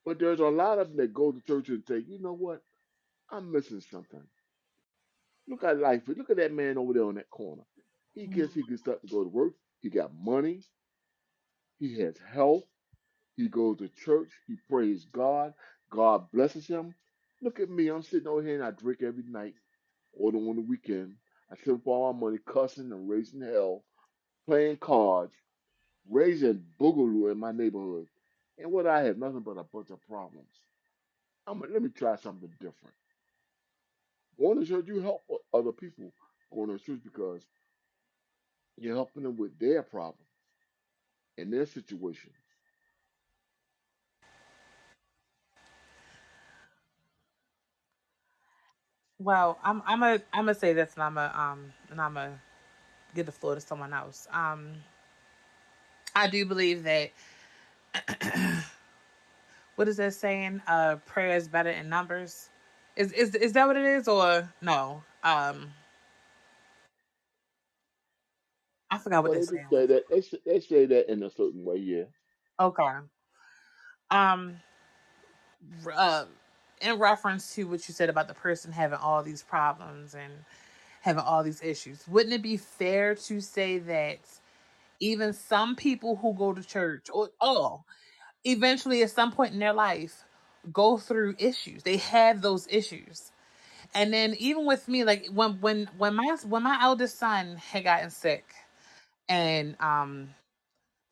But 0.05 0.19
there's 0.19 0.39
a 0.39 0.45
lot 0.45 0.79
of 0.79 0.89
them 0.89 0.97
that 0.97 1.13
go 1.13 1.31
to 1.31 1.41
church 1.41 1.69
and 1.69 1.83
say, 1.87 2.03
you 2.07 2.19
know 2.19 2.33
what? 2.33 2.61
I'm 3.29 3.51
missing 3.51 3.81
something. 3.81 4.23
Look 5.47 5.63
at 5.63 5.79
life. 5.79 6.03
Look 6.07 6.29
at 6.29 6.37
that 6.37 6.53
man 6.53 6.77
over 6.77 6.93
there 6.93 7.03
on 7.03 7.15
that 7.15 7.29
corner. 7.29 7.63
He 8.13 8.23
mm-hmm. 8.23 8.33
gets 8.33 8.53
he 8.53 8.63
gets 8.63 8.87
up 8.87 9.01
to 9.01 9.07
go 9.07 9.23
to 9.23 9.29
work. 9.29 9.53
He 9.81 9.89
got 9.89 10.11
money. 10.13 10.61
He 11.79 11.99
has 11.99 12.15
health. 12.33 12.63
He 13.35 13.47
goes 13.47 13.77
to 13.77 13.89
church. 13.89 14.29
He 14.47 14.55
prays 14.69 15.05
God. 15.11 15.53
God 15.89 16.31
blesses 16.33 16.67
him. 16.67 16.95
Look 17.41 17.59
at 17.59 17.69
me. 17.69 17.89
I'm 17.89 18.01
sitting 18.01 18.27
over 18.27 18.41
here 18.41 18.55
and 18.55 18.63
I 18.63 18.71
drink 18.71 19.01
every 19.03 19.23
night 19.23 19.53
or 20.13 20.33
on 20.33 20.55
the 20.55 20.61
weekend. 20.61 21.13
I 21.51 21.71
up 21.71 21.87
all 21.87 22.11
my 22.11 22.19
money 22.19 22.39
cussing 22.45 22.91
and 22.91 23.07
raising 23.09 23.41
hell, 23.41 23.83
playing 24.45 24.77
cards, 24.77 25.33
raising 26.09 26.63
boogaloo 26.79 27.31
in 27.31 27.37
my 27.39 27.51
neighborhood. 27.51 28.07
And 28.57 28.71
what 28.71 28.87
I 28.87 29.03
have 29.03 29.17
nothing 29.17 29.41
but 29.41 29.57
a 29.57 29.63
bunch 29.63 29.89
of 29.91 30.01
problems. 30.07 30.47
I'm 31.47 31.61
let 31.61 31.81
me 31.81 31.89
try 31.89 32.15
something 32.15 32.49
different. 32.59 32.95
To 34.39 34.65
church, 34.65 34.87
you 34.87 35.01
help 35.01 35.23
other 35.53 35.71
people 35.71 36.11
going 36.53 36.69
to 36.69 36.83
church 36.83 36.99
because 37.03 37.41
you're 38.77 38.95
helping 38.95 39.23
them 39.23 39.37
with 39.37 39.57
their 39.59 39.83
problems 39.83 40.21
and 41.37 41.51
their 41.53 41.65
situations. 41.65 42.33
Well, 49.19 49.59
I'm 49.63 49.81
I'm 49.85 50.03
a 50.03 50.13
I'm 50.33 50.45
gonna 50.45 50.55
say 50.55 50.73
this 50.73 50.93
and 50.95 51.03
I'm 51.03 51.17
a 51.17 51.33
um 51.35 51.73
and 51.89 51.99
I'm 52.01 52.17
a 52.17 52.39
give 53.15 53.25
the 53.25 53.31
floor 53.31 53.55
to 53.55 53.61
someone 53.61 53.93
else. 53.93 54.27
Um 54.31 54.73
I 56.17 56.27
do 56.29 56.45
believe 56.45 56.83
that 56.83 57.11
what 59.75 59.87
is 59.87 59.97
that 59.97 60.13
saying? 60.15 60.61
Uh 60.67 60.97
prayer 61.05 61.35
is 61.37 61.47
better 61.47 61.69
in 61.69 61.89
numbers. 61.89 62.49
Is 62.95 63.13
is 63.13 63.35
is 63.35 63.53
that 63.53 63.67
what 63.67 63.77
it 63.77 63.85
is 63.85 64.07
or 64.07 64.53
no? 64.61 65.03
Um 65.23 65.71
I 68.91 68.97
forgot 68.97 69.23
what 69.23 69.31
Well, 69.31 69.39
they 69.39 69.41
saying 69.41 69.69
say 69.69 69.85
was. 69.85 69.87
that 69.87 70.05
they 70.09 70.21
say, 70.21 70.39
they 70.45 70.59
say 70.59 70.85
that 70.87 71.11
in 71.11 71.23
a 71.23 71.29
certain 71.29 71.63
way, 71.65 71.77
yeah. 71.77 72.05
Okay. 72.59 72.97
Um 74.11 74.61
r- 75.85 75.93
uh 75.95 76.25
in 76.81 76.99
reference 76.99 77.55
to 77.55 77.65
what 77.67 77.87
you 77.87 77.93
said 77.93 78.09
about 78.09 78.27
the 78.27 78.33
person 78.35 78.71
having 78.71 78.99
all 78.99 79.23
these 79.23 79.43
problems 79.43 80.15
and 80.15 80.45
having 81.01 81.23
all 81.23 81.43
these 81.43 81.63
issues, 81.63 82.07
wouldn't 82.07 82.33
it 82.33 82.41
be 82.43 82.57
fair 82.57 83.15
to 83.15 83.41
say 83.41 83.79
that 83.79 84.19
even 84.99 85.33
some 85.33 85.75
people 85.75 86.15
who 86.17 86.33
go 86.33 86.53
to 86.53 86.63
church 86.63 87.07
or 87.13 87.29
oh 87.41 87.83
eventually 88.45 89.03
at 89.03 89.11
some 89.11 89.31
point 89.31 89.53
in 89.53 89.59
their 89.59 89.73
life 89.73 90.23
go 90.71 90.97
through 90.97 91.35
issues. 91.37 91.83
They 91.83 91.97
have 91.97 92.41
those 92.41 92.67
issues. 92.69 93.31
And 93.93 94.13
then 94.13 94.35
even 94.39 94.65
with 94.65 94.87
me 94.87 95.03
like 95.03 95.27
when 95.27 95.61
when 95.61 95.89
when 95.97 96.15
my 96.15 96.37
when 96.47 96.63
my 96.63 96.79
eldest 96.81 97.17
son 97.19 97.57
had 97.57 97.83
gotten 97.83 98.09
sick 98.09 98.45
and 99.29 99.75
um 99.81 100.29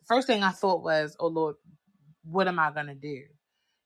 first 0.06 0.28
thing 0.28 0.43
i 0.43 0.52
thought 0.52 0.84
was 0.84 1.17
oh 1.19 1.28
lord 1.28 1.56
what 2.24 2.48
am 2.48 2.60
i 2.60 2.71
gonna 2.71 2.95
do? 2.95 3.24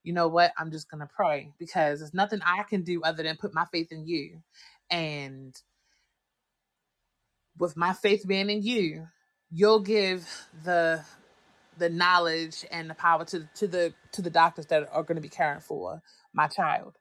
You 0.03 0.13
know 0.13 0.27
what? 0.27 0.53
I'm 0.57 0.71
just 0.71 0.89
gonna 0.89 1.09
pray 1.13 1.51
because 1.59 1.99
there's 1.99 2.13
nothing 2.13 2.39
i 2.45 2.63
can 2.63 2.83
do 2.83 3.01
other 3.03 3.23
than 3.23 3.37
put 3.37 3.53
my 3.53 3.65
faith 3.71 3.91
in 3.91 4.07
you. 4.07 4.41
And 4.89 5.55
with 7.57 7.77
my 7.77 7.93
faith 7.93 8.25
being 8.27 8.49
in 8.49 8.63
you 8.63 9.07
you'll 9.51 9.81
give 9.81 10.27
the 10.63 11.03
the 11.77 11.89
knowledge 11.89 12.65
and 12.71 12.89
the 12.89 12.95
power 12.95 13.25
to 13.25 13.49
to 13.55 13.67
the 13.67 13.93
to 14.13 14.21
the 14.21 14.29
doctors 14.29 14.67
that 14.67 14.87
are 14.91 15.03
going 15.03 15.15
to 15.17 15.21
be 15.21 15.29
caring 15.29 15.61
for 15.61 16.01
my 16.33 16.47
child. 16.47 16.95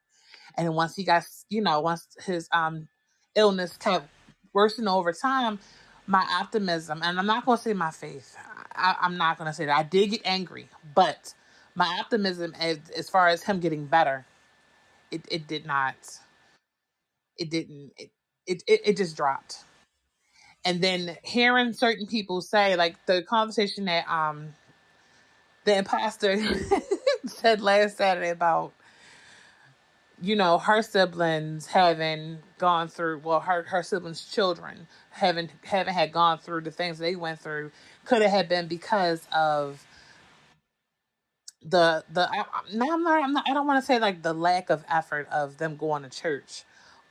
And 0.56 0.74
once 0.74 0.96
he 0.96 1.04
got, 1.04 1.24
you 1.50 1.62
know, 1.62 1.80
once 1.80 2.06
his 2.26 2.48
um 2.52 2.88
illness 3.36 3.76
kept 3.76 4.08
worsening 4.54 4.88
over 4.88 5.12
time, 5.12 5.60
my 6.06 6.26
optimism 6.40 7.02
and 7.04 7.18
I'm 7.18 7.26
not 7.26 7.46
going 7.46 7.58
to 7.58 7.62
say 7.64 7.74
my 7.74 7.90
faith. 7.92 8.36
I, 8.74 8.96
I'm 9.00 9.16
not 9.18 9.38
going 9.38 9.48
to 9.48 9.54
say 9.54 9.66
that. 9.66 9.76
I 9.78 9.82
did 9.84 10.10
get 10.10 10.22
angry, 10.24 10.68
but 10.94 11.34
my 11.74 11.98
optimism 12.00 12.54
as 12.60 12.78
as 12.96 13.10
far 13.10 13.28
as 13.28 13.42
him 13.44 13.60
getting 13.60 13.86
better, 13.86 14.26
it 15.10 15.22
it 15.30 15.46
did 15.48 15.66
not. 15.66 15.96
It 17.38 17.50
didn't. 17.50 17.92
It 17.98 18.62
it, 18.66 18.80
it 18.84 18.96
just 18.98 19.16
dropped. 19.16 19.58
And 20.68 20.82
then 20.82 21.18
hearing 21.24 21.74
certain 21.74 22.06
people 22.06 22.42
say, 22.42 22.76
like 22.76 23.06
the 23.06 23.22
conversation 23.24 23.86
that 23.86 24.08
um 24.10 24.54
the 25.66 25.78
imposter 25.78 26.36
said 27.26 27.62
last 27.62 27.98
Saturday 27.98 28.30
about 28.30 28.74
you 30.22 30.36
know 30.36 30.58
her 30.58 30.82
siblings 30.82 31.66
having 31.66 32.38
gone 32.58 32.88
through 32.88 33.20
well 33.24 33.40
her 33.40 33.64
her 33.64 33.82
siblings 33.82 34.24
children 34.24 34.88
haven't 35.10 35.50
haven't 35.64 35.94
had 35.94 36.12
gone 36.12 36.38
through 36.38 36.62
the 36.62 36.70
things 36.72 36.98
they 36.98 37.16
went 37.16 37.40
through 37.40 37.70
could 38.04 38.22
it 38.22 38.30
have 38.30 38.48
been 38.48 38.68
because 38.68 39.26
of 39.34 39.86
the 41.62 42.04
the 42.12 42.28
I, 42.30 42.44
I'm 42.82 43.02
not, 43.04 43.24
I'm 43.24 43.32
not 43.34 43.44
I 43.48 43.54
don't 43.54 43.66
want 43.66 43.82
to 43.82 43.86
say 43.86 43.98
like 44.00 44.22
the 44.22 44.34
lack 44.34 44.70
of 44.70 44.84
effort 44.90 45.28
of 45.32 45.58
them 45.58 45.76
going 45.76 46.04
to 46.04 46.10
church 46.10 46.64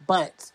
but 0.08 0.52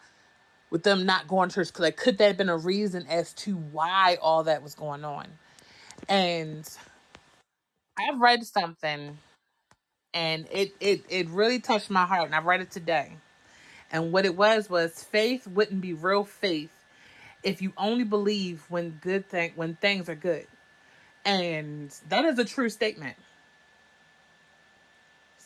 with 0.73 0.83
them 0.83 1.07
not 1.07 1.29
going 1.29 1.51
to 1.51 1.55
church 1.55 1.69
because 1.69 1.83
like 1.83 1.97
could 1.99 2.19
that 2.19 2.29
have 2.29 2.39
been 2.39 2.49
a 2.49 2.59
reason 2.59 3.07
as 3.09 3.33
to 3.35 3.55
why 3.57 4.19
all 4.21 4.45
that 4.45 4.65
was 4.65 4.75
going 4.75 5.05
on 5.05 5.29
and 6.09 6.69
I've 7.99 8.21
read 8.21 8.45
something 8.45 9.19
and 10.15 10.47
it 10.51 10.75
it 10.81 11.05
it 11.09 11.29
really 11.29 11.61
touched 11.61 11.91
my 11.91 12.05
heart 12.05 12.27
and 12.27 12.35
I 12.35 12.41
read 12.41 12.61
it 12.61 12.71
today. 12.71 13.17
And 13.91 14.13
what 14.13 14.25
it 14.25 14.37
was 14.37 14.71
was 14.71 15.05
faith 15.05 15.47
wouldn't 15.47 15.81
be 15.81 15.93
real 15.93 16.25
faith 16.25 16.73
if 17.43 17.61
you 17.61 17.73
only 17.77 18.05
believe 18.05 18.65
when 18.69 18.99
good 19.03 19.29
thing 19.29 19.53
when 19.57 19.77
things 19.77 20.09
are 20.09 20.15
good. 20.15 20.47
And 21.25 21.95
that 22.09 22.25
is 22.25 22.39
a 22.39 22.45
true 22.45 22.69
statement. 22.69 23.17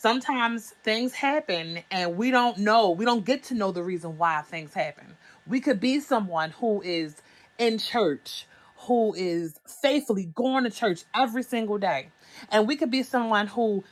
Sometimes 0.07 0.73
things 0.85 1.13
happen 1.15 1.81
and 1.91 2.17
we 2.17 2.31
don't 2.31 2.59
know, 2.59 2.93
we 2.93 3.05
don't 3.05 3.25
get 3.25 3.43
to 3.43 3.55
know 3.55 3.73
the 3.73 3.83
reason 3.83 4.17
why 4.17 4.41
things 4.43 4.73
happen. 4.73 5.17
We 5.49 5.59
could 5.59 5.81
be 5.81 5.99
someone 5.99 6.51
who 6.51 6.81
is 6.81 7.21
in 7.59 7.81
church, 7.81 8.47
who 8.87 9.15
is 9.15 9.59
faithfully 9.83 10.27
going 10.27 10.63
to 10.63 10.71
church 10.71 11.03
every 11.13 11.43
single 11.43 11.79
day. 11.79 12.11
And 12.53 12.69
we 12.69 12.77
could 12.77 12.93
be 12.93 13.03
someone 13.03 13.49
who 13.49 13.83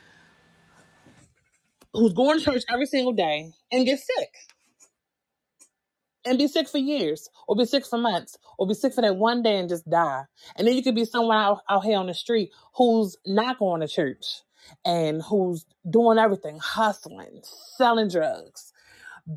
who's 1.91 2.13
going 2.13 2.39
to 2.39 2.45
church 2.45 2.63
every 2.71 2.85
single 2.85 3.11
day 3.11 3.51
and 3.69 3.85
get 3.85 3.99
sick 3.99 4.35
and 6.23 6.37
be 6.37 6.47
sick 6.47 6.69
for 6.69 6.77
years 6.77 7.29
or 7.45 7.57
be 7.57 7.65
sick 7.65 7.85
for 7.85 7.97
months 7.97 8.37
or 8.57 8.65
be 8.65 8.73
sick 8.73 8.93
for 8.93 9.01
that 9.01 9.17
one 9.17 9.43
day 9.43 9.57
and 9.57 9.67
just 9.67 9.89
die. 9.89 10.23
And 10.55 10.65
then 10.65 10.75
you 10.77 10.81
could 10.81 10.95
be 10.95 11.03
someone 11.03 11.35
out, 11.35 11.59
out 11.69 11.83
here 11.83 11.97
on 11.97 12.07
the 12.07 12.13
street 12.13 12.51
who's 12.75 13.17
not 13.25 13.59
going 13.59 13.81
to 13.81 13.87
church 13.89 14.43
and 14.85 15.21
who's 15.21 15.65
doing 15.89 16.17
everything, 16.17 16.59
hustling, 16.59 17.41
selling 17.77 18.09
drugs, 18.09 18.73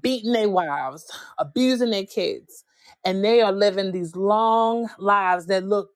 beating 0.03 0.33
their 0.33 0.49
wives, 0.49 1.11
abusing 1.39 1.91
their 1.91 2.07
kids. 2.07 2.65
And 3.05 3.25
they 3.25 3.41
are 3.43 3.53
living 3.53 3.93
these 3.93 4.17
long 4.17 4.89
lives 4.99 5.47
that 5.47 5.65
look, 5.65 5.91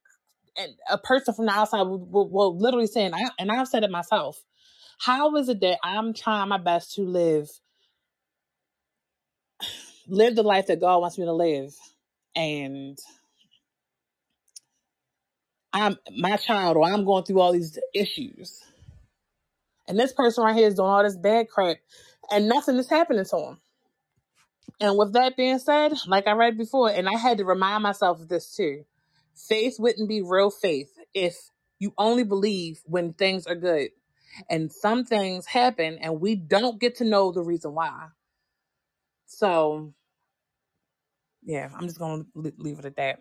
and 0.56 0.72
a 0.90 0.98
person 0.98 1.34
from 1.34 1.46
the 1.46 1.52
outside 1.52 1.82
will, 1.82 2.04
will, 2.04 2.28
will 2.28 2.58
literally 2.58 2.86
say, 2.86 3.04
and, 3.04 3.14
I, 3.14 3.30
and 3.38 3.50
I've 3.50 3.68
said 3.68 3.84
it 3.84 3.90
myself, 3.90 4.42
how 4.98 5.34
is 5.36 5.48
it 5.48 5.60
that 5.60 5.78
I'm 5.82 6.14
trying 6.14 6.48
my 6.48 6.58
best 6.58 6.94
to 6.94 7.02
live 7.02 7.48
live 10.08 10.34
the 10.34 10.42
life 10.42 10.66
that 10.66 10.80
God 10.80 10.98
wants 11.00 11.18
me 11.18 11.24
to 11.24 11.32
live. 11.32 11.74
And 12.34 12.98
I'm 15.72 15.96
my 16.16 16.36
child 16.36 16.76
or 16.76 16.84
I'm 16.84 17.04
going 17.04 17.24
through 17.24 17.40
all 17.40 17.52
these 17.52 17.78
issues. 17.94 18.62
And 19.88 19.98
this 19.98 20.12
person 20.12 20.44
right 20.44 20.56
here 20.56 20.68
is 20.68 20.74
doing 20.74 20.88
all 20.88 21.02
this 21.02 21.16
bad 21.16 21.48
crap 21.48 21.78
and 22.30 22.48
nothing 22.48 22.76
is 22.76 22.88
happening 22.88 23.24
to 23.24 23.36
him. 23.36 23.60
And 24.80 24.96
with 24.96 25.12
that 25.12 25.36
being 25.36 25.58
said, 25.58 25.92
like 26.06 26.26
I 26.26 26.32
read 26.32 26.56
before, 26.56 26.90
and 26.90 27.08
I 27.08 27.18
had 27.18 27.38
to 27.38 27.44
remind 27.44 27.82
myself 27.82 28.20
of 28.20 28.28
this 28.28 28.54
too 28.54 28.84
faith 29.34 29.76
wouldn't 29.78 30.08
be 30.08 30.22
real 30.22 30.50
faith 30.50 30.92
if 31.14 31.36
you 31.78 31.92
only 31.98 32.24
believe 32.24 32.80
when 32.84 33.12
things 33.12 33.46
are 33.46 33.54
good. 33.54 33.90
And 34.48 34.72
some 34.72 35.04
things 35.04 35.46
happen 35.46 35.98
and 36.00 36.20
we 36.20 36.36
don't 36.36 36.80
get 36.80 36.96
to 36.96 37.04
know 37.04 37.32
the 37.32 37.42
reason 37.42 37.74
why. 37.74 38.08
So, 39.26 39.92
yeah, 41.42 41.68
I'm 41.74 41.86
just 41.86 41.98
going 41.98 42.26
to 42.34 42.52
leave 42.56 42.78
it 42.78 42.84
at 42.84 42.96
that. 42.96 43.18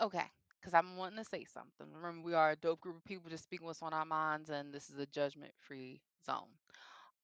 Okay, 0.00 0.24
because 0.60 0.74
I'm 0.74 0.96
wanting 0.96 1.18
to 1.18 1.24
say 1.24 1.44
something. 1.44 1.86
Remember, 1.94 2.22
we 2.24 2.34
are 2.34 2.52
a 2.52 2.56
dope 2.56 2.80
group 2.80 2.96
of 2.96 3.04
people 3.04 3.30
just 3.30 3.44
speaking 3.44 3.66
what's 3.66 3.82
on 3.82 3.94
our 3.94 4.04
minds, 4.04 4.50
and 4.50 4.72
this 4.72 4.90
is 4.90 4.98
a 4.98 5.06
judgment-free 5.06 6.00
zone. 6.26 6.48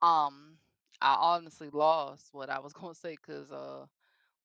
Um, 0.02 0.58
I 1.00 1.16
honestly 1.20 1.70
lost 1.72 2.28
what 2.32 2.50
I 2.50 2.58
was 2.60 2.72
gonna 2.74 2.94
say 2.94 3.16
because 3.16 3.50
uh, 3.52 3.86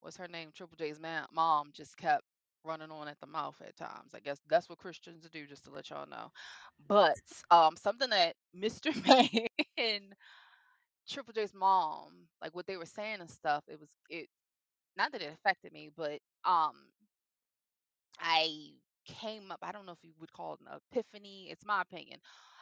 what's 0.01 0.17
her 0.17 0.27
name? 0.27 0.51
Triple 0.55 0.77
J's 0.77 0.99
mom 1.31 1.71
just 1.73 1.97
kept 1.97 2.23
running 2.65 2.91
on 2.91 3.07
at 3.07 3.19
the 3.21 3.27
mouth 3.27 3.61
at 3.65 3.75
times. 3.77 4.13
I 4.15 4.19
guess 4.19 4.39
that's 4.49 4.69
what 4.69 4.79
Christians 4.79 5.27
do, 5.31 5.47
just 5.47 5.65
to 5.65 5.71
let 5.71 5.89
y'all 5.89 6.07
know. 6.07 6.31
But 6.87 7.19
um, 7.51 7.75
something 7.77 8.09
that 8.11 8.35
Mr. 8.55 8.91
May 9.07 9.47
and 9.77 10.15
Triple 11.09 11.33
J's 11.33 11.53
mom, 11.53 12.27
like 12.41 12.55
what 12.55 12.67
they 12.67 12.77
were 12.77 12.85
saying 12.85 13.21
and 13.21 13.29
stuff, 13.29 13.63
it 13.67 13.79
was 13.79 13.89
it. 14.09 14.29
Not 14.97 15.11
that 15.13 15.21
it 15.21 15.33
affected 15.33 15.73
me, 15.73 15.89
but 15.95 16.19
um, 16.45 16.75
I 18.19 18.73
came 19.05 19.51
up, 19.51 19.59
I 19.63 19.71
don't 19.71 19.85
know 19.85 19.93
if 19.93 20.03
you 20.03 20.13
would 20.19 20.33
call 20.33 20.55
it 20.55 20.61
an 20.61 20.67
epiphany. 20.91 21.49
It's 21.49 21.65
my 21.65 21.81
opinion, 21.81 22.19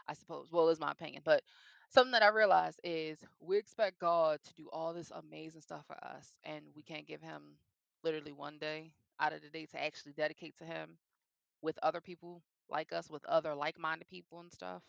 I 0.07 0.13
suppose. 0.13 0.51
Well, 0.51 0.69
it's 0.69 0.79
my 0.79 0.91
opinion, 0.91 1.23
but 1.25 1.43
something 1.89 2.11
that 2.13 2.23
I 2.23 2.27
realized 2.29 2.79
is 2.83 3.23
we 3.39 3.57
expect 3.57 3.99
God 3.99 4.41
to 4.43 4.53
do 4.53 4.69
all 4.71 4.93
this 4.93 5.11
amazing 5.11 5.61
stuff 5.61 5.85
for 5.87 5.97
us, 6.03 6.33
and 6.43 6.65
we 6.75 6.83
can't 6.83 7.07
give 7.07 7.21
Him 7.21 7.59
literally 8.03 8.31
one 8.33 8.59
day 8.59 8.95
out 9.19 9.33
of 9.33 9.41
the 9.41 9.49
day 9.49 9.65
to 9.67 9.81
actually 9.81 10.13
dedicate 10.13 10.57
to 10.57 10.65
Him 10.65 10.99
with 11.61 11.79
other 11.83 12.01
people 12.01 12.43
like 12.69 12.93
us, 12.93 13.09
with 13.09 13.25
other 13.25 13.55
like 13.55 13.79
minded 13.79 14.07
people 14.09 14.39
and 14.41 14.51
stuff. 14.51 14.83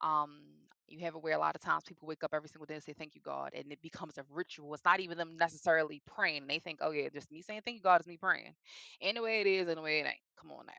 Um, 0.00 0.67
you 0.88 1.00
have 1.00 1.14
it 1.14 1.22
where 1.22 1.34
a 1.34 1.38
lot 1.38 1.54
of 1.54 1.60
times 1.60 1.84
people 1.86 2.08
wake 2.08 2.24
up 2.24 2.34
every 2.34 2.48
single 2.48 2.66
day 2.66 2.74
and 2.74 2.82
say 2.82 2.92
thank 2.92 3.14
you 3.14 3.20
God, 3.22 3.52
and 3.54 3.70
it 3.72 3.82
becomes 3.82 4.18
a 4.18 4.24
ritual. 4.30 4.74
It's 4.74 4.84
not 4.84 5.00
even 5.00 5.18
them 5.18 5.36
necessarily 5.38 6.02
praying. 6.06 6.46
They 6.46 6.58
think, 6.58 6.80
oh 6.82 6.90
yeah, 6.90 7.08
just 7.12 7.30
me 7.30 7.42
saying 7.42 7.62
thank 7.64 7.76
you 7.76 7.82
God 7.82 8.00
is 8.00 8.06
me 8.06 8.16
praying. 8.16 8.54
And 9.02 9.16
the 9.16 9.22
way 9.22 9.40
it 9.40 9.46
is, 9.46 9.68
and 9.68 9.76
the 9.78 9.82
way 9.82 10.00
it 10.00 10.06
ain't. 10.06 10.16
Come 10.40 10.52
on 10.52 10.66
now, 10.66 10.72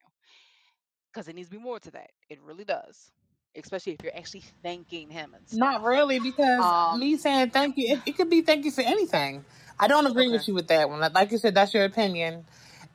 because 1.12 1.28
it 1.28 1.36
needs 1.36 1.50
to 1.50 1.56
be 1.58 1.62
more 1.62 1.80
to 1.80 1.92
that. 1.92 2.12
It 2.30 2.40
really 2.42 2.66
does, 2.66 3.12
especially 3.56 3.94
if 3.94 4.04
you're 4.04 4.16
actually 4.16 4.44
thanking 4.64 5.10
Him 5.10 5.34
and 5.36 5.46
Not 5.54 5.84
really, 5.84 6.20
because 6.20 6.64
Um, 6.64 7.00
me 7.00 7.18
saying 7.18 7.52
thank 7.52 7.76
you, 7.78 7.96
it, 7.96 8.02
it 8.08 8.18
could 8.18 8.30
be 8.30 8.42
thank 8.42 8.66
you 8.66 8.72
for 8.72 8.82
anything. 8.82 9.46
I 9.80 9.88
don't 9.88 10.06
agree 10.08 10.28
okay, 10.28 10.34
with 10.34 10.48
you 10.48 10.54
with 10.54 10.68
that 10.68 10.90
one. 10.90 11.00
Like 11.00 11.14
like 11.14 11.32
you 11.32 11.38
said, 11.38 11.56
that's 11.56 11.74
your 11.74 11.86
opinion, 11.86 12.46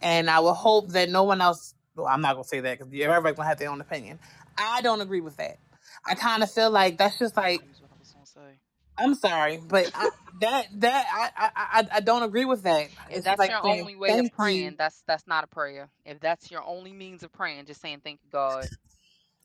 and 0.02 0.30
I 0.30 0.40
will 0.40 0.54
hope 0.54 0.90
that 0.90 1.08
no 1.10 1.24
one 1.24 1.40
else. 1.40 1.74
Well, 1.96 2.06
I'm 2.06 2.20
not 2.20 2.34
gonna 2.34 2.44
say 2.44 2.60
that 2.60 2.78
because 2.78 2.92
everybody's 2.92 3.36
gonna 3.36 3.48
have 3.48 3.58
their 3.58 3.70
own 3.70 3.80
opinion. 3.80 4.18
I 4.58 4.82
don't 4.82 5.00
agree 5.00 5.20
with 5.20 5.36
that. 5.38 5.58
I 6.06 6.14
kind 6.14 6.42
of 6.42 6.50
feel 6.50 6.70
like 6.70 6.98
that's 6.98 7.18
just 7.18 7.36
like 7.36 7.60
I 7.60 7.64
was 7.98 8.12
gonna 8.12 8.26
say. 8.26 8.58
I'm 8.98 9.14
sorry, 9.14 9.58
but 9.58 9.90
I, 9.94 10.10
that 10.40 10.66
that 10.80 11.06
I, 11.36 11.50
I 11.56 11.88
I 11.96 12.00
don't 12.00 12.22
agree 12.22 12.44
with 12.44 12.62
that. 12.62 12.88
If 13.10 13.16
It's 13.16 13.24
that's 13.24 13.38
like 13.38 13.50
your 13.50 13.64
saying 13.64 13.80
only 13.80 13.96
way 13.96 14.18
of 14.18 14.32
praying, 14.32 14.70
you. 14.70 14.74
that's 14.78 15.02
that's 15.06 15.26
not 15.26 15.44
a 15.44 15.46
prayer. 15.46 15.88
If 16.04 16.20
that's 16.20 16.50
your 16.50 16.62
only 16.64 16.92
means 16.92 17.22
of 17.22 17.32
praying, 17.32 17.66
just 17.66 17.80
saying 17.80 18.00
thank 18.04 18.20
you 18.24 18.30
God, 18.30 18.68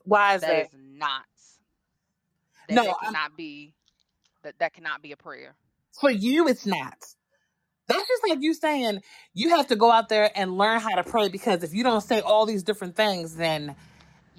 Why 0.04 0.34
is 0.36 0.42
that 0.42 0.50
that? 0.50 0.66
is 0.66 0.78
not 0.78 1.24
that 2.68 2.76
No, 2.76 2.82
that 2.84 2.96
I'm, 3.02 3.14
cannot 3.14 3.36
be 3.36 3.74
that 4.42 4.58
that 4.58 4.72
cannot 4.72 5.02
be 5.02 5.12
a 5.12 5.16
prayer. 5.16 5.54
for 6.00 6.10
you, 6.10 6.48
it's 6.48 6.66
not. 6.66 6.94
That's 7.88 8.06
just 8.06 8.22
like 8.28 8.38
you 8.40 8.54
saying 8.54 9.02
you 9.34 9.50
have 9.50 9.66
to 9.68 9.76
go 9.76 9.90
out 9.90 10.08
there 10.08 10.30
and 10.36 10.56
learn 10.56 10.80
how 10.80 10.94
to 10.94 11.02
pray 11.04 11.28
because 11.28 11.64
if 11.64 11.74
you 11.74 11.82
don't 11.82 12.02
say 12.02 12.20
all 12.20 12.46
these 12.46 12.62
different 12.62 12.94
things, 12.96 13.34
then 13.36 13.74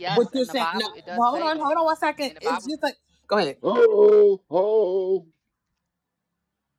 Yes, 0.02 0.18
what 0.18 0.28
you're 0.34 0.46
saying. 0.46 0.66
No, 0.74 0.88
Bible 0.88 0.98
it 0.98 1.06
does 1.06 1.18
hold 1.18 1.36
say 1.38 1.44
on, 1.44 1.58
hold 1.60 1.78
on 1.78 1.86
one 1.86 1.98
second. 1.98 2.28
In 2.30 2.36
the 2.36 2.42
It's 2.42 2.50
Bible, 2.52 2.68
just 2.70 2.84
like 2.84 2.96
go 3.28 3.38
ahead. 3.38 3.58
Ho, 3.64 4.42
ho. 4.50 5.28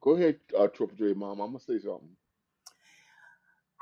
Go 0.02 0.10
ahead, 0.12 0.40
uh, 0.58 0.66
Triple 0.68 0.96
J, 0.96 1.14
mom. 1.14 1.40
I'm 1.40 1.48
gonna 1.48 1.60
say 1.60 1.78
something. 1.78 2.16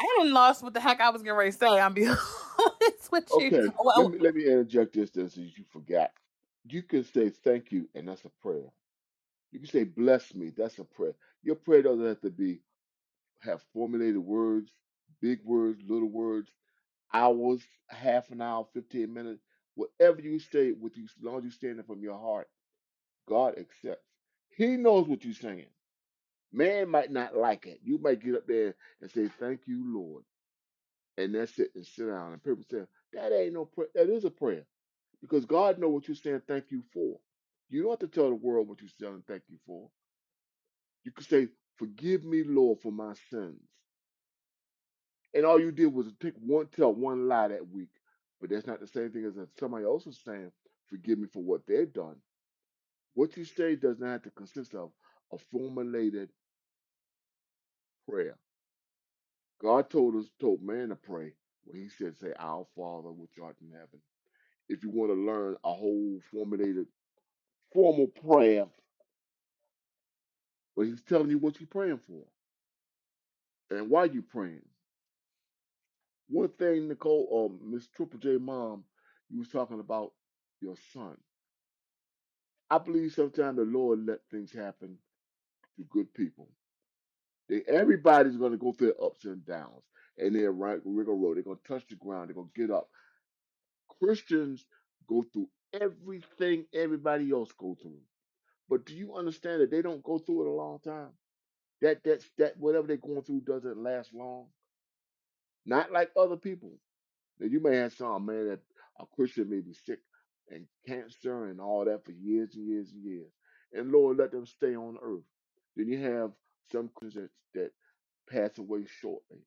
I 0.00 0.06
hadn't 0.18 0.32
lost 0.34 0.62
what 0.62 0.74
the 0.74 0.80
heck 0.80 1.00
I 1.00 1.10
was 1.10 1.22
getting 1.22 1.36
ready 1.38 1.52
to 1.52 1.56
say. 1.56 1.66
I'm 1.66 1.94
being 1.94 2.08
honest 2.58 3.12
with 3.12 3.24
you. 3.38 3.46
Okay, 3.46 3.68
Well, 3.78 4.04
let 4.04 4.12
me 4.12 4.18
let 4.18 4.34
me 4.34 4.44
interject 4.46 4.94
this 4.94 5.10
then, 5.10 5.30
since 5.30 5.56
you 5.58 5.64
forgot. 5.72 6.10
You 6.68 6.82
can 6.82 7.04
say 7.04 7.30
thank 7.30 7.72
you, 7.72 7.88
and 7.94 8.08
that's 8.08 8.24
a 8.24 8.30
prayer. 8.42 8.66
You 9.52 9.60
can 9.60 9.68
say 9.68 9.84
bless 9.84 10.34
me, 10.34 10.52
that's 10.56 10.78
a 10.78 10.84
prayer. 10.84 11.14
Your 11.42 11.56
prayer 11.56 11.82
doesn't 11.82 12.06
have 12.06 12.20
to 12.22 12.30
be 12.30 12.60
have 13.40 13.62
formulated 13.72 14.18
words, 14.18 14.70
big 15.20 15.40
words, 15.44 15.82
little 15.88 16.10
words, 16.10 16.50
hours, 17.14 17.62
half 17.88 18.30
an 18.30 18.42
hour, 18.42 18.66
fifteen 18.74 19.14
minutes, 19.14 19.42
whatever 19.76 20.20
you 20.22 20.38
say, 20.40 20.72
with 20.72 20.96
you, 20.96 21.04
as 21.04 21.12
long 21.22 21.38
as 21.38 21.44
you 21.44 21.50
stand 21.52 21.80
it 21.80 21.86
from 21.86 22.02
your 22.02 22.18
heart, 22.18 22.48
God 23.28 23.54
accepts. 23.58 24.04
He 24.56 24.76
knows 24.76 25.08
what 25.08 25.24
you're 25.24 25.34
saying. 25.34 25.66
Man 26.52 26.90
might 26.90 27.12
not 27.12 27.36
like 27.36 27.66
it. 27.66 27.80
You 27.84 27.98
might 27.98 28.24
get 28.24 28.36
up 28.36 28.46
there 28.46 28.74
and 29.02 29.10
say, 29.10 29.28
"Thank 29.40 29.62
you, 29.66 29.82
Lord," 29.94 30.24
and 31.18 31.34
that's 31.34 31.58
it, 31.58 31.72
and 31.76 31.86
sit 31.86 32.06
down. 32.08 32.32
And 32.34 32.42
people 32.44 32.64
say, 32.70 32.86
"That 33.14 33.32
ain't 33.32 33.54
no 33.54 33.66
prayer. 33.66 33.88
That 33.94 34.10
is 34.10 34.24
a 34.24 34.30
prayer." 34.30 34.64
because 35.22 35.46
God 35.46 35.78
knows 35.80 35.92
what 35.92 36.08
you're 36.08 36.16
saying 36.16 36.42
thank 36.48 36.66
you 36.70 36.84
for. 36.94 37.18
You 37.70 37.82
don't 37.82 37.92
have 37.92 38.00
to 38.00 38.08
tell 38.08 38.30
the 38.30 38.36
world 38.36 38.68
what 38.68 38.80
you're 38.82 38.90
saying 39.00 39.24
thank 39.28 39.44
you 39.50 39.58
for. 39.66 39.90
You 41.04 41.12
can 41.12 41.24
say, 41.24 41.48
Forgive 41.78 42.24
me, 42.24 42.44
Lord, 42.44 42.80
for 42.80 42.92
my 42.92 43.14
sins. 43.30 43.60
And 45.34 45.44
all 45.46 45.60
you 45.60 45.72
did 45.72 45.92
was 45.92 46.06
take 46.20 46.34
one 46.44 46.66
tell 46.68 46.92
one 46.92 47.28
lie 47.28 47.48
that 47.48 47.68
week. 47.68 47.88
But 48.40 48.50
that's 48.50 48.66
not 48.66 48.80
the 48.80 48.86
same 48.86 49.10
thing 49.10 49.24
as 49.26 49.36
if 49.36 49.48
somebody 49.58 49.84
else 49.84 50.06
is 50.06 50.20
saying, 50.24 50.50
Forgive 50.88 51.18
me 51.18 51.28
for 51.32 51.42
what 51.42 51.66
they've 51.66 51.92
done. 51.92 52.16
What 53.14 53.36
you 53.36 53.44
say 53.44 53.76
does 53.76 53.98
not 53.98 54.08
have 54.10 54.22
to 54.22 54.30
consist 54.30 54.74
of 54.74 54.90
a 55.32 55.38
formulated 55.52 56.30
prayer. 58.08 58.36
God 59.62 59.90
told 59.90 60.16
us, 60.16 60.26
told 60.40 60.62
man 60.62 60.88
to 60.90 60.96
pray 60.96 61.32
when 61.64 61.80
he 61.82 61.88
said, 61.88 62.16
say, 62.16 62.32
Our 62.38 62.66
Father 62.76 63.10
which 63.10 63.32
art 63.42 63.56
in 63.62 63.70
heaven. 63.72 64.00
If 64.68 64.82
you 64.84 64.90
want 64.90 65.10
to 65.12 65.14
learn 65.14 65.56
a 65.64 65.72
whole 65.72 66.20
formulated 66.32 66.86
formal 67.72 68.08
prayer, 68.08 68.66
but 70.76 70.86
he's 70.86 71.02
telling 71.02 71.30
you 71.30 71.38
what 71.38 71.60
you're 71.60 71.68
praying 71.68 72.00
for. 72.08 72.24
And 73.76 73.90
why 73.90 74.06
you're 74.06 74.22
praying? 74.22 74.62
One 76.30 76.50
thing, 76.50 76.88
Nicole, 76.88 77.50
um, 77.62 77.72
Miss 77.72 77.88
Triple 77.88 78.20
J 78.20 78.38
mom, 78.38 78.84
you 79.30 79.40
was 79.40 79.50
talking 79.50 79.80
about 79.80 80.12
your 80.62 80.76
son. 80.94 81.18
I 82.70 82.78
believe 82.78 83.12
sometimes 83.12 83.58
the 83.58 83.64
Lord 83.64 84.06
let 84.06 84.20
things 84.30 84.52
happen 84.52 84.98
to 85.78 85.84
good 85.90 86.12
people. 86.14 86.48
They, 87.48 87.62
everybody's 87.68 88.36
going 88.36 88.52
to 88.52 88.58
go 88.58 88.72
through 88.72 88.94
their 88.98 89.04
ups 89.06 89.24
and 89.26 89.44
downs, 89.46 89.84
and 90.18 90.34
they're 90.34 90.52
right, 90.52 90.80
rigor 90.84 91.14
road. 91.14 91.36
They're 91.36 91.44
going 91.44 91.58
to 91.58 91.68
touch 91.72 91.86
the 91.88 91.96
ground. 91.96 92.28
They're 92.28 92.36
going 92.36 92.50
to 92.54 92.60
get 92.60 92.70
up. 92.70 92.88
Christians 94.02 94.66
go 95.08 95.24
through 95.32 95.48
everything 95.80 96.66
everybody 96.74 97.30
else 97.32 97.52
go 97.58 97.76
through. 97.80 98.00
But 98.68 98.86
do 98.86 98.94
you 98.94 99.14
understand 99.16 99.62
that 99.62 99.70
they 99.70 99.82
don't 99.82 100.02
go 100.04 100.18
through 100.18 100.42
it 100.46 100.48
a 100.48 100.52
long 100.54 100.80
time? 100.80 101.10
That 101.82 102.02
that's 102.04 102.26
that 102.38 102.58
whatever 102.58 102.86
they're 102.88 102.96
going 102.98 103.22
through 103.22 103.42
doesn't 103.42 103.82
last 103.82 104.14
long. 104.14 104.46
Not 105.66 105.92
like 105.92 106.10
other 106.16 106.36
people. 106.36 106.72
Now 107.40 107.48
you 107.48 107.60
may 107.60 107.76
have 107.76 107.94
some 107.94 108.26
man 108.26 108.48
that 108.48 108.60
a 109.00 109.06
Christian 109.16 109.50
may 109.50 109.60
be 109.60 109.74
sick 109.74 110.00
and 110.50 110.66
cancer 110.86 111.46
and 111.46 111.60
all 111.60 111.84
that 111.86 112.04
for 112.04 112.12
years 112.12 112.54
and 112.56 112.66
years 112.68 112.92
and 112.92 113.04
years. 113.04 113.32
And 113.74 113.92
Lord 113.92 114.18
let 114.18 114.32
them 114.32 114.46
stay 114.46 114.76
on 114.76 114.98
earth. 115.02 115.24
Then 115.76 115.88
you 115.88 115.98
have 116.00 116.32
some 116.72 116.90
Christians 116.94 117.30
that 117.54 117.72
pass 118.30 118.58
away 118.58 118.86
shortly. 119.00 119.40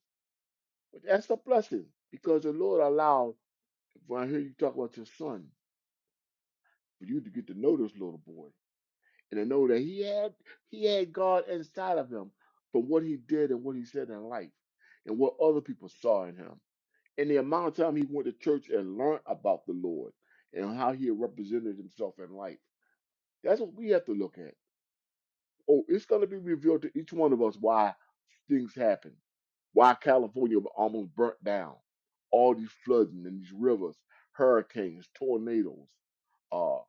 But 0.93 1.03
that's 1.07 1.29
a 1.29 1.37
blessing 1.37 1.85
because 2.11 2.43
the 2.43 2.51
Lord 2.53 2.81
allowed, 2.81 3.35
when 4.07 4.23
I 4.23 4.27
hear 4.27 4.39
you 4.39 4.53
talk 4.59 4.75
about 4.75 4.97
your 4.97 5.07
son, 5.17 5.45
for 6.99 7.05
you 7.05 7.21
to 7.21 7.29
get 7.29 7.47
to 7.47 7.59
know 7.59 7.77
this 7.77 7.93
little 7.93 8.21
boy 8.25 8.47
and 9.31 9.39
to 9.39 9.45
know 9.45 9.67
that 9.67 9.79
he 9.79 10.03
had 10.03 10.33
he 10.69 10.85
had 10.85 11.13
God 11.13 11.45
inside 11.49 11.97
of 11.97 12.11
him 12.11 12.31
for 12.71 12.81
what 12.83 13.03
he 13.03 13.17
did 13.17 13.51
and 13.51 13.63
what 13.63 13.75
he 13.75 13.85
said 13.85 14.09
in 14.09 14.23
life 14.23 14.49
and 15.07 15.17
what 15.17 15.35
other 15.43 15.61
people 15.61 15.89
saw 16.01 16.25
in 16.25 16.35
him. 16.37 16.53
and 17.19 17.31
the 17.31 17.37
amount 17.37 17.69
of 17.69 17.75
time 17.77 17.97
he 17.97 18.05
went 18.09 18.27
to 18.27 18.33
church 18.33 18.69
and 18.71 18.97
learned 18.99 19.21
about 19.27 19.67
the 19.67 19.73
Lord 19.73 20.13
and 20.53 20.77
how 20.77 20.93
he 20.93 21.11
represented 21.11 21.77
himself 21.77 22.15
in 22.19 22.35
life. 22.35 22.59
That's 23.43 23.61
what 23.61 23.75
we 23.75 23.89
have 23.91 24.05
to 24.05 24.13
look 24.13 24.37
at. 24.39 24.55
Oh, 25.69 25.83
it's 25.89 26.05
going 26.05 26.21
to 26.21 26.27
be 26.27 26.37
revealed 26.37 26.83
to 26.83 26.91
each 26.99 27.13
one 27.13 27.33
of 27.33 27.41
us 27.41 27.57
why 27.59 27.93
things 28.49 28.75
happen, 28.75 29.13
why 29.73 29.95
California 29.95 30.59
almost 30.77 31.15
burnt 31.15 31.43
down, 31.43 31.75
all 32.31 32.55
these 32.55 32.71
flooding 32.85 33.25
and 33.27 33.41
these 33.41 33.53
rivers, 33.53 33.95
hurricanes, 34.33 35.07
tornadoes, 35.15 35.87
uh, 36.51 36.79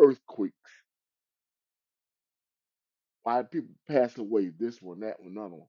earthquakes, 0.00 0.54
why 3.24 3.42
people 3.44 3.74
pass 3.88 4.18
away, 4.18 4.50
this 4.58 4.82
one, 4.82 5.00
that 5.00 5.20
one, 5.20 5.32
another 5.32 5.56
one, 5.56 5.68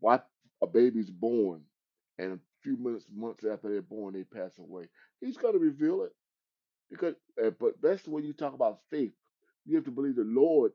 why 0.00 0.20
a 0.64 0.68
baby's 0.68 1.10
born 1.10 1.62
and 2.18 2.34
a 2.34 2.40
few 2.62 2.76
minutes, 2.78 3.06
months 3.14 3.44
after 3.44 3.70
they're 3.70 3.82
born, 3.82 4.14
they 4.14 4.24
pass 4.24 4.58
away. 4.58 4.88
He's 5.20 5.36
going 5.36 5.54
to 5.54 5.60
reveal 5.60 6.04
it 6.04 6.12
because, 6.90 7.14
uh, 7.44 7.50
but 7.60 7.74
that's 7.82 8.06
when 8.08 8.24
you 8.24 8.32
talk 8.32 8.54
about 8.54 8.80
faith. 8.90 9.12
You 9.66 9.76
have 9.76 9.84
to 9.86 9.90
believe 9.92 10.16
the 10.16 10.24
Lord 10.24 10.72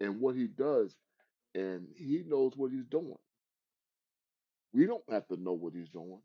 and 0.00 0.20
what 0.20 0.36
He 0.36 0.46
does, 0.48 0.94
and 1.54 1.88
He 1.96 2.22
knows 2.26 2.52
what 2.56 2.72
He's 2.72 2.86
doing. 2.86 3.18
We 4.72 4.86
don't 4.86 5.04
have 5.10 5.26
to 5.28 5.36
know 5.42 5.54
what 5.54 5.74
He's 5.74 5.90
doing. 5.90 6.20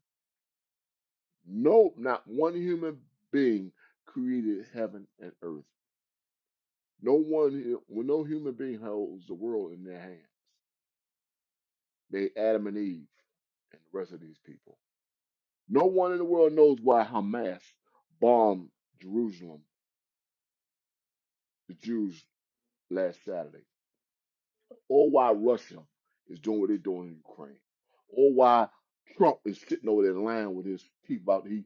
No, 1.47 1.93
not 1.97 2.27
one 2.27 2.55
human 2.55 2.97
being 3.31 3.71
created 4.05 4.65
heaven 4.73 5.07
and 5.21 5.31
earth. 5.43 5.65
No 7.01 7.15
one, 7.15 7.77
no 7.89 8.23
human 8.23 8.53
being 8.53 8.79
holds 8.79 9.27
the 9.27 9.33
world 9.35 9.73
in 9.73 9.83
their 9.83 9.99
hands. 9.99 10.32
They 12.13 12.29
Adam 12.37 12.67
and 12.67 12.77
Eve 12.77 13.07
and 13.71 13.81
the 13.81 13.97
rest 13.97 14.13
of 14.13 14.21
these 14.21 14.37
people. 14.45 14.77
No 15.67 15.85
one 15.85 16.11
in 16.11 16.19
the 16.19 16.25
world 16.25 16.53
knows 16.53 16.77
why 16.81 17.03
Hamas 17.03 17.61
bombed 18.21 18.69
Jerusalem, 19.01 19.61
the 21.67 21.73
Jews, 21.73 22.23
last 22.91 23.25
Saturday, 23.25 23.65
or 24.87 25.09
why 25.09 25.31
Russia 25.31 25.79
is 26.27 26.39
doing 26.39 26.59
what 26.59 26.69
they're 26.69 26.77
doing 26.77 27.07
in 27.07 27.21
Ukraine, 27.27 27.59
or 28.09 28.31
why 28.31 28.67
Trump 29.17 29.39
is 29.45 29.59
sitting 29.67 29.89
over 29.89 30.03
there 30.03 30.13
lying 30.13 30.53
with 30.55 30.67
his 30.67 30.83
teeth 31.07 31.27
out 31.27 31.47
he 31.47 31.63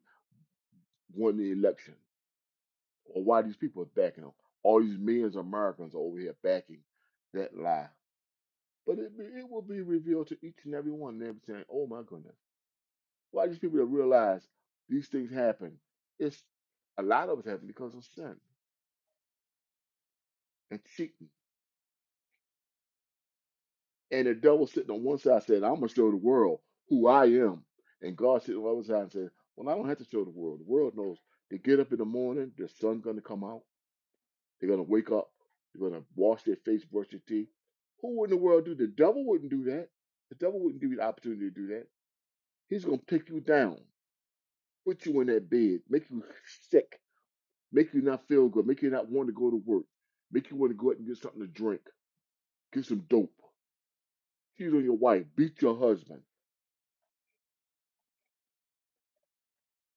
won 1.13 1.37
the 1.37 1.51
election, 1.51 1.95
or 3.03 3.21
why 3.21 3.41
these 3.41 3.57
people 3.57 3.83
are 3.83 4.01
backing 4.01 4.23
him. 4.23 4.31
All 4.63 4.81
these 4.81 4.97
millions 4.97 5.35
of 5.35 5.45
Americans 5.45 5.93
are 5.93 5.99
over 5.99 6.17
here 6.19 6.35
backing 6.41 6.79
that 7.33 7.57
lie. 7.57 7.89
But 8.87 8.99
it, 8.99 9.17
be- 9.17 9.25
it 9.25 9.49
will 9.49 9.63
be 9.63 9.81
revealed 9.81 10.29
to 10.29 10.37
each 10.43 10.59
and 10.65 10.75
every 10.75 10.93
one 10.93 11.15
of 11.15 11.21
them 11.21 11.41
saying, 11.47 11.65
oh 11.71 11.87
my 11.87 12.01
goodness, 12.07 12.37
why 13.31 13.47
these 13.47 13.59
people 13.59 13.79
that 13.79 13.85
realize 13.85 14.43
these 14.89 15.07
things 15.09 15.31
happen? 15.31 15.73
It's 16.19 16.43
a 16.97 17.03
lot 17.03 17.29
of 17.29 17.39
it 17.39 17.47
happen 17.49 17.67
because 17.67 17.95
of 17.95 18.05
sin 18.15 18.35
and 20.71 20.79
cheating. 20.97 21.29
And 24.11 24.27
the 24.27 24.33
devil 24.35 24.67
sitting 24.67 24.91
on 24.91 25.03
one 25.03 25.17
side 25.17 25.43
said, 25.43 25.63
I'm 25.63 25.75
going 25.75 25.89
to 25.89 25.93
show 25.95 26.11
the 26.11 26.17
world 26.17 26.59
who 26.89 27.07
I 27.07 27.25
am. 27.25 27.63
And 28.01 28.15
God 28.15 28.41
sitting 28.43 28.57
on 28.57 28.63
the 28.63 28.71
other 28.79 28.83
side 28.87 29.01
and 29.03 29.11
said, 29.11 29.29
Well, 29.55 29.69
I 29.69 29.77
don't 29.77 29.89
have 29.89 29.97
to 29.97 30.05
show 30.05 30.23
the 30.23 30.31
world. 30.31 30.59
The 30.61 30.71
world 30.71 30.93
knows. 30.95 31.17
They 31.51 31.57
get 31.57 31.79
up 31.79 31.91
in 31.91 31.97
the 31.97 32.05
morning, 32.05 32.51
the 32.57 32.69
sun's 32.81 33.03
going 33.03 33.15
to 33.17 33.21
come 33.21 33.43
out. 33.43 33.61
They're 34.59 34.69
going 34.69 34.83
to 34.85 34.91
wake 34.91 35.11
up. 35.11 35.29
They're 35.73 35.89
going 35.89 36.01
to 36.01 36.07
wash 36.15 36.43
their 36.43 36.57
face, 36.57 36.85
brush 36.85 37.07
their 37.11 37.21
teeth. 37.27 37.49
Who 38.01 38.23
in 38.23 38.29
the 38.29 38.37
world 38.37 38.65
do? 38.65 38.75
The 38.75 38.87
devil 38.87 39.25
wouldn't 39.25 39.49
do 39.49 39.63
that. 39.65 39.89
The 40.29 40.35
devil 40.35 40.59
wouldn't 40.59 40.81
give 40.81 40.91
you 40.91 40.97
the 40.97 41.03
opportunity 41.03 41.49
to 41.49 41.51
do 41.51 41.67
that. 41.67 41.87
He's 42.69 42.83
to 42.83 42.99
take 43.07 43.29
you 43.29 43.39
down, 43.39 43.77
put 44.85 45.05
you 45.05 45.21
in 45.21 45.27
that 45.27 45.49
bed, 45.49 45.79
make 45.89 46.09
you 46.09 46.23
sick, 46.69 46.99
make 47.71 47.93
you 47.93 48.01
not 48.01 48.27
feel 48.27 48.49
good, 48.49 48.67
make 48.67 48.81
you 48.81 48.89
not 48.89 49.09
want 49.09 49.27
to 49.29 49.33
go 49.33 49.49
to 49.49 49.61
work, 49.65 49.85
make 50.31 50.51
you 50.51 50.57
want 50.57 50.71
to 50.71 50.77
go 50.77 50.89
out 50.89 50.97
and 50.97 51.07
get 51.07 51.17
something 51.17 51.41
to 51.41 51.47
drink, 51.47 51.81
get 52.73 52.85
some 52.85 53.03
dope, 53.09 53.31
cheat 54.57 54.73
on 54.73 54.83
your 54.83 54.97
wife, 54.97 55.23
beat 55.35 55.61
your 55.61 55.77
husband. 55.77 56.21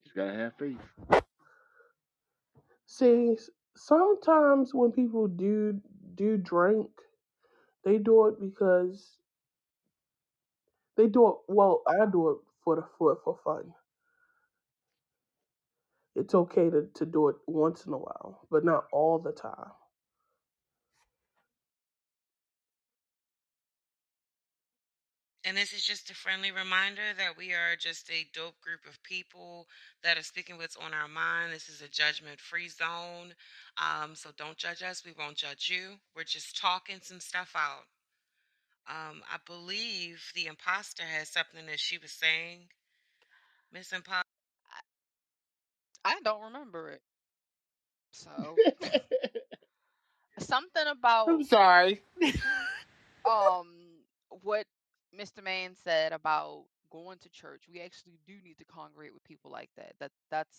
You 0.05 0.13
gotta 0.15 0.39
have 0.39 0.53
faith. 0.59 1.23
See, 2.87 3.37
sometimes 3.77 4.75
when 4.75 4.93
people 4.93 5.27
do 5.29 5.81
do 6.15 6.37
drink, 6.37 6.89
they 7.85 7.99
do 7.99 8.29
it 8.29 8.41
because 8.41 9.19
they 10.97 11.09
do 11.09 11.29
it. 11.29 11.35
Well, 11.49 11.83
I 11.89 12.07
do 12.07 12.31
it 12.31 12.39
for 12.65 12.77
the 12.77 12.85
for 12.99 13.19
for 13.25 13.39
fun. 13.45 13.73
It's 16.17 16.35
okay 16.35 16.71
to, 16.71 16.89
to 16.95 17.07
do 17.07 17.29
it 17.29 17.37
once 17.47 17.87
in 17.87 17.95
a 17.95 17.99
while, 17.99 18.47
but 18.51 18.65
not 18.65 18.87
all 18.93 19.19
the 19.19 19.33
time. 19.33 19.73
And 25.51 25.59
this 25.59 25.73
is 25.73 25.85
just 25.85 26.09
a 26.11 26.15
friendly 26.15 26.53
reminder 26.53 27.03
that 27.19 27.37
we 27.37 27.55
are 27.55 27.75
just 27.77 28.09
a 28.09 28.25
dope 28.33 28.61
group 28.61 28.87
of 28.89 29.03
people 29.03 29.67
that 30.05 30.17
are 30.17 30.23
speaking 30.23 30.57
what's 30.59 30.77
on 30.77 30.95
our 30.95 31.09
mind. 31.09 31.53
This 31.53 31.69
is 31.69 31.83
a 31.83 31.89
judgment 31.89 32.39
free 32.39 32.69
zone. 32.69 33.35
Um, 33.77 34.15
so 34.15 34.31
don't 34.37 34.57
judge 34.57 34.81
us. 34.81 35.05
We 35.05 35.11
won't 35.19 35.37
judge 35.37 35.69
you. 35.69 35.97
We're 36.15 36.23
just 36.23 36.57
talking 36.57 36.99
some 37.03 37.19
stuff 37.19 37.57
out. 37.57 37.83
Um, 38.89 39.23
I 39.29 39.39
believe 39.45 40.23
the 40.37 40.47
imposter 40.47 41.03
has 41.03 41.31
something 41.31 41.67
that 41.67 41.81
she 41.81 41.99
was 41.99 42.13
saying. 42.13 42.69
Miss 43.73 43.91
Imposter. 43.91 44.23
I 46.05 46.15
don't 46.23 46.45
remember 46.45 46.91
it. 46.91 47.03
So 48.13 48.31
something 50.39 50.87
about 50.87 51.29
I'm 51.29 51.43
sorry. 51.43 52.03
um 53.29 53.67
what 54.43 54.65
Mr. 55.13 55.43
Man 55.43 55.75
said 55.75 56.13
about 56.13 56.65
going 56.91 57.19
to 57.19 57.31
church. 57.31 57.65
We 57.73 57.81
actually 57.81 58.19
do 58.27 58.35
need 58.45 58.59
to 58.59 58.65
congregate 58.65 59.15
with 59.15 59.25
people 59.25 59.51
like 59.51 59.71
that. 59.77 59.95
That 60.01 60.13
that's 60.31 60.59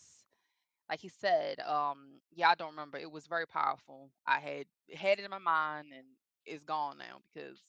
like 0.90 1.00
he 1.02 1.10
said. 1.10 1.60
Um, 1.62 2.22
yeah, 2.34 2.50
I 2.50 2.56
don't 2.56 2.72
remember. 2.72 2.98
It 2.98 3.12
was 3.12 3.28
very 3.28 3.48
powerful. 3.48 4.12
I 4.28 4.40
had 4.40 4.66
had 4.96 5.20
it 5.20 5.26
in 5.26 5.32
my 5.32 5.40
mind 5.40 5.90
and 5.96 6.08
it's 6.46 6.64
gone 6.64 6.98
now 7.00 7.22
because 7.34 7.60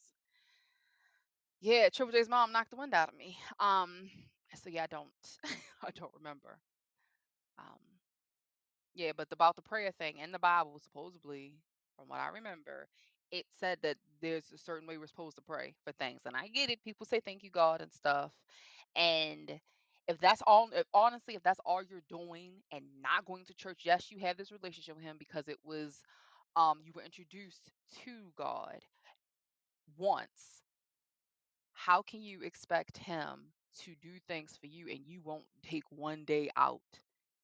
yeah, 1.61 1.89
Triple 1.89 2.12
J's 2.12 2.28
mom 2.28 2.53
knocked 2.53 2.70
the 2.70 2.76
wind 2.76 2.95
out 2.95 3.09
of 3.09 3.16
me. 3.16 3.39
Um, 3.61 4.11
so 4.62 4.68
yeah, 4.70 4.85
I 4.85 4.87
don't 4.87 5.09
I 5.83 5.91
don't 5.95 6.12
remember. 6.14 6.59
Um, 7.59 7.78
Yeah, 8.95 9.12
but 9.16 9.28
about 9.33 9.57
the 9.57 9.62
prayer 9.62 9.91
thing 9.93 10.18
in 10.18 10.33
the 10.33 10.39
Bible, 10.39 10.78
supposedly, 10.78 11.55
from 11.97 12.09
what 12.09 12.20
I 12.20 12.28
remember, 12.28 12.89
it 13.33 13.47
said 13.61 13.78
that 13.83 13.97
there's 14.22 14.45
a 14.55 14.59
certain 14.59 14.89
way 14.89 14.99
we're 14.99 15.09
supposed 15.09 15.37
to 15.37 15.43
pray 15.43 15.74
for 15.85 15.93
things. 15.95 16.20
And 16.26 16.37
I 16.37 16.49
get 16.49 16.70
it. 16.70 16.85
People 16.85 17.07
say 17.07 17.20
thank 17.20 17.45
you, 17.45 17.51
God, 17.51 17.83
and 17.83 17.93
stuff. 17.93 18.33
And 18.97 19.61
if 20.09 20.18
that's 20.20 20.43
all, 20.47 20.70
if 20.74 20.87
honestly, 20.95 21.35
if 21.35 21.43
that's 21.43 21.61
all 21.66 21.83
you're 21.83 22.03
doing 22.09 22.53
and 22.72 22.85
not 23.03 23.24
going 23.26 23.45
to 23.47 23.55
church, 23.55 23.83
yes, 23.85 24.11
you 24.12 24.18
have 24.20 24.37
this 24.39 24.53
relationship 24.53 24.97
with 24.97 25.05
Him 25.05 25.16
because 25.18 25.49
it 25.49 25.59
was, 25.64 26.03
um, 26.57 26.80
you 26.85 26.93
were 26.95 27.03
introduced 27.03 27.70
to 28.05 28.12
God 28.37 28.80
once 29.99 30.64
how 31.72 32.03
can 32.03 32.22
you 32.22 32.43
expect 32.43 32.97
him 32.99 33.53
to 33.80 33.95
do 34.03 34.11
things 34.28 34.57
for 34.61 34.66
you 34.66 34.89
and 34.89 35.01
you 35.07 35.20
won't 35.24 35.45
take 35.62 35.85
one 35.91 36.24
day 36.24 36.51
out 36.57 36.80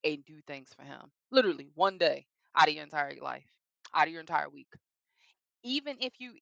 and 0.05 0.24
do 0.26 0.41
things 0.47 0.70
for 0.76 0.82
him? 0.84 1.11
Literally, 1.30 1.68
one 1.74 1.99
day 1.99 2.26
out 2.57 2.68
of 2.68 2.74
your 2.74 2.84
entire 2.84 3.14
life, 3.20 3.47
out 3.95 4.07
of 4.07 4.12
your 4.12 4.20
entire 4.20 4.49
week. 4.49 4.68
Even 5.64 5.96
if 6.00 6.14
you, 6.18 6.32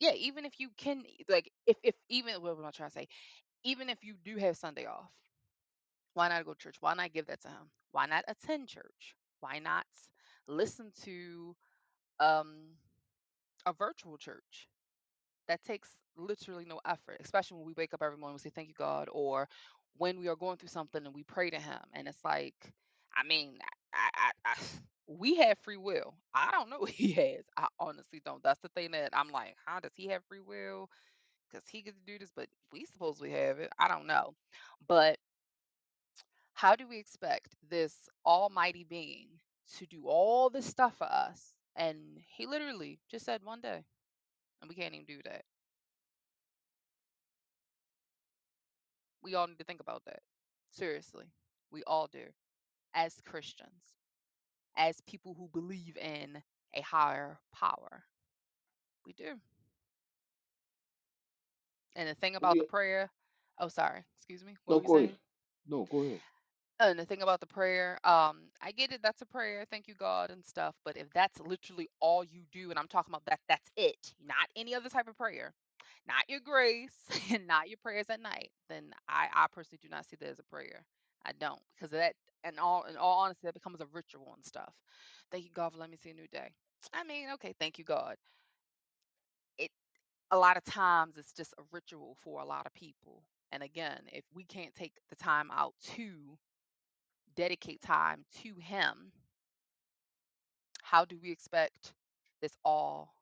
yeah, 0.00 0.12
even 0.14 0.44
if 0.44 0.54
you 0.60 0.70
can, 0.76 1.04
like, 1.28 1.50
if, 1.66 1.76
if 1.82 1.94
even, 2.08 2.34
what 2.42 2.58
am 2.58 2.64
I 2.66 2.70
trying 2.70 2.90
to 2.90 2.94
say? 2.94 3.08
Even 3.64 3.88
if 3.90 4.04
you 4.04 4.14
do 4.24 4.36
have 4.38 4.56
Sunday 4.56 4.86
off, 4.86 5.10
why 6.14 6.28
not 6.28 6.44
go 6.44 6.54
to 6.54 6.58
church? 6.58 6.76
Why 6.80 6.94
not 6.94 7.12
give 7.12 7.26
that 7.26 7.40
to 7.42 7.48
him? 7.48 7.70
Why 7.92 8.06
not 8.06 8.24
attend 8.28 8.68
church? 8.68 9.14
Why 9.40 9.58
not 9.58 9.86
listen 10.48 10.92
to 11.04 11.56
um, 12.20 12.56
a 13.66 13.72
virtual 13.72 14.18
church? 14.18 14.68
that 15.48 15.64
takes 15.64 15.88
literally 16.16 16.64
no 16.64 16.80
effort, 16.86 17.18
especially 17.24 17.58
when 17.58 17.66
we 17.66 17.74
wake 17.76 17.94
up 17.94 18.02
every 18.02 18.18
morning 18.18 18.34
and 18.34 18.40
say, 18.42 18.50
Thank 18.50 18.68
you, 18.68 18.74
God, 18.78 19.08
or 19.12 19.48
when 19.96 20.20
we 20.20 20.28
are 20.28 20.36
going 20.36 20.56
through 20.58 20.68
something 20.68 21.04
and 21.04 21.14
we 21.14 21.22
pray 21.24 21.50
to 21.50 21.58
Him. 21.58 21.80
And 21.94 22.08
it's 22.08 22.24
like, 22.24 22.54
I 23.16 23.26
mean, 23.26 23.58
I, 23.94 24.30
I, 24.46 24.52
I, 24.52 24.54
we 25.08 25.36
have 25.36 25.58
free 25.60 25.76
will. 25.76 26.14
I 26.34 26.50
don't 26.52 26.70
know 26.70 26.84
He 26.86 27.12
has. 27.12 27.44
I 27.56 27.68
honestly 27.80 28.22
don't. 28.24 28.42
That's 28.42 28.60
the 28.60 28.68
thing 28.70 28.92
that 28.92 29.10
I'm 29.12 29.30
like, 29.30 29.56
How 29.66 29.80
does 29.80 29.92
He 29.96 30.08
have 30.08 30.22
free 30.28 30.40
will? 30.40 30.90
Because 31.50 31.68
He 31.68 31.82
gets 31.82 31.98
to 31.98 32.06
do 32.06 32.18
this, 32.18 32.32
but 32.36 32.48
we 32.72 32.86
supposedly 32.86 33.30
have 33.32 33.58
it. 33.60 33.70
I 33.78 33.88
don't 33.88 34.06
know. 34.06 34.34
But 34.88 35.18
how 36.52 36.76
do 36.76 36.86
we 36.86 36.98
expect 36.98 37.54
this 37.70 38.08
almighty 38.26 38.84
being 38.84 39.28
to 39.76 39.86
do 39.86 40.06
all 40.06 40.50
this 40.50 40.66
stuff 40.66 40.96
for 40.98 41.04
us? 41.10 41.54
And 41.76 42.20
He 42.36 42.46
literally 42.46 42.98
just 43.10 43.24
said 43.24 43.42
one 43.44 43.60
day, 43.60 43.84
and 44.60 44.68
we 44.68 44.74
can't 44.76 44.94
even 44.94 45.06
do 45.06 45.20
that. 45.24 45.44
We 49.22 49.34
all 49.34 49.46
need 49.46 49.58
to 49.58 49.64
think 49.64 49.80
about 49.80 50.04
that. 50.06 50.22
Seriously. 50.70 51.26
We 51.70 51.82
all 51.84 52.08
do. 52.08 52.26
As 52.94 53.20
Christians, 53.22 53.97
as 54.78 55.00
people 55.02 55.34
who 55.34 55.48
believe 55.48 55.98
in 55.98 56.42
a 56.74 56.82
higher 56.82 57.40
power. 57.52 58.04
We 59.06 59.14
do. 59.14 59.40
And 61.96 62.08
the 62.08 62.14
thing 62.14 62.36
about 62.36 62.58
Yeah. 62.58 62.58
the 62.58 62.64
prayer, 62.64 63.10
oh 63.58 63.68
sorry, 63.68 64.04
excuse 64.16 64.44
me. 64.44 64.56
What 64.66 64.76
No, 64.76 64.80
go 64.80 64.96
ahead. 64.98 65.18
No, 65.66 65.84
go 65.86 66.02
ahead. 66.02 66.22
And 66.80 66.98
the 66.98 67.06
thing 67.06 67.22
about 67.22 67.40
the 67.40 67.46
prayer, 67.46 67.98
um, 68.04 68.50
I 68.62 68.72
get 68.72 68.92
it, 68.92 69.02
that's 69.02 69.22
a 69.22 69.26
prayer, 69.26 69.64
thank 69.70 69.88
you 69.88 69.94
God 69.94 70.30
and 70.30 70.44
stuff, 70.44 70.76
but 70.84 70.96
if 70.96 71.10
that's 71.12 71.40
literally 71.40 71.88
all 72.00 72.24
you 72.24 72.44
do, 72.52 72.70
and 72.70 72.78
I'm 72.78 72.88
talking 72.88 73.12
about 73.12 73.24
that 73.26 73.40
that's 73.48 73.70
it, 73.76 74.14
not 74.20 74.48
any 74.56 74.74
other 74.74 74.90
type 74.90 75.08
of 75.08 75.16
prayer, 75.16 75.54
not 76.06 76.28
your 76.28 76.40
grace 76.40 77.08
and 77.32 77.46
not 77.46 77.68
your 77.68 77.78
prayers 77.78 78.10
at 78.10 78.20
night, 78.20 78.52
then 78.68 78.92
I, 79.08 79.28
I 79.34 79.46
personally 79.52 79.80
do 79.82 79.88
not 79.88 80.06
see 80.06 80.16
that 80.20 80.28
as 80.28 80.38
a 80.38 80.44
prayer. 80.44 80.86
I 81.24 81.32
don't. 81.32 81.62
Because 81.74 81.90
that 81.92 82.14
and 82.44 82.58
all 82.58 82.84
in 82.84 82.96
all 82.96 83.20
honesty, 83.20 83.46
that 83.46 83.54
becomes 83.54 83.80
a 83.80 83.86
ritual 83.92 84.32
and 84.34 84.44
stuff. 84.44 84.72
Thank 85.30 85.44
you 85.44 85.50
God 85.54 85.72
for 85.72 85.78
letting 85.78 85.92
me 85.92 85.98
see 86.02 86.10
a 86.10 86.14
new 86.14 86.28
day. 86.32 86.50
I 86.92 87.04
mean, 87.04 87.28
okay, 87.34 87.54
thank 87.58 87.78
you 87.78 87.84
God. 87.84 88.16
It 89.58 89.70
a 90.30 90.38
lot 90.38 90.56
of 90.56 90.64
times 90.64 91.16
it's 91.16 91.32
just 91.32 91.54
a 91.58 91.62
ritual 91.72 92.16
for 92.22 92.40
a 92.40 92.44
lot 92.44 92.66
of 92.66 92.74
people. 92.74 93.22
And 93.52 93.62
again, 93.62 94.00
if 94.12 94.24
we 94.34 94.44
can't 94.44 94.74
take 94.74 94.92
the 95.10 95.16
time 95.16 95.50
out 95.52 95.74
to 95.96 96.38
dedicate 97.34 97.80
time 97.80 98.24
to 98.42 98.54
him, 98.60 99.12
how 100.82 101.04
do 101.04 101.18
we 101.22 101.30
expect 101.30 101.92
this 102.40 102.52
all 102.64 103.14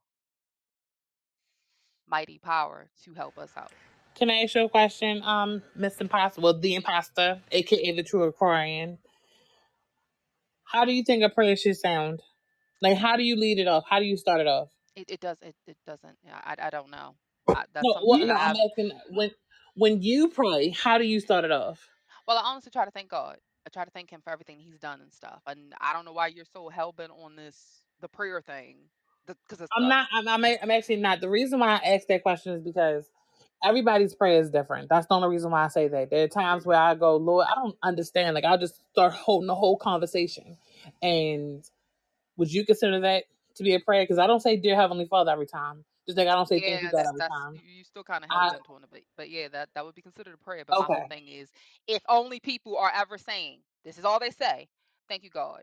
mighty 2.09 2.39
power 2.39 2.87
to 3.05 3.15
help 3.15 3.39
us 3.39 3.51
out? 3.57 3.73
Can 4.15 4.31
I 4.31 4.43
ask 4.43 4.55
you 4.55 4.65
a 4.65 4.69
question, 4.69 5.23
um, 5.25 5.63
Miss 5.75 6.01
Imposter? 6.01 6.41
Well, 6.41 6.59
the 6.59 6.75
imposter, 6.75 7.41
aka 7.53 7.93
the 7.93 8.03
true 8.03 8.23
Aquarian. 8.23 8.99
How 10.73 10.85
do 10.85 10.93
you 10.93 11.03
think 11.03 11.23
a 11.23 11.29
prayer 11.29 11.57
should 11.57 11.77
sound? 11.77 12.23
Like, 12.83 12.99
how 12.99 13.17
do 13.17 13.23
you 13.23 13.37
lead 13.37 13.59
it 13.59 13.69
off? 13.69 13.85
How 13.89 13.99
do 13.99 14.05
you 14.05 14.17
start 14.17 14.41
it 14.41 14.47
off? 14.47 14.69
It 14.97 15.11
it 15.11 15.21
does 15.21 15.39
it, 15.43 15.55
it 15.67 15.77
doesn't. 15.87 16.19
yeah, 16.25 16.41
I 16.45 16.57
I 16.59 16.71
don't 16.71 16.91
know. 16.91 17.15
I, 17.49 17.65
that's 17.73 17.87
No, 17.87 18.17
that 18.17 18.27
no, 18.27 18.35
I'm 18.35 18.57
asking 18.57 18.93
when 19.11 19.31
when 19.75 20.03
you 20.03 20.29
pray, 20.29 20.71
how 20.71 20.99
do 20.99 21.05
you 21.05 21.21
start 21.21 21.45
it 21.45 21.53
off? 21.53 21.89
Well, 22.27 22.39
I 22.39 22.43
honestly 22.45 22.71
try 22.71 22.85
to 22.85 22.91
thank 22.91 23.11
God. 23.11 23.39
I 23.67 23.71
try 23.71 23.85
to 23.85 23.91
thank 23.91 24.11
Him 24.11 24.21
for 24.23 24.31
everything 24.33 24.59
He's 24.59 24.79
done 24.79 25.01
and 25.01 25.13
stuff. 25.13 25.43
And 25.47 25.75
I 25.81 25.93
don't 25.93 26.05
know 26.05 26.13
why 26.13 26.29
you're 26.29 26.45
so 26.45 26.69
hell 26.69 26.93
bent 26.93 27.13
on 27.13 27.37
this 27.37 27.83
the 28.01 28.09
prayer 28.09 28.41
thing, 28.41 28.77
because 29.27 29.67
I'm 29.77 29.89
not. 29.89 30.09
I'm, 30.13 30.29
I'm. 30.29 30.45
I'm 30.45 30.71
actually 30.71 30.97
not. 30.97 31.21
The 31.21 31.29
reason 31.29 31.61
why 31.61 31.77
I 31.77 31.95
asked 31.95 32.09
that 32.09 32.23
question 32.23 32.55
is 32.55 32.63
because 32.63 33.11
everybody's 33.65 34.15
prayer 34.15 34.41
is 34.41 34.51
different. 34.51 34.89
That's 34.89 35.07
the 35.07 35.15
only 35.15 35.29
reason 35.29 35.51
why 35.51 35.65
I 35.65 35.69
say 35.69 35.89
that. 35.89 36.11
There 36.11 36.25
are 36.25 36.29
times 36.29 36.67
where 36.67 36.79
I 36.79 36.95
go, 36.95 37.17
Lord, 37.17 37.47
I 37.51 37.55
don't 37.55 37.77
understand. 37.83 38.35
Like 38.35 38.45
I'll 38.45 38.59
just 38.59 38.81
start 38.93 39.13
holding 39.13 39.47
the 39.49 39.55
whole 39.55 39.77
conversation. 39.77 40.57
And 41.03 41.65
would 42.37 42.53
you 42.53 42.65
consider 42.67 43.01
that 43.01 43.25
to 43.57 43.63
be 43.63 43.75
a 43.75 43.81
prayer? 43.81 44.03
Because 44.03 44.19
I 44.19 44.27
don't 44.27 44.41
say 44.41 44.57
Dear 44.57 44.77
Heavenly 44.77 45.07
Father 45.07 45.31
every 45.33 45.47
time. 45.47 45.85
Just 46.07 46.19
like 46.19 46.29
I 46.29 46.35
don't 46.35 46.49
say 46.49 46.61
Thank 46.61 46.83
you 46.83 46.91
yeah, 46.91 46.93
God 46.93 47.07
every 47.09 47.19
that's 47.19 47.31
time. 47.31 47.55
you 47.55 47.61
you 47.79 47.85
still 47.85 48.05
kind 48.05 48.25
of 48.25 48.31
hell 48.31 48.39
I 48.39 48.47
bent 48.49 48.71
on 48.71 48.83
it, 48.85 48.89
but 48.93 49.01
but 49.17 49.31
yeah, 49.31 49.49
that 49.49 49.71
that 49.75 49.85
would 49.85 49.95
be 49.95 50.03
considered 50.03 50.35
a 50.35 50.39
prayer. 50.39 50.65
But 50.67 50.77
my 50.79 50.87
whole 50.87 51.05
thing 51.09 51.27
is, 51.29 51.51
if 51.89 52.03
only 52.09 52.41
people 52.41 52.77
are 52.79 52.93
ever 52.95 53.19
saying 53.19 53.61
this 53.85 53.99
is 53.99 54.05
all 54.05 54.21
they 54.21 54.31
say, 54.31 54.69
thank 55.09 55.25
you 55.25 55.31
God. 55.31 55.63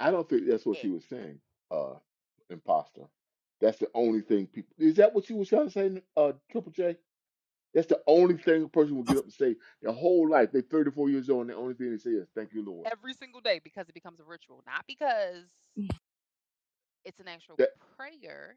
I 0.00 0.10
don't 0.10 0.28
think 0.28 0.46
that's 0.48 0.66
what 0.66 0.76
It 0.76 0.80
she 0.82 0.88
was 0.88 1.04
saying, 1.04 1.40
uh, 1.70 1.94
imposter. 2.50 3.02
That's 3.60 3.78
the 3.78 3.88
only 3.94 4.20
thing 4.20 4.46
people. 4.46 4.74
Is 4.78 4.96
that 4.96 5.14
what 5.14 5.28
you 5.28 5.36
was 5.36 5.48
trying 5.48 5.66
to 5.66 5.70
say, 5.70 6.02
uh, 6.16 6.32
Triple 6.50 6.72
J? 6.72 6.96
That's 7.74 7.86
the 7.88 8.00
only 8.06 8.36
thing 8.36 8.64
a 8.64 8.68
person 8.68 8.96
will 8.96 9.04
get 9.04 9.18
up 9.18 9.24
and 9.24 9.32
say 9.32 9.56
their 9.82 9.92
whole 9.92 10.28
life. 10.28 10.50
They're 10.52 10.62
34 10.62 11.10
years 11.10 11.28
old, 11.30 11.42
and 11.42 11.50
the 11.50 11.56
only 11.56 11.74
thing 11.74 11.90
they 11.90 11.98
say 11.98 12.10
is 12.10 12.28
"Thank 12.34 12.52
you, 12.54 12.64
Lord." 12.64 12.86
every 12.90 13.14
single 13.14 13.40
day 13.40 13.60
because 13.62 13.88
it 13.88 13.94
becomes 13.94 14.20
a 14.20 14.24
ritual, 14.24 14.62
not 14.66 14.84
because 14.86 15.44
it's 17.04 17.20
an 17.20 17.28
actual 17.28 17.56
That 17.56 17.70
prayer 17.96 18.56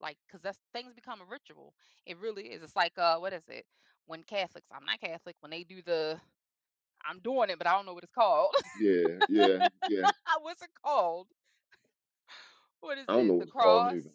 like 0.00 0.18
because 0.26 0.42
that's 0.42 0.58
things 0.72 0.92
become 0.94 1.20
a 1.20 1.24
ritual 1.30 1.74
it 2.06 2.18
really 2.18 2.44
is 2.44 2.62
it's 2.62 2.76
like 2.76 2.92
uh 2.98 3.16
what 3.18 3.32
is 3.32 3.42
it 3.48 3.64
when 4.06 4.22
catholics 4.22 4.68
i'm 4.74 4.84
not 4.84 5.00
catholic 5.00 5.36
when 5.40 5.50
they 5.50 5.62
do 5.62 5.80
the 5.86 6.20
i'm 7.08 7.20
doing 7.20 7.50
it 7.50 7.58
but 7.58 7.66
i 7.66 7.72
don't 7.72 7.86
know 7.86 7.94
what 7.94 8.02
it's 8.04 8.12
called 8.12 8.54
yeah, 8.80 9.20
yeah, 9.28 9.58
yeah. 9.88 10.04
what's 10.42 10.62
it 10.62 10.70
called 10.84 11.28
what 12.80 12.98
is 12.98 13.06
I 13.08 13.14
don't 13.14 13.26
it 13.26 13.28
know 13.28 13.34
the 13.38 13.44
what 13.44 13.48
it's 13.48 13.56
called 13.56 13.86
cross 13.86 13.92
neither. 13.92 14.10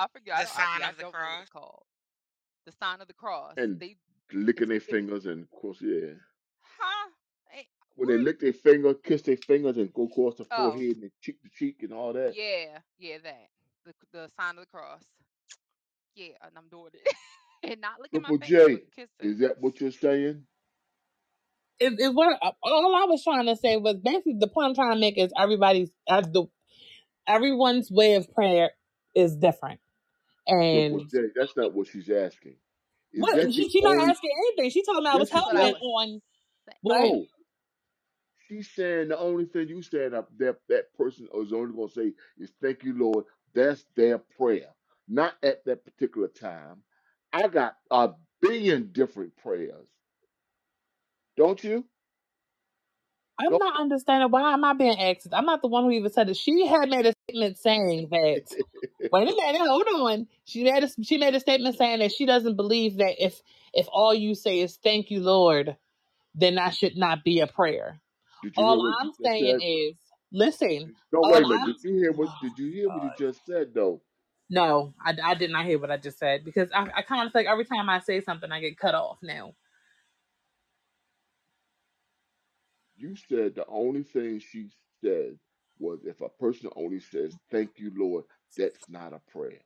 I 0.00 0.06
forget 0.12 0.36
The 0.36 0.42
I, 0.42 0.44
sign 0.44 0.80
yeah 0.80 0.86
i 0.86 0.90
of 0.90 0.96
the 0.96 1.02
don't 1.02 1.12
know 1.12 1.18
what 1.18 1.40
it's 1.42 1.50
cross. 1.50 1.62
called 1.62 1.82
the 2.66 2.72
sign 2.72 3.00
of 3.00 3.08
the 3.08 3.14
cross 3.14 3.54
And 3.56 3.80
they 3.80 3.96
licking 4.32 4.68
their 4.68 4.80
fingers, 4.80 5.26
and 5.26 5.42
of 5.42 5.50
course, 5.50 5.78
yeah. 5.80 6.12
huh 6.78 7.08
Eh, 7.56 7.62
When 7.96 8.08
they 8.08 8.18
lick 8.18 8.38
their 8.40 8.52
finger, 8.52 8.94
kiss 8.94 9.22
their 9.22 9.36
fingers, 9.36 9.76
and 9.76 9.92
go 9.92 10.04
across 10.04 10.36
the 10.36 10.46
oh 10.52 10.70
forehead 10.70 10.96
and 11.02 11.10
cheek 11.20 11.42
to 11.42 11.48
cheek 11.52 11.82
and 11.82 11.92
all 11.92 12.12
that. 12.12 12.34
yeah 12.36 12.78
yeah 12.98 13.16
that 13.24 13.48
the, 13.84 13.92
the 14.12 14.28
sign 14.38 14.50
of 14.58 14.64
the 14.64 14.66
cross 14.66 15.02
yeah 16.14 16.28
and 16.42 16.52
i'm 16.56 16.68
doing 16.70 16.90
it 16.94 17.14
and 17.72 17.80
not 17.80 18.00
licking 18.00 18.22
my 18.22 18.28
Triple 18.28 18.46
finger 18.46 18.66
J, 18.68 18.74
but 18.74 18.94
kissing 18.94 19.30
is 19.32 19.38
that 19.40 19.60
what 19.60 19.80
you're 19.80 19.90
saying? 19.90 20.44
It, 21.80 21.94
it 21.98 22.14
what 22.14 22.38
all 22.62 22.94
I 22.94 23.06
was 23.06 23.24
trying 23.24 23.46
to 23.46 23.56
say 23.56 23.76
was 23.78 23.96
basically 23.96 24.36
the 24.38 24.48
point 24.48 24.66
I'm 24.68 24.74
trying 24.74 24.92
to 24.92 25.00
make 25.00 25.16
is 25.18 25.32
everybody's 25.38 25.90
uh, 26.08 26.20
the 26.20 26.44
everyone's 27.26 27.90
way 27.90 28.14
of 28.14 28.30
prayer 28.34 28.70
is 29.14 29.34
different. 29.36 29.80
And 30.50 31.10
that's 31.36 31.56
not 31.56 31.74
what 31.74 31.88
she's 31.88 32.10
asking. 32.10 32.56
Is 33.12 33.22
what 33.22 33.34
that 33.34 33.52
she, 33.52 33.68
she 33.68 33.82
not 33.82 33.98
asking 34.08 34.30
anything. 34.38 34.70
She 34.70 34.84
told 34.84 35.02
me 35.04 35.10
I 35.10 35.16
was 35.16 35.30
helping 35.30 35.56
she 35.56 35.56
hell 35.56 35.56
that's 35.56 35.56
what 35.56 35.56
i 35.56 35.66
said. 35.66 35.74
bent 35.74 35.78
was 35.80 35.82
on 35.82 36.22
No, 36.84 37.26
she's 38.48 38.70
saying 38.70 39.08
the 39.08 39.18
only 39.18 39.46
thing 39.46 39.68
you 39.68 39.82
said 39.82 40.14
up 40.14 40.30
that 40.38 40.58
that 40.68 40.94
person 40.94 41.28
is 41.34 41.52
only 41.52 41.74
going 41.74 41.88
to 41.88 41.94
say 41.94 42.12
is 42.38 42.52
"Thank 42.62 42.84
you, 42.84 42.94
Lord." 42.98 43.24
That's 43.54 43.86
their 43.96 44.18
prayer, 44.18 44.68
not 45.08 45.34
at 45.42 45.64
that 45.66 45.84
particular 45.84 46.28
time. 46.28 46.82
I 47.32 47.48
got 47.48 47.76
a 47.90 48.10
billion 48.40 48.92
different 48.92 49.36
prayers, 49.36 49.88
don't 51.36 51.62
you? 51.64 51.84
I'm 53.40 53.50
Don't. 53.50 53.58
not 53.58 53.80
understanding 53.80 54.30
why 54.30 54.52
am 54.52 54.64
I 54.64 54.74
being 54.74 55.00
asked. 55.00 55.28
I'm 55.32 55.46
not 55.46 55.62
the 55.62 55.68
one 55.68 55.84
who 55.84 55.90
even 55.92 56.12
said 56.12 56.30
it. 56.30 56.36
She 56.36 56.66
had 56.66 56.88
made 56.90 57.06
a 57.06 57.14
statement 57.30 57.58
saying 57.58 58.08
that 58.10 58.42
wait 59.12 59.28
a 59.28 59.34
minute, 59.36 59.60
hold 59.60 59.88
on. 59.88 60.26
She 60.44 60.64
made 60.64 60.84
a 60.84 60.88
she 61.02 61.18
made 61.18 61.34
a 61.34 61.40
statement 61.40 61.76
saying 61.76 62.00
that 62.00 62.12
she 62.12 62.26
doesn't 62.26 62.56
believe 62.56 62.98
that 62.98 63.16
if 63.24 63.40
if 63.74 63.86
all 63.92 64.14
you 64.14 64.34
say 64.34 64.60
is 64.60 64.78
thank 64.82 65.10
you, 65.10 65.20
Lord, 65.20 65.76
then 66.34 66.56
that 66.56 66.74
should 66.74 66.96
not 66.96 67.24
be 67.24 67.40
a 67.40 67.46
prayer. 67.46 68.00
You 68.42 68.50
All 68.56 68.82
I'm 69.00 69.12
saying 69.24 69.60
said? 69.60 69.62
is, 69.62 69.96
listen, 70.32 70.94
No, 71.12 71.22
wait 71.24 71.44
a 71.44 71.46
minute. 71.48 71.64
I'm 71.64 71.66
Did 71.66 71.84
you 71.84 71.94
hear 71.94 72.12
what? 72.12 72.28
oh, 72.28 72.34
Did 72.40 72.58
you 72.58 72.72
hear 72.72 72.90
what 72.90 73.02
he 73.02 73.08
oh, 73.08 73.10
God. 73.10 73.16
just 73.18 73.46
said 73.46 73.74
though? 73.74 74.02
No, 74.50 74.94
I, 75.04 75.16
I 75.24 75.34
did 75.34 75.50
not 75.50 75.66
hear 75.66 75.78
what 75.78 75.90
I 75.90 75.96
just 75.98 76.18
said 76.18 76.44
because 76.44 76.70
I, 76.72 76.86
I 76.96 77.02
kind 77.02 77.26
of 77.26 77.32
feel 77.32 77.42
like 77.42 77.52
every 77.52 77.64
time 77.64 77.88
I 77.88 78.00
say 78.00 78.20
something, 78.20 78.50
I 78.52 78.60
get 78.60 78.78
cut 78.78 78.94
off 78.94 79.18
now. 79.22 79.54
You 82.96 83.16
said 83.16 83.54
the 83.56 83.66
only 83.68 84.02
thing 84.04 84.40
she 84.40 84.68
said 85.04 85.38
was 85.80 86.00
if 86.04 86.22
a 86.22 86.30
person 86.30 86.70
only 86.76 87.00
says 87.00 87.38
"Thank 87.50 87.78
you, 87.78 87.92
Lord," 87.96 88.26
that's 88.58 88.88
not 88.90 89.14
a 89.14 89.20
prayer. 89.32 89.60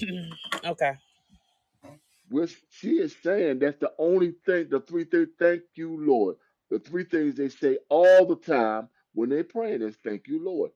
okay. 0.66 0.92
Which 2.30 2.56
she 2.70 2.92
is 2.98 3.16
saying 3.22 3.58
that's 3.60 3.78
the 3.78 3.92
only 3.98 4.32
thing, 4.46 4.68
the 4.70 4.80
three 4.80 5.04
things, 5.04 5.28
thank 5.38 5.62
you, 5.76 5.96
Lord. 6.06 6.36
The 6.70 6.80
three 6.80 7.04
things 7.04 7.36
they 7.36 7.50
say 7.50 7.78
all 7.90 8.26
the 8.26 8.36
time 8.36 8.88
when 9.14 9.30
they're 9.30 9.44
praying 9.44 9.82
is 9.82 9.96
thank 10.04 10.28
you, 10.28 10.44
Lord. 10.44 10.70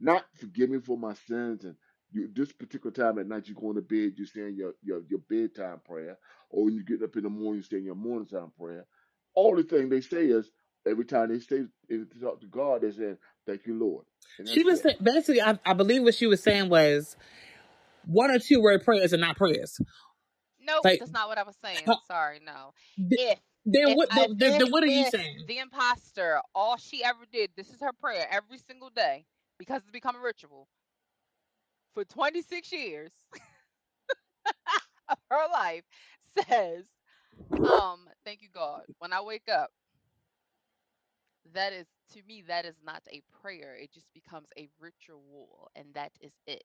Not 0.00 0.24
forgive 0.34 0.70
me 0.70 0.80
for 0.80 0.98
my 0.98 1.14
sins 1.14 1.64
and 1.64 1.76
you 2.12 2.30
this 2.34 2.52
particular 2.52 2.92
time 2.92 3.18
at 3.18 3.28
night 3.28 3.48
you're 3.48 3.60
going 3.60 3.76
to 3.76 3.82
bed, 3.82 4.14
you're 4.16 4.26
saying 4.28 4.56
your, 4.56 4.74
your 4.82 5.02
your 5.10 5.20
bedtime 5.30 5.80
prayer, 5.86 6.18
or 6.50 6.64
when 6.66 6.74
you 6.74 6.84
get 6.84 7.02
up 7.02 7.16
in 7.16 7.24
the 7.24 7.30
morning, 7.30 7.56
you're 7.56 7.64
saying 7.64 7.84
your 7.84 7.96
morning 7.96 8.28
time 8.28 8.52
prayer. 8.58 8.86
Only 9.36 9.64
thing 9.64 9.90
they 9.90 10.00
say 10.02 10.26
is 10.26 10.50
every 10.86 11.04
time 11.04 11.30
they 11.30 11.40
say 11.40 11.64
if 11.88 12.10
they 12.10 12.20
talk 12.20 12.40
to 12.40 12.46
God, 12.46 12.82
they 12.82 12.92
say, 12.92 13.16
Thank 13.46 13.66
you, 13.66 13.78
Lord. 13.78 14.04
She 14.46 14.64
was 14.64 14.80
it. 14.80 14.82
sa- 14.82 15.02
basically, 15.02 15.42
I, 15.42 15.58
I 15.66 15.74
believe 15.74 16.02
what 16.02 16.14
she 16.14 16.26
was 16.26 16.42
saying 16.42 16.68
was 16.68 17.16
one 18.06 18.30
or 18.30 18.38
two 18.38 18.60
word 18.62 18.84
prayers 18.84 19.12
are 19.14 19.18
not 19.18 19.36
prayers. 19.36 19.80
Nope, 20.60 20.84
Like, 20.84 21.00
that's 21.00 21.12
not 21.12 21.28
what 21.28 21.38
I 21.38 21.44
was 21.44 21.56
saying. 21.64 21.86
how- 21.86 22.00
Sorry, 22.06 22.40
no. 22.44 22.72
If 23.16 23.38
then 23.66 23.88
if 23.88 23.96
what? 23.96 24.08
if 24.16 24.30
Then, 24.38 24.38
then 24.38 24.58
then 24.58 24.70
what 24.72 24.82
are 24.84 24.86
you 24.88 25.04
saying? 25.04 25.44
the 25.46 25.58
imposter, 25.58 26.40
all 26.54 26.76
she 26.76 27.04
ever 27.04 27.24
did, 27.32 27.50
this 27.56 27.68
is 27.70 27.80
her 27.80 27.92
prayer 28.00 28.26
every 28.30 28.58
single 28.58 28.90
day 28.90 29.26
because 29.58 29.82
it's 29.82 29.90
become 29.90 30.16
a 30.16 30.20
ritual 30.20 30.68
for 31.94 32.04
26 32.04 32.72
years 32.72 33.12
of 35.08 35.18
her 35.30 35.46
life, 35.52 35.84
says, 36.48 36.84
um, 37.52 38.08
thank 38.24 38.42
you 38.42 38.48
God. 38.54 38.82
When 38.98 39.12
I 39.12 39.20
wake 39.22 39.48
up, 39.52 39.70
that 41.54 41.72
is 41.72 41.86
to 42.12 42.22
me 42.26 42.44
that 42.48 42.64
is 42.64 42.76
not 42.84 43.02
a 43.10 43.22
prayer. 43.42 43.76
It 43.80 43.92
just 43.92 44.06
becomes 44.14 44.48
a 44.58 44.68
ritual, 44.80 45.70
and 45.74 45.86
that 45.94 46.12
is 46.20 46.32
it. 46.46 46.64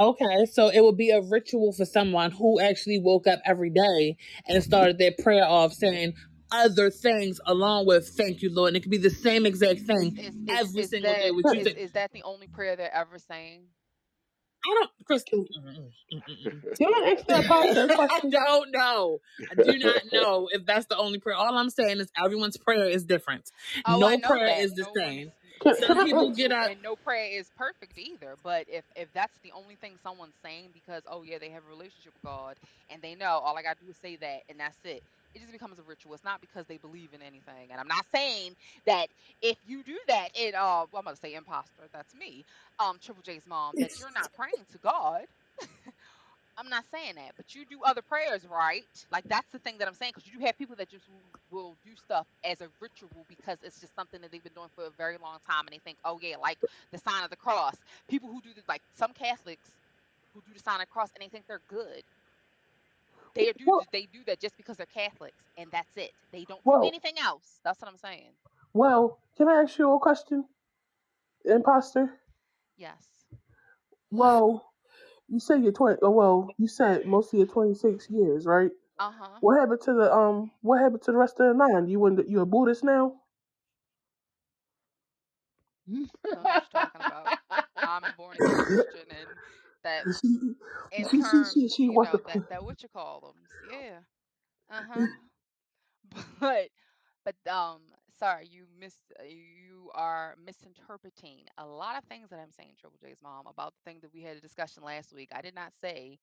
Okay, 0.00 0.46
so 0.46 0.68
it 0.68 0.80
would 0.82 0.96
be 0.96 1.10
a 1.10 1.20
ritual 1.20 1.72
for 1.72 1.84
someone 1.84 2.30
who 2.32 2.60
actually 2.60 2.98
woke 2.98 3.26
up 3.26 3.40
every 3.44 3.70
day 3.70 4.16
and 4.48 4.62
started 4.62 4.98
their 4.98 5.12
prayer 5.22 5.44
off 5.46 5.72
saying 5.72 6.14
other 6.50 6.90
things 6.90 7.40
along 7.46 7.86
with 7.86 8.08
"Thank 8.08 8.42
you, 8.42 8.52
Lord." 8.52 8.68
And 8.68 8.76
it 8.76 8.80
could 8.80 8.90
be 8.90 8.98
the 8.98 9.10
same 9.10 9.46
exact 9.46 9.80
thing 9.80 10.16
is 10.18 10.34
is 10.34 10.34
every 10.48 10.82
is 10.82 10.90
single 10.90 11.12
day. 11.12 11.30
that 11.30 11.54
you 11.54 11.60
is 11.60 11.66
is 11.68 11.92
that 11.92 12.12
the 12.12 12.22
only 12.22 12.48
prayer 12.48 12.76
they're 12.76 12.94
ever 12.94 13.18
saying? 13.18 13.62
I 14.64 14.74
don't, 14.74 14.90
Crystal. 15.06 15.46
Can 16.78 16.94
I 16.94 17.14
ask 17.16 17.26
that 17.26 17.46
pastor 17.46 17.84
a 17.84 17.90
I 17.90 17.94
question? 17.96 18.30
don't 18.30 18.70
know. 18.72 19.20
I 19.50 19.54
do 19.54 19.78
not 19.78 20.02
know 20.12 20.48
if 20.52 20.66
that's 20.66 20.86
the 20.86 20.96
only 20.96 21.18
prayer. 21.18 21.36
All 21.36 21.56
I'm 21.58 21.70
saying 21.70 22.00
is 22.00 22.08
everyone's 22.22 22.56
prayer 22.56 22.86
is 22.86 23.04
different. 23.04 23.50
Oh, 23.84 23.98
no 24.00 24.18
prayer 24.18 24.46
that. 24.46 24.58
is 24.60 24.72
the 24.74 24.84
No 24.84 24.92
same. 24.96 25.32
Some 25.74 25.98
people 26.04 26.30
get 26.30 26.52
up. 26.52 26.70
and 26.70 26.82
no 26.82 26.96
prayer 26.96 27.38
is 27.38 27.50
perfect 27.56 27.98
either. 27.98 28.36
But 28.42 28.66
if 28.68 28.84
if 28.96 29.12
that's 29.12 29.38
the 29.42 29.52
only 29.52 29.76
thing 29.76 29.96
someone's 30.02 30.36
saying 30.44 30.70
because 30.72 31.02
oh 31.06 31.22
yeah 31.22 31.38
they 31.38 31.50
have 31.50 31.64
a 31.64 31.68
relationship 31.68 32.14
with 32.14 32.22
God 32.24 32.56
and 32.90 33.02
they 33.02 33.14
know 33.14 33.26
all 33.44 33.56
I 33.56 33.62
gotta 33.62 33.80
do 33.80 33.90
is 33.90 33.98
say 33.98 34.16
that 34.16 34.40
and 34.48 34.60
that's 34.60 34.78
it. 34.84 35.04
It 35.34 35.40
just 35.40 35.52
becomes 35.52 35.78
a 35.78 35.84
ritual. 35.84 36.14
It's 36.14 36.24
not 36.24 36.40
because 36.40 36.66
they 36.66 36.78
believe 36.78 37.14
in 37.14 37.22
anything. 37.22 37.70
And 37.72 37.80
I'm 37.80 37.88
not 37.88 38.06
saying 38.14 38.56
that 38.86 39.08
if 39.42 39.58
you 39.64 39.84
do 39.84 39.98
that, 40.08 40.30
it 40.34 40.54
uh 40.54 40.86
well, 40.92 41.00
I'm 41.00 41.04
gonna 41.04 41.16
say 41.16 41.34
imposter. 41.34 41.88
That's 41.92 42.14
me, 42.14 42.44
um 42.78 42.98
Triple 43.00 43.22
J's 43.22 43.46
mom. 43.46 43.76
That 43.80 43.98
you're 43.98 44.12
not 44.12 44.32
praying 44.36 44.66
to 44.72 44.78
God. 44.78 45.26
I'm 46.58 46.68
not 46.68 46.86
saying 46.92 47.16
that, 47.16 47.32
but 47.36 47.54
you 47.54 47.66
do 47.66 47.82
other 47.84 48.02
prayers, 48.02 48.46
right? 48.46 48.84
Like 49.10 49.24
that's 49.28 49.50
the 49.52 49.58
thing 49.60 49.78
that 49.78 49.88
I'm 49.88 49.94
saying, 49.94 50.12
because 50.16 50.30
you 50.30 50.38
do 50.38 50.46
have 50.46 50.58
people 50.58 50.76
that 50.76 50.88
just 50.90 51.08
will, 51.08 51.24
will 51.50 51.78
do 51.82 51.96
stuff 51.96 52.28
as 52.44 52.60
a 52.62 52.70
ritual 52.80 53.26
because 53.28 53.58
it's 53.62 53.80
just 53.80 53.94
something 53.94 54.20
that 54.22 54.32
they've 54.32 54.42
been 54.44 54.54
doing 54.54 54.70
for 54.74 54.86
a 54.86 54.90
very 54.92 55.18
long 55.18 55.38
time, 55.40 55.66
and 55.66 55.70
they 55.74 55.80
think, 55.80 55.98
oh 56.04 56.20
yeah, 56.22 56.36
like 56.38 56.60
the 56.92 56.98
sign 56.98 57.24
of 57.24 57.30
the 57.30 57.36
cross. 57.36 57.76
People 58.08 58.30
who 58.30 58.42
do 58.42 58.54
the, 58.54 58.62
like 58.68 58.82
some 58.94 59.12
Catholics 59.14 59.70
who 60.34 60.42
do 60.42 60.54
the 60.54 60.60
sign 60.60 60.76
of 60.76 60.82
the 60.82 60.86
cross 60.92 61.10
and 61.14 61.24
they 61.24 61.30
think 61.30 61.46
they're 61.48 61.62
good. 61.68 62.04
They 63.34 63.52
do 63.52 63.64
Well, 63.66 63.86
they 63.92 64.06
do 64.06 64.24
that 64.26 64.40
just 64.40 64.56
because 64.56 64.76
they're 64.76 64.86
Catholics, 64.86 65.42
and 65.56 65.70
that's 65.70 65.96
it. 65.96 66.12
They 66.32 66.44
don't 66.44 66.62
do 66.64 66.86
anything 66.86 67.14
else. 67.18 67.60
That's 67.64 67.80
what 67.80 67.90
I'm 67.90 67.96
saying. 67.98 68.32
well. 68.72 69.18
Can 69.36 69.48
I 69.48 69.62
ask 69.62 69.78
you 69.78 69.90
a 69.90 69.98
question, 69.98 70.44
imposter? 71.46 72.20
Yes. 72.76 73.06
Well, 74.10 74.70
you 75.28 75.40
said 75.40 75.62
you're 75.62 75.72
twenty. 75.72 75.98
Oh, 76.02 76.10
well, 76.10 76.48
you 76.58 76.68
said 76.68 77.06
most 77.06 77.32
of 77.32 77.38
your 77.38 77.46
twenty 77.46 77.74
six 77.74 78.10
years, 78.10 78.44
right? 78.46 78.70
Uh 78.98 79.10
huh. 79.10 79.38
What 79.40 79.58
happened 79.58 79.80
to 79.82 79.94
the 79.94 80.14
um? 80.14 80.50
What 80.60 80.80
happened 80.80 81.02
to 81.02 81.12
the 81.12 81.16
rest 81.16 81.40
of 81.40 81.56
the 81.56 81.66
nine? 81.66 81.88
You 81.88 81.98
went. 81.98 82.28
You 82.28 82.40
a 82.40 82.46
Buddhist 82.46 82.84
now? 82.84 83.14
Don't 85.88 86.10
know 86.24 86.42
what 86.42 86.62
you're 86.72 86.82
talking 86.82 87.00
about. 87.00 87.38
I'm 87.76 88.04
a 88.04 88.14
born 88.16 88.36
again 88.42 88.60
Christian, 88.66 89.08
and 89.10 89.28
that 89.84 90.08
in 90.90 91.10
she, 91.20 91.20
terms, 91.20 91.54
she, 91.54 91.68
she 91.68 91.88
you 91.88 92.00
know, 92.00 92.20
that 92.26 92.42
that 92.48 92.64
what 92.64 92.82
you 92.82 92.88
call 92.88 93.20
them. 93.20 93.48
Yeah. 93.62 94.00
Uh 94.70 94.82
huh. 94.88 95.08
But 96.40 96.68
but 97.24 97.36
um, 97.52 97.82
sorry, 98.18 98.46
you 98.46 98.66
mis 98.78 98.96
you 99.26 99.90
are 99.94 100.36
misinterpreting 100.44 101.46
a 101.58 101.66
lot 101.66 101.96
of 101.96 102.04
things 102.04 102.30
that 102.30 102.40
I'm 102.40 102.52
saying, 102.52 102.74
Triple 102.80 102.98
J's 103.02 103.18
mom, 103.22 103.46
about 103.46 103.74
the 103.74 103.90
thing 103.90 104.00
that 104.02 104.12
we 104.12 104.22
had 104.22 104.36
a 104.36 104.40
discussion 104.40 104.82
last 104.82 105.12
week. 105.14 105.30
I 105.34 105.42
did 105.42 105.54
not 105.54 105.72
say 105.80 106.18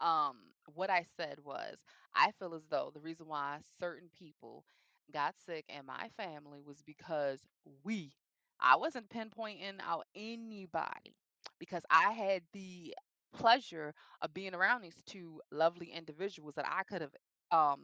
um 0.00 0.36
what 0.74 0.90
I 0.90 1.04
said 1.16 1.38
was 1.44 1.76
I 2.14 2.32
feel 2.32 2.54
as 2.54 2.66
though 2.68 2.90
the 2.92 3.00
reason 3.00 3.26
why 3.28 3.58
certain 3.78 4.10
people 4.18 4.64
got 5.12 5.34
sick 5.36 5.64
in 5.68 5.86
my 5.86 6.08
family 6.16 6.60
was 6.64 6.82
because 6.82 7.40
we 7.84 8.12
I 8.60 8.76
wasn't 8.76 9.08
pinpointing 9.10 9.80
out 9.80 10.06
anybody 10.14 11.16
because 11.60 11.84
I 11.90 12.12
had 12.12 12.42
the 12.54 12.94
pleasure 13.34 13.94
of 14.22 14.34
being 14.34 14.54
around 14.54 14.82
these 14.82 15.00
two 15.06 15.40
lovely 15.52 15.92
individuals 15.92 16.54
that 16.56 16.66
I 16.68 16.84
could 16.84 17.02
have 17.02 17.12
um 17.52 17.80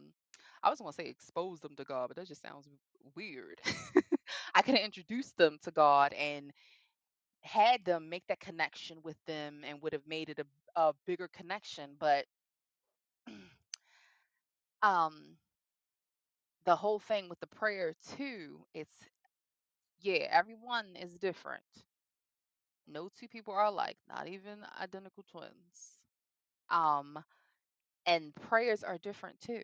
I 0.64 0.70
was 0.70 0.80
gonna 0.80 0.92
say 0.94 1.08
expose 1.08 1.60
them 1.60 1.76
to 1.76 1.84
God, 1.84 2.08
but 2.08 2.16
that 2.16 2.28
just 2.28 2.42
sounds 2.42 2.68
weird. 3.16 3.60
I 4.54 4.62
could 4.62 4.76
have 4.76 4.84
introduced 4.84 5.36
them 5.38 5.58
to 5.64 5.72
God 5.72 6.12
and 6.14 6.52
had 7.42 7.84
them 7.84 8.08
make 8.10 8.26
that 8.28 8.40
connection 8.40 8.98
with 9.02 9.16
them 9.26 9.62
and 9.66 9.82
would 9.82 9.92
have 9.94 10.06
made 10.06 10.30
it 10.30 10.40
a, 10.40 10.80
a 10.80 10.94
bigger 11.06 11.28
connection. 11.32 11.96
But 11.98 12.26
um 14.82 15.36
the 16.66 16.76
whole 16.76 16.98
thing 16.98 17.28
with 17.30 17.40
the 17.40 17.46
prayer 17.46 17.94
too, 18.16 18.66
it's 18.74 19.08
yeah, 20.00 20.26
everyone 20.30 20.96
is 20.96 21.16
different. 21.18 21.64
No 22.86 23.08
two 23.08 23.28
people 23.28 23.54
are 23.54 23.64
alike, 23.66 23.98
not 24.08 24.28
even 24.28 24.60
identical 24.80 25.24
twins. 25.30 25.98
Um, 26.70 27.18
and 28.06 28.34
prayers 28.34 28.84
are 28.84 28.98
different 28.98 29.40
too. 29.40 29.62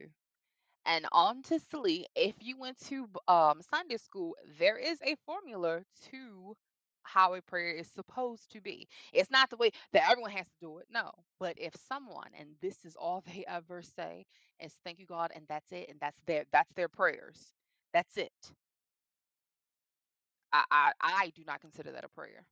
And 0.86 1.06
honestly, 1.12 2.06
if 2.16 2.36
you 2.40 2.58
went 2.58 2.78
to 2.88 3.08
um, 3.28 3.60
Sunday 3.62 3.98
school, 3.98 4.36
there 4.58 4.78
is 4.78 4.98
a 5.02 5.16
formula 5.26 5.82
to 6.10 6.56
how 7.04 7.34
a 7.34 7.42
prayer 7.42 7.70
is 7.72 7.88
supposed 7.88 8.50
to 8.52 8.60
be. 8.60 8.88
It's 9.12 9.30
not 9.30 9.50
the 9.50 9.56
way 9.56 9.70
that 9.92 10.08
everyone 10.10 10.32
has 10.32 10.46
to 10.46 10.58
do 10.60 10.78
it, 10.78 10.86
no. 10.90 11.10
But 11.40 11.58
if 11.58 11.74
someone, 11.88 12.30
and 12.38 12.50
this 12.60 12.84
is 12.84 12.96
all 12.96 13.22
they 13.26 13.44
ever 13.48 13.82
say, 13.82 14.26
is 14.60 14.74
thank 14.84 14.98
you 14.98 15.06
God, 15.06 15.32
and 15.34 15.44
that's 15.48 15.72
it, 15.72 15.88
and 15.90 15.98
that's 16.00 16.20
their 16.26 16.44
that's 16.52 16.72
their 16.74 16.88
prayers. 16.88 17.54
That's 17.92 18.16
it. 18.16 18.32
I 20.52 20.64
I, 20.70 20.92
I 21.00 21.28
do 21.34 21.44
not 21.46 21.60
consider 21.60 21.92
that 21.92 22.04
a 22.04 22.08
prayer. 22.08 22.46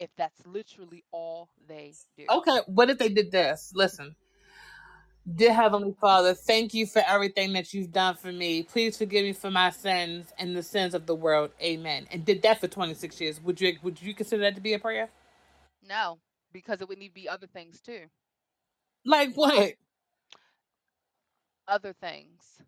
If 0.00 0.10
that's 0.16 0.44
literally 0.46 1.04
all 1.12 1.50
they 1.68 1.92
do. 2.16 2.24
Okay, 2.28 2.60
what 2.66 2.90
if 2.90 2.98
they 2.98 3.10
did 3.10 3.30
this? 3.30 3.70
Listen, 3.74 4.16
dear 5.32 5.52
Heavenly 5.52 5.94
Father, 6.00 6.34
thank 6.34 6.72
you 6.72 6.86
for 6.86 7.02
everything 7.06 7.52
that 7.52 7.74
you've 7.74 7.92
done 7.92 8.16
for 8.16 8.32
me. 8.32 8.62
Please 8.62 8.96
forgive 8.96 9.24
me 9.24 9.34
for 9.34 9.50
my 9.50 9.70
sins 9.70 10.32
and 10.38 10.56
the 10.56 10.62
sins 10.62 10.94
of 10.94 11.06
the 11.06 11.14
world. 11.14 11.50
Amen. 11.62 12.06
And 12.10 12.24
did 12.24 12.42
that 12.42 12.60
for 12.60 12.66
26 12.66 13.20
years. 13.20 13.40
Would 13.42 13.60
you 13.60 13.76
would 13.82 14.00
you 14.00 14.14
consider 14.14 14.42
that 14.42 14.54
to 14.54 14.62
be 14.62 14.72
a 14.72 14.78
prayer? 14.78 15.10
No, 15.86 16.18
because 16.52 16.80
it 16.80 16.88
would 16.88 16.98
need 16.98 17.08
to 17.08 17.14
be 17.14 17.28
other 17.28 17.46
things 17.46 17.80
too. 17.80 18.06
Like 19.04 19.34
what? 19.34 19.74
other 21.70 21.94
things. 22.00 22.58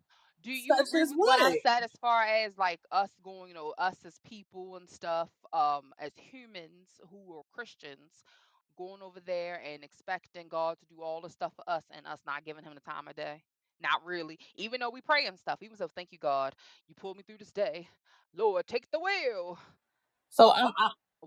Do 0.43 0.51
you 0.51 0.75
Such 0.77 0.89
agree 0.89 1.03
with 1.03 1.13
what 1.17 1.41
I 1.41 1.59
said 1.65 1.85
as 1.85 1.93
far 2.01 2.23
as 2.23 2.57
like 2.59 2.81
us 2.91 3.11
going, 3.23 3.49
you 3.49 3.55
know, 3.55 3.75
us 3.79 3.97
as 4.05 4.19
people 4.29 4.77
and 4.77 4.89
stuff, 4.89 5.31
um, 5.53 5.93
as 5.99 6.13
humans 6.17 7.01
who 7.11 7.37
are 7.37 7.43
Christians, 7.53 8.25
going 8.77 9.03
over 9.03 9.21
there 9.21 9.61
and 9.65 9.85
expecting 9.85 10.49
God 10.49 10.79
to 10.81 10.87
do 10.95 11.03
all 11.03 11.21
the 11.21 11.31
stuff 11.31 11.53
for 11.55 11.69
us 11.69 11.85
and 11.97 12.07
us 12.07 12.21
not 12.27 12.45
giving 12.45 12.65
him 12.65 12.75
the 12.75 12.81
time 12.81 13.09
of 13.09 13.17
day? 13.17 13.43
Not 13.81 14.05
really. 14.05 14.39
Even 14.57 14.81
though 14.81 14.91
we 14.91 15.01
pray 15.01 15.27
and 15.27 15.39
stuff, 15.39 15.59
even 15.63 15.77
so, 15.77 15.89
thank 15.89 16.13
you, 16.13 16.19
God. 16.19 16.55
You 16.89 16.95
pulled 16.95 17.17
me 17.17 17.23
through 17.23 17.39
this 17.39 17.53
day. 17.53 17.89
Lord, 18.35 18.67
take 18.67 18.91
the 18.91 19.01
wheel. 19.01 19.59
So 20.31 20.53
I'm, 20.53 20.73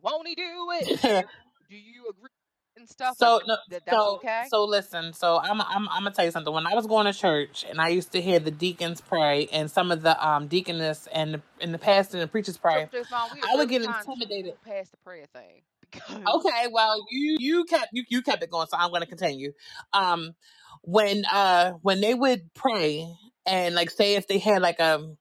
Won't 0.02 0.28
he 0.28 0.36
do 0.36 0.68
it? 0.74 1.02
Do 1.70 1.76
you 1.76 2.08
agree 2.10 2.30
and 2.78 2.90
stuff? 2.90 3.18
so 3.18 3.42
no, 3.48 3.58
that 3.70 3.86
that's 3.86 3.98
so 3.98 4.16
okay? 4.18 4.48
so 4.50 4.66
listen. 4.66 5.14
So 5.14 5.40
I'm 5.42 5.62
I'm 5.62 5.88
I'm 5.90 6.04
gonna 6.04 6.12
tell 6.12 6.26
you 6.26 6.32
something. 6.32 6.54
When 6.54 6.68
I 6.68 6.74
was 6.74 6.88
going 6.88 7.06
to 7.06 7.14
church 7.14 7.66
and 7.70 7.80
I 7.80 7.90
used 7.90 8.12
to 8.14 8.22
hear 8.22 8.40
the 8.40 8.52
deacons 8.52 9.02
pray 9.02 9.48
and 9.52 9.70
some 9.70 9.92
of 9.92 10.02
the 10.02 10.26
um 10.26 10.48
deaconess 10.48 11.08
and 11.14 11.36
the, 11.36 11.42
and 11.62 11.74
the 11.74 11.78
pastor 11.78 12.18
and 12.18 12.24
the 12.24 12.32
preachers 12.32 12.58
pray, 12.58 12.90
we 12.92 13.42
I 13.42 13.56
would 13.56 13.70
get 13.70 13.84
to 13.84 13.90
intimidated. 13.90 14.56
past 14.66 14.92
the 14.92 14.98
prayer 14.98 15.26
thing 15.34 15.62
because 15.92 16.18
Okay, 16.28 16.68
well 16.72 17.06
you 17.10 17.38
you 17.40 17.64
kept 17.66 17.90
you 17.94 18.04
you 18.10 18.22
kept 18.22 18.44
it 18.44 18.50
going, 18.50 18.68
so 18.68 18.78
I'm 18.78 18.92
gonna 18.92 19.06
continue. 19.06 19.54
Um, 19.94 20.36
when 20.84 21.26
uh 21.26 21.74
when 21.82 22.02
they 22.02 22.14
would 22.14 22.54
pray 22.54 23.08
and 23.46 23.76
like 23.76 23.90
say 23.90 24.16
if 24.16 24.28
they 24.28 24.38
had 24.40 24.62
like 24.62 24.80
a 24.80 25.16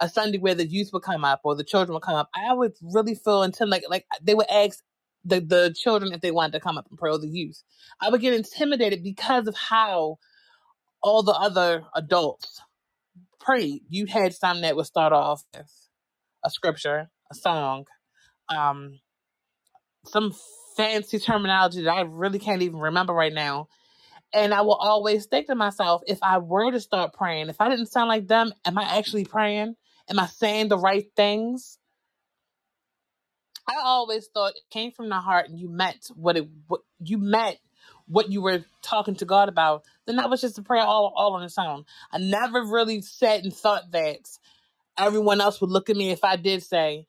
a 0.00 0.08
Sunday 0.08 0.38
where 0.38 0.54
the 0.54 0.66
youth 0.66 0.90
would 0.92 1.02
come 1.02 1.24
up 1.24 1.40
or 1.44 1.54
the 1.56 1.64
children 1.64 1.94
would 1.94 2.02
come 2.02 2.14
up, 2.14 2.30
I 2.34 2.54
would 2.54 2.74
really 2.82 3.14
feel 3.14 3.42
intimidated. 3.42 3.90
Like 3.90 4.06
they 4.22 4.34
would 4.34 4.50
ask 4.50 4.82
the 5.24 5.40
the 5.40 5.74
children 5.78 6.12
if 6.12 6.20
they 6.20 6.30
wanted 6.30 6.52
to 6.52 6.60
come 6.60 6.78
up 6.78 6.86
and 6.88 6.98
pray 6.98 7.10
or 7.10 7.18
the 7.18 7.28
youth. 7.28 7.62
I 8.00 8.10
would 8.10 8.20
get 8.20 8.34
intimidated 8.34 9.02
because 9.02 9.46
of 9.46 9.56
how 9.56 10.18
all 11.02 11.22
the 11.22 11.32
other 11.32 11.84
adults 11.94 12.60
prayed. 13.40 13.82
You 13.88 14.06
had 14.06 14.34
some 14.34 14.60
that 14.62 14.76
would 14.76 14.86
start 14.86 15.12
off 15.12 15.44
with 15.54 15.70
a 16.44 16.50
scripture, 16.50 17.10
a 17.30 17.34
song, 17.34 17.86
um, 18.54 19.00
some 20.04 20.34
fancy 20.76 21.18
terminology 21.18 21.82
that 21.82 21.90
I 21.90 22.02
really 22.02 22.38
can't 22.38 22.62
even 22.62 22.78
remember 22.78 23.12
right 23.12 23.32
now. 23.32 23.68
And 24.32 24.52
I 24.52 24.60
will 24.60 24.74
always 24.74 25.26
think 25.26 25.46
to 25.46 25.54
myself, 25.54 26.02
if 26.06 26.18
I 26.22 26.38
were 26.38 26.70
to 26.70 26.80
start 26.80 27.14
praying, 27.14 27.48
if 27.48 27.60
I 27.60 27.68
didn't 27.68 27.86
sound 27.86 28.08
like 28.08 28.28
them, 28.28 28.52
am 28.64 28.78
I 28.78 28.98
actually 28.98 29.24
praying? 29.24 29.74
Am 30.10 30.18
I 30.18 30.26
saying 30.26 30.68
the 30.68 30.78
right 30.78 31.06
things? 31.16 31.78
I 33.68 33.76
always 33.84 34.26
thought 34.28 34.56
it 34.56 34.62
came 34.70 34.92
from 34.92 35.08
the 35.10 35.16
heart 35.16 35.48
and 35.48 35.58
you 35.58 35.68
meant 35.68 36.10
what 36.14 36.36
it 36.36 36.48
what 36.68 36.82
you 37.00 37.18
meant 37.18 37.58
what 38.06 38.30
you 38.32 38.40
were 38.42 38.64
talking 38.82 39.14
to 39.16 39.24
God 39.26 39.48
about, 39.50 39.84
then 40.06 40.16
that 40.16 40.30
was 40.30 40.40
just 40.40 40.58
a 40.58 40.62
prayer 40.62 40.82
all 40.82 41.12
all 41.14 41.34
on 41.34 41.42
its 41.42 41.58
own. 41.58 41.84
I 42.10 42.18
never 42.18 42.64
really 42.64 43.02
said 43.02 43.44
and 43.44 43.54
thought 43.54 43.90
that 43.92 44.20
everyone 44.98 45.40
else 45.40 45.60
would 45.60 45.70
look 45.70 45.90
at 45.90 45.96
me 45.96 46.10
if 46.10 46.24
I 46.24 46.36
did 46.36 46.62
say, 46.62 47.06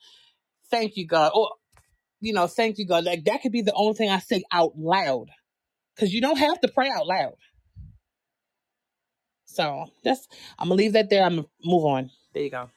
Thank 0.70 0.98
you, 0.98 1.08
God, 1.08 1.32
or 1.34 1.52
you 2.22 2.34
know, 2.34 2.48
thank 2.48 2.78
you, 2.78 2.86
God. 2.86 3.06
Like 3.06 3.26
that 3.26 3.42
could 3.42 3.52
be 3.52 3.62
the 3.62 3.74
only 3.74 3.96
thing 3.96 4.10
I 4.10 4.20
say 4.20 4.44
out 4.52 4.78
loud. 4.78 5.30
Cause 6.00 6.12
you 6.12 6.22
don't 6.22 6.38
have 6.38 6.62
to 6.62 6.70
pray 6.70 6.90
out 6.90 7.08
loud. 7.08 7.36
So 9.46 9.88
that's 10.04 10.28
I'm 10.58 10.70
gonna 10.70 10.78
leave 10.78 10.94
that 10.94 11.10
there. 11.10 11.24
I'm 11.24 11.38
gonna 11.38 11.48
move 11.64 11.86
on. 11.86 12.12
There 12.34 12.44
you 12.44 12.50
go. 12.52 12.70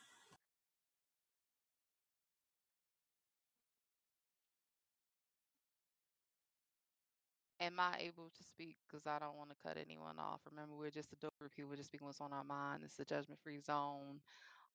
Am 7.62 7.80
I 7.80 7.96
able 8.00 8.30
to 8.36 8.44
speak? 8.44 8.76
Because 8.88 9.06
I 9.06 9.18
don't 9.18 9.36
want 9.36 9.50
to 9.50 9.56
cut 9.66 9.78
anyone 9.78 10.18
off. 10.18 10.40
Remember, 10.50 10.74
we're 10.76 10.90
just 10.90 11.12
a 11.12 11.16
dope 11.16 11.36
group 11.38 11.52
people. 11.54 11.70
We're 11.70 11.76
just 11.76 11.88
speaking 11.90 12.06
what's 12.06 12.20
on 12.20 12.32
our 12.32 12.44
mind. 12.44 12.82
It's 12.84 12.98
a 13.00 13.04
judgment 13.06 13.40
free 13.42 13.60
zone. 13.60 14.20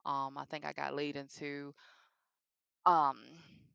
Um, 0.05 0.38
I 0.38 0.45
think 0.45 0.65
I 0.65 0.73
got 0.73 0.95
laid 0.95 1.15
into 1.17 1.73
um 2.85 3.17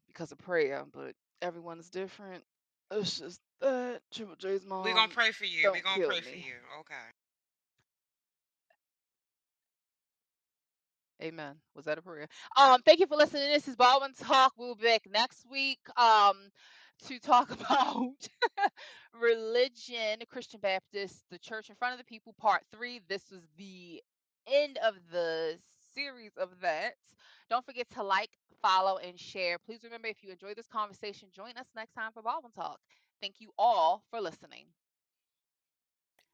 because 0.09 0.33
of 0.33 0.39
prayer, 0.39 0.85
but 0.93 1.15
everyone's 1.43 1.91
different. 1.91 2.45
It's 2.91 3.19
just 3.19 3.41
that 3.61 4.01
Triple 4.13 4.37
J's 4.37 4.65
mom. 4.67 4.85
We're 4.85 4.95
gonna 4.95 5.09
pray 5.13 5.33
for 5.33 5.45
you. 5.47 5.73
We're 5.73 5.73
don't 5.73 5.83
gonna 5.83 5.99
kill 5.99 6.09
pray 6.09 6.21
for 6.21 6.37
me. 6.37 6.37
you. 6.37 6.57
Okay. 6.81 7.11
Amen. 11.23 11.55
Was 11.75 11.85
that 11.87 11.99
a 11.99 12.03
prayer? 12.03 12.29
Um, 12.57 12.83
thank 12.83 13.01
you 13.01 13.07
for 13.07 13.17
listening. 13.17 13.51
This 13.51 13.69
is 13.69 13.77
Baldwin 13.77 14.13
Talk. 14.15 14.53
We'll 14.59 14.75
be 14.75 14.85
back 14.85 15.03
next 15.11 15.45
week 15.51 15.79
um 15.97 16.37
to 17.07 17.19
talk 17.19 17.51
about 17.61 18.29
religion, 19.21 20.21
Christian 20.31 20.61
Baptist, 20.61 21.25
the 21.31 21.39
church 21.39 21.71
in 21.71 21.77
front 21.77 21.93
of 21.93 21.99
the 21.99 22.05
people, 22.05 22.35
part 22.41 22.63
three. 22.73 23.01
This 23.09 23.31
was 23.31 23.43
the 23.57 24.03
end 24.47 24.79
of 24.85 24.95
the 25.11 25.59
series 25.95 26.33
of 26.37 26.49
that. 26.61 26.95
Don't 27.51 27.67
forget 27.67 27.91
to 27.91 28.03
like, 28.03 28.31
follow, 28.63 28.99
and 28.99 29.19
share. 29.19 29.59
Please 29.59 29.85
remember 29.85 30.09
if 30.09 30.23
you 30.23 30.31
enjoyed 30.31 30.57
this 30.57 30.69
conversation, 30.69 31.29
join 31.35 31.57
us 31.59 31.67
next 31.75 31.93
time 31.93 32.13
for 32.13 32.23
Baldwin 32.23 32.53
Talk. 32.53 32.79
Thank 33.21 33.37
you 33.41 33.51
all 33.59 34.03
for 34.11 34.21
listening. 34.21 34.67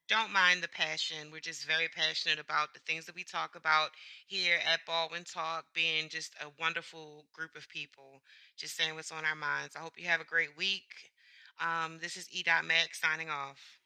Don't 0.09 0.33
mind 0.33 0.63
the 0.63 0.69
passion. 0.69 1.31
We're 1.31 1.41
just 1.41 1.67
very 1.67 1.89
passionate 1.89 2.39
about 2.39 2.73
the 2.73 2.81
things 2.81 3.05
that 3.07 3.15
we 3.15 3.25
talk 3.25 3.57
about 3.57 3.91
here 4.27 4.59
at 4.67 4.87
Baldwin 4.87 5.25
Talk, 5.25 5.67
being 5.75 6.09
just 6.09 6.35
a 6.41 6.49
wonderful 6.59 7.27
group 7.35 7.55
of 7.55 7.69
people, 7.69 8.23
just 8.59 8.77
saying 8.77 8.95
what's 8.95 9.13
on 9.13 9.25
our 9.25 9.37
minds. 9.37 9.77
I 9.77 9.81
hope 9.81 9.95
you 9.97 10.09
have 10.09 10.21
a 10.21 10.25
great 10.25 10.57
week. 10.59 11.13
Um, 11.61 11.99
this 12.01 12.17
is 12.17 12.29
E. 12.33 12.43
Max 12.47 13.01
signing 13.01 13.31
off. 13.31 13.79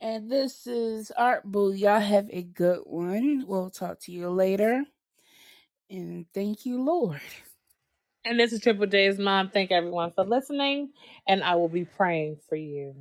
And 0.00 0.30
this 0.30 0.66
is 0.66 1.10
Art 1.16 1.44
Boo. 1.44 1.72
Y'all 1.72 2.00
have 2.00 2.28
a 2.30 2.42
good 2.42 2.80
one. 2.84 3.44
We'll 3.46 3.70
talk 3.70 4.00
to 4.02 4.12
you 4.12 4.28
later. 4.28 4.84
And 5.90 6.26
thank 6.34 6.66
you, 6.66 6.82
Lord. 6.82 7.20
And 8.24 8.38
this 8.38 8.52
is 8.52 8.60
Triple 8.60 8.86
J's 8.86 9.18
mom. 9.18 9.50
Thank 9.50 9.72
everyone 9.72 10.12
for 10.12 10.24
listening, 10.24 10.90
and 11.26 11.42
I 11.42 11.54
will 11.54 11.68
be 11.68 11.84
praying 11.84 12.38
for 12.48 12.56
you. 12.56 12.94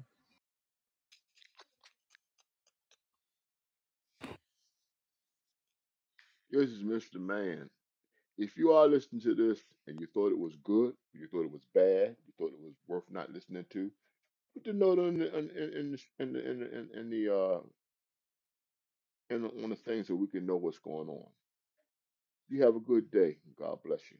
This 6.50 6.70
is 6.70 6.84
Mr. 6.84 7.20
Man. 7.20 7.70
If 8.38 8.58
you 8.58 8.72
are 8.74 8.88
listening 8.88 9.22
to 9.24 9.36
this 9.36 9.60
and 9.88 10.00
you 10.00 10.08
thought 10.08 10.32
it 10.32 10.40
was 10.40 10.56
good, 10.64 10.94
you 11.14 11.28
thought 11.28 11.46
it 11.46 11.52
was 11.52 11.66
bad, 11.74 12.16
you 12.28 12.34
thought 12.38 12.54
it 12.54 12.62
was 12.62 12.74
worth 12.88 13.06
not 13.12 13.32
listening 13.32 13.66
to, 13.72 13.92
put 14.54 14.66
the 14.66 14.74
note 14.74 15.00
in 15.00 15.20
the 15.20 15.38
in, 15.38 15.50
in, 15.52 15.74
in 15.74 15.92
the 15.94 16.00
in 16.20 16.34
the 16.34 16.52
in 16.52 16.60
the, 16.60 16.80
in, 16.80 16.90
in 17.00 17.10
the 17.10 17.36
uh 17.36 17.60
in 19.30 19.44
the, 19.44 19.50
on 19.64 19.70
the 19.72 19.76
thing 19.76 20.04
so 20.04 20.16
we 20.16 20.28
can 20.28 20.46
know 20.46 20.58
what's 20.58 20.80
going 20.80 21.10
on. 21.10 21.26
You 22.50 22.64
have 22.64 22.76
a 22.76 22.82
good 22.82 23.12
day. 23.12 23.38
God 23.60 23.80
bless 23.86 24.02
you. 24.12 24.18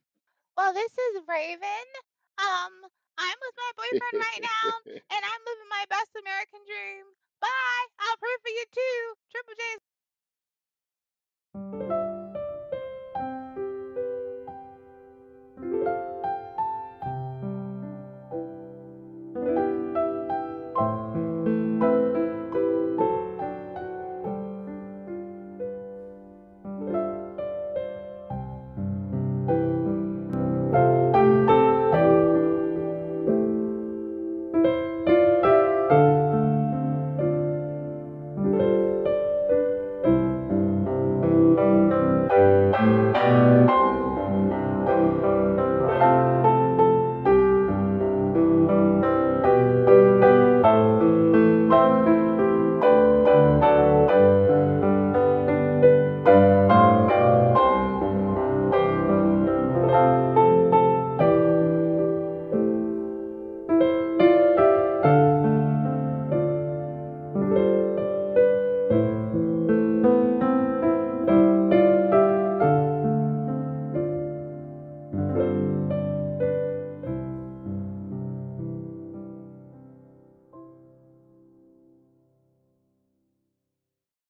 Well, 0.58 0.74
this 0.74 0.92
is 0.92 1.24
Raven. 1.28 1.88
Um, 2.38 2.74
I'm 3.18 3.40
with 3.42 3.56
my 3.58 3.72
boyfriend 3.78 4.18
right 4.22 4.44
now, 4.46 4.70
and 5.18 5.22
I'm 5.24 5.42
living 5.50 5.70
my 5.74 5.86
best 5.90 6.14
American 6.18 6.62
dream. 6.70 7.06
Bye. 7.42 7.86
I'll 8.02 8.20
pray 8.22 8.36
for 8.42 8.52
you 8.54 8.66
too. 8.74 9.00
Triple 9.34 9.58
J's 9.58 9.84